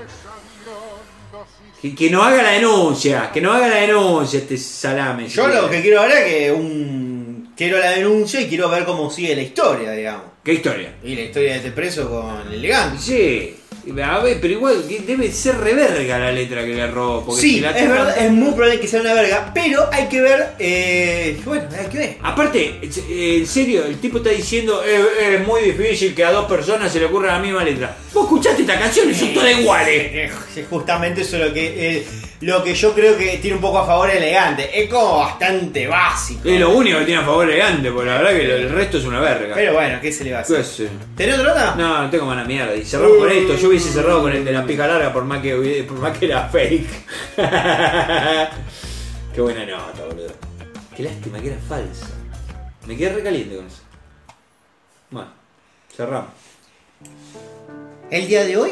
[1.80, 5.28] Que, que no haga la denuncia, que no haga la denuncia este salame.
[5.28, 7.52] Yo lo que quiero ahora es que un.
[7.56, 10.37] Quiero la denuncia y quiero ver cómo sigue la historia, digamos.
[10.48, 10.94] ¿Qué historia?
[11.04, 12.96] Y la historia de este preso con elegante.
[13.02, 13.54] Sí,
[14.02, 17.22] a ver, pero igual que debe ser reverga la letra que le robó.
[17.26, 20.06] Porque Sí, si la es verdad, es muy probable que sea una verga, pero hay
[20.08, 20.54] que ver.
[20.58, 22.16] Eh, bueno, hay que ver.
[22.22, 26.90] Aparte, en serio, el tipo está diciendo es, es muy difícil que a dos personas
[26.90, 27.94] se le ocurra la misma letra.
[28.14, 30.30] Vos escuchaste esta canción y son todas iguales.
[30.56, 32.06] Eh, Justamente eso es lo que, eh,
[32.40, 34.70] lo que yo creo que tiene un poco a favor elegante.
[34.82, 36.48] Es como bastante básico.
[36.48, 39.04] Es lo único que tiene a favor elegante, porque la verdad que el resto es
[39.04, 39.54] una verga.
[39.54, 40.64] Pero bueno, ¿qué se le va a ¿Qué hacer?
[40.64, 40.88] sé?
[41.16, 41.74] ¿Tenés otra nota?
[41.76, 42.74] No, no tengo mala mierda.
[42.76, 43.56] Y cerramos con esto.
[43.56, 46.26] Yo hubiese cerrado con el de la pica larga por más que, por más que
[46.26, 46.88] era fake.
[49.34, 50.32] Qué buena nota, boludo.
[50.96, 52.06] Qué lástima que era falsa.
[52.86, 53.82] Me quedé recaliente con eso.
[55.10, 55.28] Bueno,
[55.94, 56.30] cerramos.
[58.10, 58.70] El día de hoy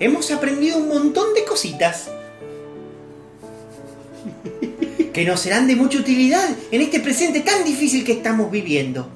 [0.00, 2.10] hemos aprendido un montón de cositas.
[5.12, 9.08] Que nos serán de mucha utilidad en este presente tan difícil que estamos viviendo.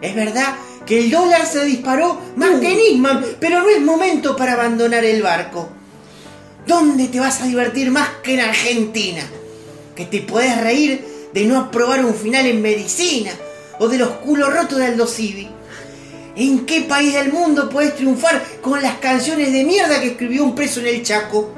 [0.00, 0.54] Es verdad
[0.86, 5.22] que el dólar se disparó más que Nisman, pero no es momento para abandonar el
[5.22, 5.68] barco.
[6.66, 9.22] ¿Dónde te vas a divertir más que en Argentina?
[9.94, 13.32] Que te podés reír de no aprobar un final en medicina
[13.78, 15.48] o de los culos rotos de Aldo Civi.
[16.36, 20.54] ¿En qué país del mundo podés triunfar con las canciones de mierda que escribió un
[20.54, 21.52] preso en el Chaco?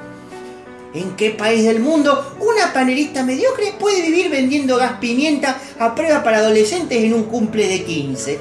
[0.99, 6.25] ¿En qué país del mundo una panelista mediocre puede vivir vendiendo gas pimienta a prueba
[6.25, 8.41] para adolescentes en un cumple de 15?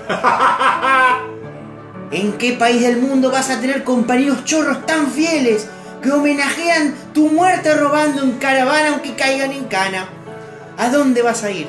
[2.12, 5.68] ¿En qué país del mundo vas a tener compañeros chorros tan fieles
[6.02, 10.10] que homenajean tu muerte robando en caravana aunque caigan en cana?
[10.80, 11.68] ¿A dónde vas a ir?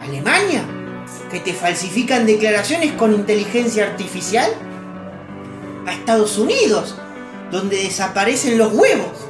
[0.00, 0.62] ¿Alemania?
[1.30, 4.50] ¿Que te falsifican declaraciones con inteligencia artificial?
[5.86, 6.96] ¿A Estados Unidos?
[7.50, 9.25] Donde desaparecen los huevos.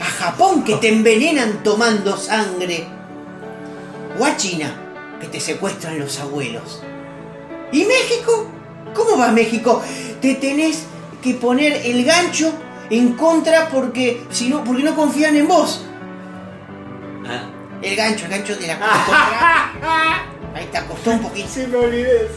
[0.00, 0.64] ¿A Japón?
[0.64, 2.86] Que te envenenan tomando sangre.
[4.18, 4.74] ¿O a China?
[5.20, 6.82] Que te secuestran los abuelos.
[7.72, 8.50] ¿Y México?
[8.94, 9.82] ¿Cómo va México?
[10.20, 10.84] Te tenés
[11.22, 12.52] que poner el gancho
[12.88, 15.84] en contra porque si no, porque no confían en vos.
[17.26, 17.42] Ah,
[17.82, 19.72] El gancho, el gancho de la contra.
[20.54, 21.48] Ahí te acostó un poquito.
[21.52, 22.28] sí me olvidé.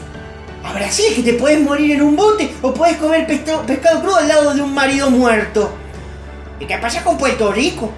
[0.62, 4.00] A Brasil es que te puedes morir en un bote o puedes comer pescado, pescado
[4.00, 5.74] crudo al lado de un marido muerto.
[6.60, 7.90] ¿Y qué pasa con Puerto Rico?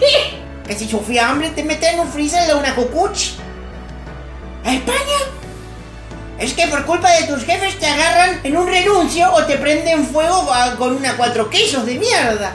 [0.66, 3.36] que si sufría hambre te meten en un freezer de una cucuchi.
[4.64, 5.18] ¿A España?
[6.38, 10.06] Es que por culpa de tus jefes te agarran en un renuncio o te prenden
[10.06, 10.48] fuego
[10.78, 12.52] con una cuatro quesos de mierda.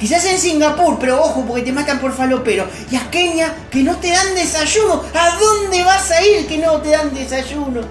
[0.00, 2.66] Quizás en Singapur, pero ojo, porque te matan por falopero.
[2.90, 5.04] Y a Kenia, que no te dan desayuno.
[5.14, 7.82] ¿A dónde vas a ir que no te dan desayuno?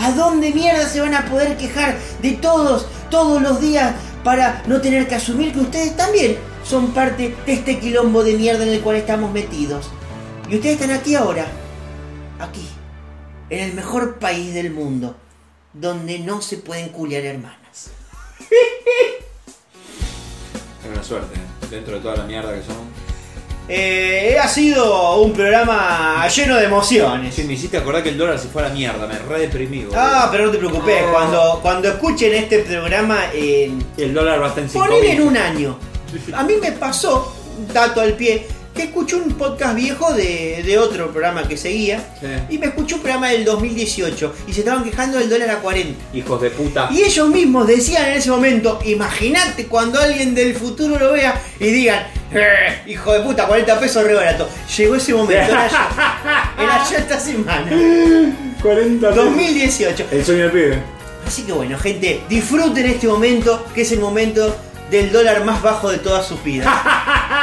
[0.00, 3.92] ¿A dónde mierda se van a poder quejar de todos, todos los días,
[4.28, 8.62] para no tener que asumir que ustedes también son parte de este quilombo de mierda
[8.62, 9.88] en el cual estamos metidos?
[10.50, 11.46] Y ustedes están aquí ahora,
[12.38, 12.68] aquí,
[13.48, 15.16] en el mejor país del mundo,
[15.72, 17.88] donde no se pueden culiar hermanas.
[20.84, 21.66] Es una suerte, ¿eh?
[21.70, 22.76] dentro de toda la mierda que son.
[23.70, 27.34] Eh, ha sido un programa lleno de emociones.
[27.34, 29.84] Sí, me hiciste acordar que el dólar se fue a la mierda, me re deprimí.
[29.84, 30.00] boludo.
[30.00, 31.12] Ah, pero no te preocupes, No.
[31.12, 33.84] cuando, cuando escuchen este programa en...
[33.98, 35.78] El dólar va a estar en 5 Ponele en un año.
[36.34, 37.34] A mí me pasó,
[37.74, 38.46] dato al pie,
[38.78, 42.26] que escuché un podcast viejo de, de otro programa que seguía Sí.
[42.50, 46.00] y me escuché un programa del 2018 y se estaban quejando del dólar a 40.
[46.16, 46.88] Hijos de puta.
[46.90, 51.66] Y ellos mismos decían en ese momento, imagínate cuando alguien del futuro lo vea y
[51.66, 54.48] digan, "Eh, hijo de puta, 40 pesos re barato.
[54.76, 55.76] Llegó ese momento, era yo.
[56.62, 57.70] Era yo esta semana.
[58.62, 60.06] 40 2018.
[60.12, 60.82] El sueño del pibe.
[61.26, 64.56] Así que bueno, gente, disfruten este momento, que es el momento
[64.90, 66.66] del dólar más bajo de todas sus vidas.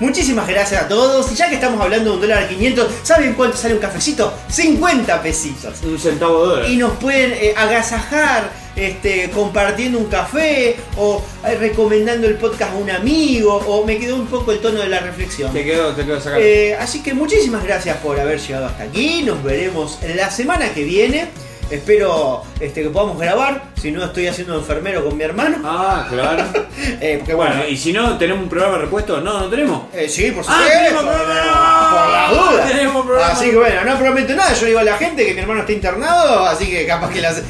[0.00, 1.30] Muchísimas gracias a todos.
[1.32, 4.32] Y ya que estamos hablando de un dólar 500, ¿saben cuánto sale un cafecito?
[4.48, 5.82] 50 pesitos.
[5.82, 6.70] Un centavo de dólar.
[6.70, 12.76] Y nos pueden eh, agasajar este, compartiendo un café o eh, recomendando el podcast a
[12.76, 15.52] un amigo o me quedó un poco el tono de la reflexión.
[15.52, 16.40] Te quedó, te quedó sacar.
[16.40, 19.22] Eh, así que muchísimas gracias por haber llegado hasta aquí.
[19.24, 21.28] Nos veremos la semana que viene.
[21.70, 23.68] Espero este, que podamos grabar.
[23.80, 25.58] Si no, estoy haciendo enfermero con mi hermano.
[25.64, 26.44] Ah, claro.
[27.00, 29.20] Eh, porque bueno, bueno, y si no, ¿tenemos un programa de repuesto?
[29.20, 29.82] No, no tenemos.
[29.92, 30.78] eh, sí, por Ah, supuesto.
[30.78, 31.90] tenemos programa.
[31.90, 32.66] Por la duda.
[32.66, 33.32] Tenemos programa.
[33.32, 34.54] Así que bueno, no prometo nada.
[34.54, 36.46] Yo digo a la gente que mi hermano está internado.
[36.46, 37.42] Así que capaz que las.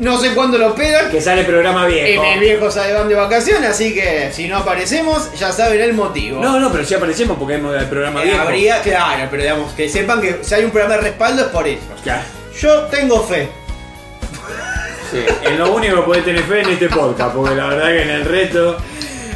[0.00, 1.10] no sé cuándo lo pegan.
[1.10, 2.22] Que sale programa Y viejo.
[2.24, 3.70] mis viejos se van de vacaciones.
[3.70, 6.40] Así que si no aparecemos, ya saben el motivo.
[6.40, 8.42] No, no, pero si aparecemos porque hemos del programa Eh, viejo.
[8.42, 11.66] habría, claro, pero digamos que sepan que si hay un programa de respaldo es por
[11.66, 11.80] eso.
[12.02, 12.22] Claro.
[12.60, 13.48] Yo tengo fe.
[15.14, 18.02] Sí, en lo único que podés tener fe en este podcast, porque la verdad que
[18.02, 18.76] en el resto.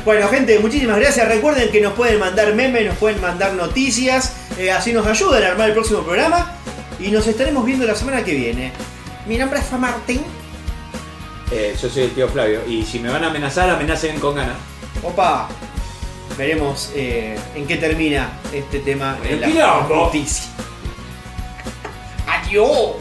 [0.04, 1.28] Bueno, gente, muchísimas gracias.
[1.28, 4.32] Recuerden que nos pueden mandar memes, nos pueden mandar noticias.
[4.58, 6.52] eh, así nos ayudan a armar el próximo programa.
[6.98, 8.72] Y nos estaremos viendo la semana que viene.
[9.28, 10.20] Mi nombre es Fa Martín.
[11.52, 12.60] eh, yo soy el tío Flavio.
[12.66, 14.56] Y si me van a amenazar, amenacen con ganas.
[15.04, 15.48] Opa.
[16.36, 20.50] Veremos eh, en qué termina este tema en la noticia.
[22.26, 22.96] Adiós.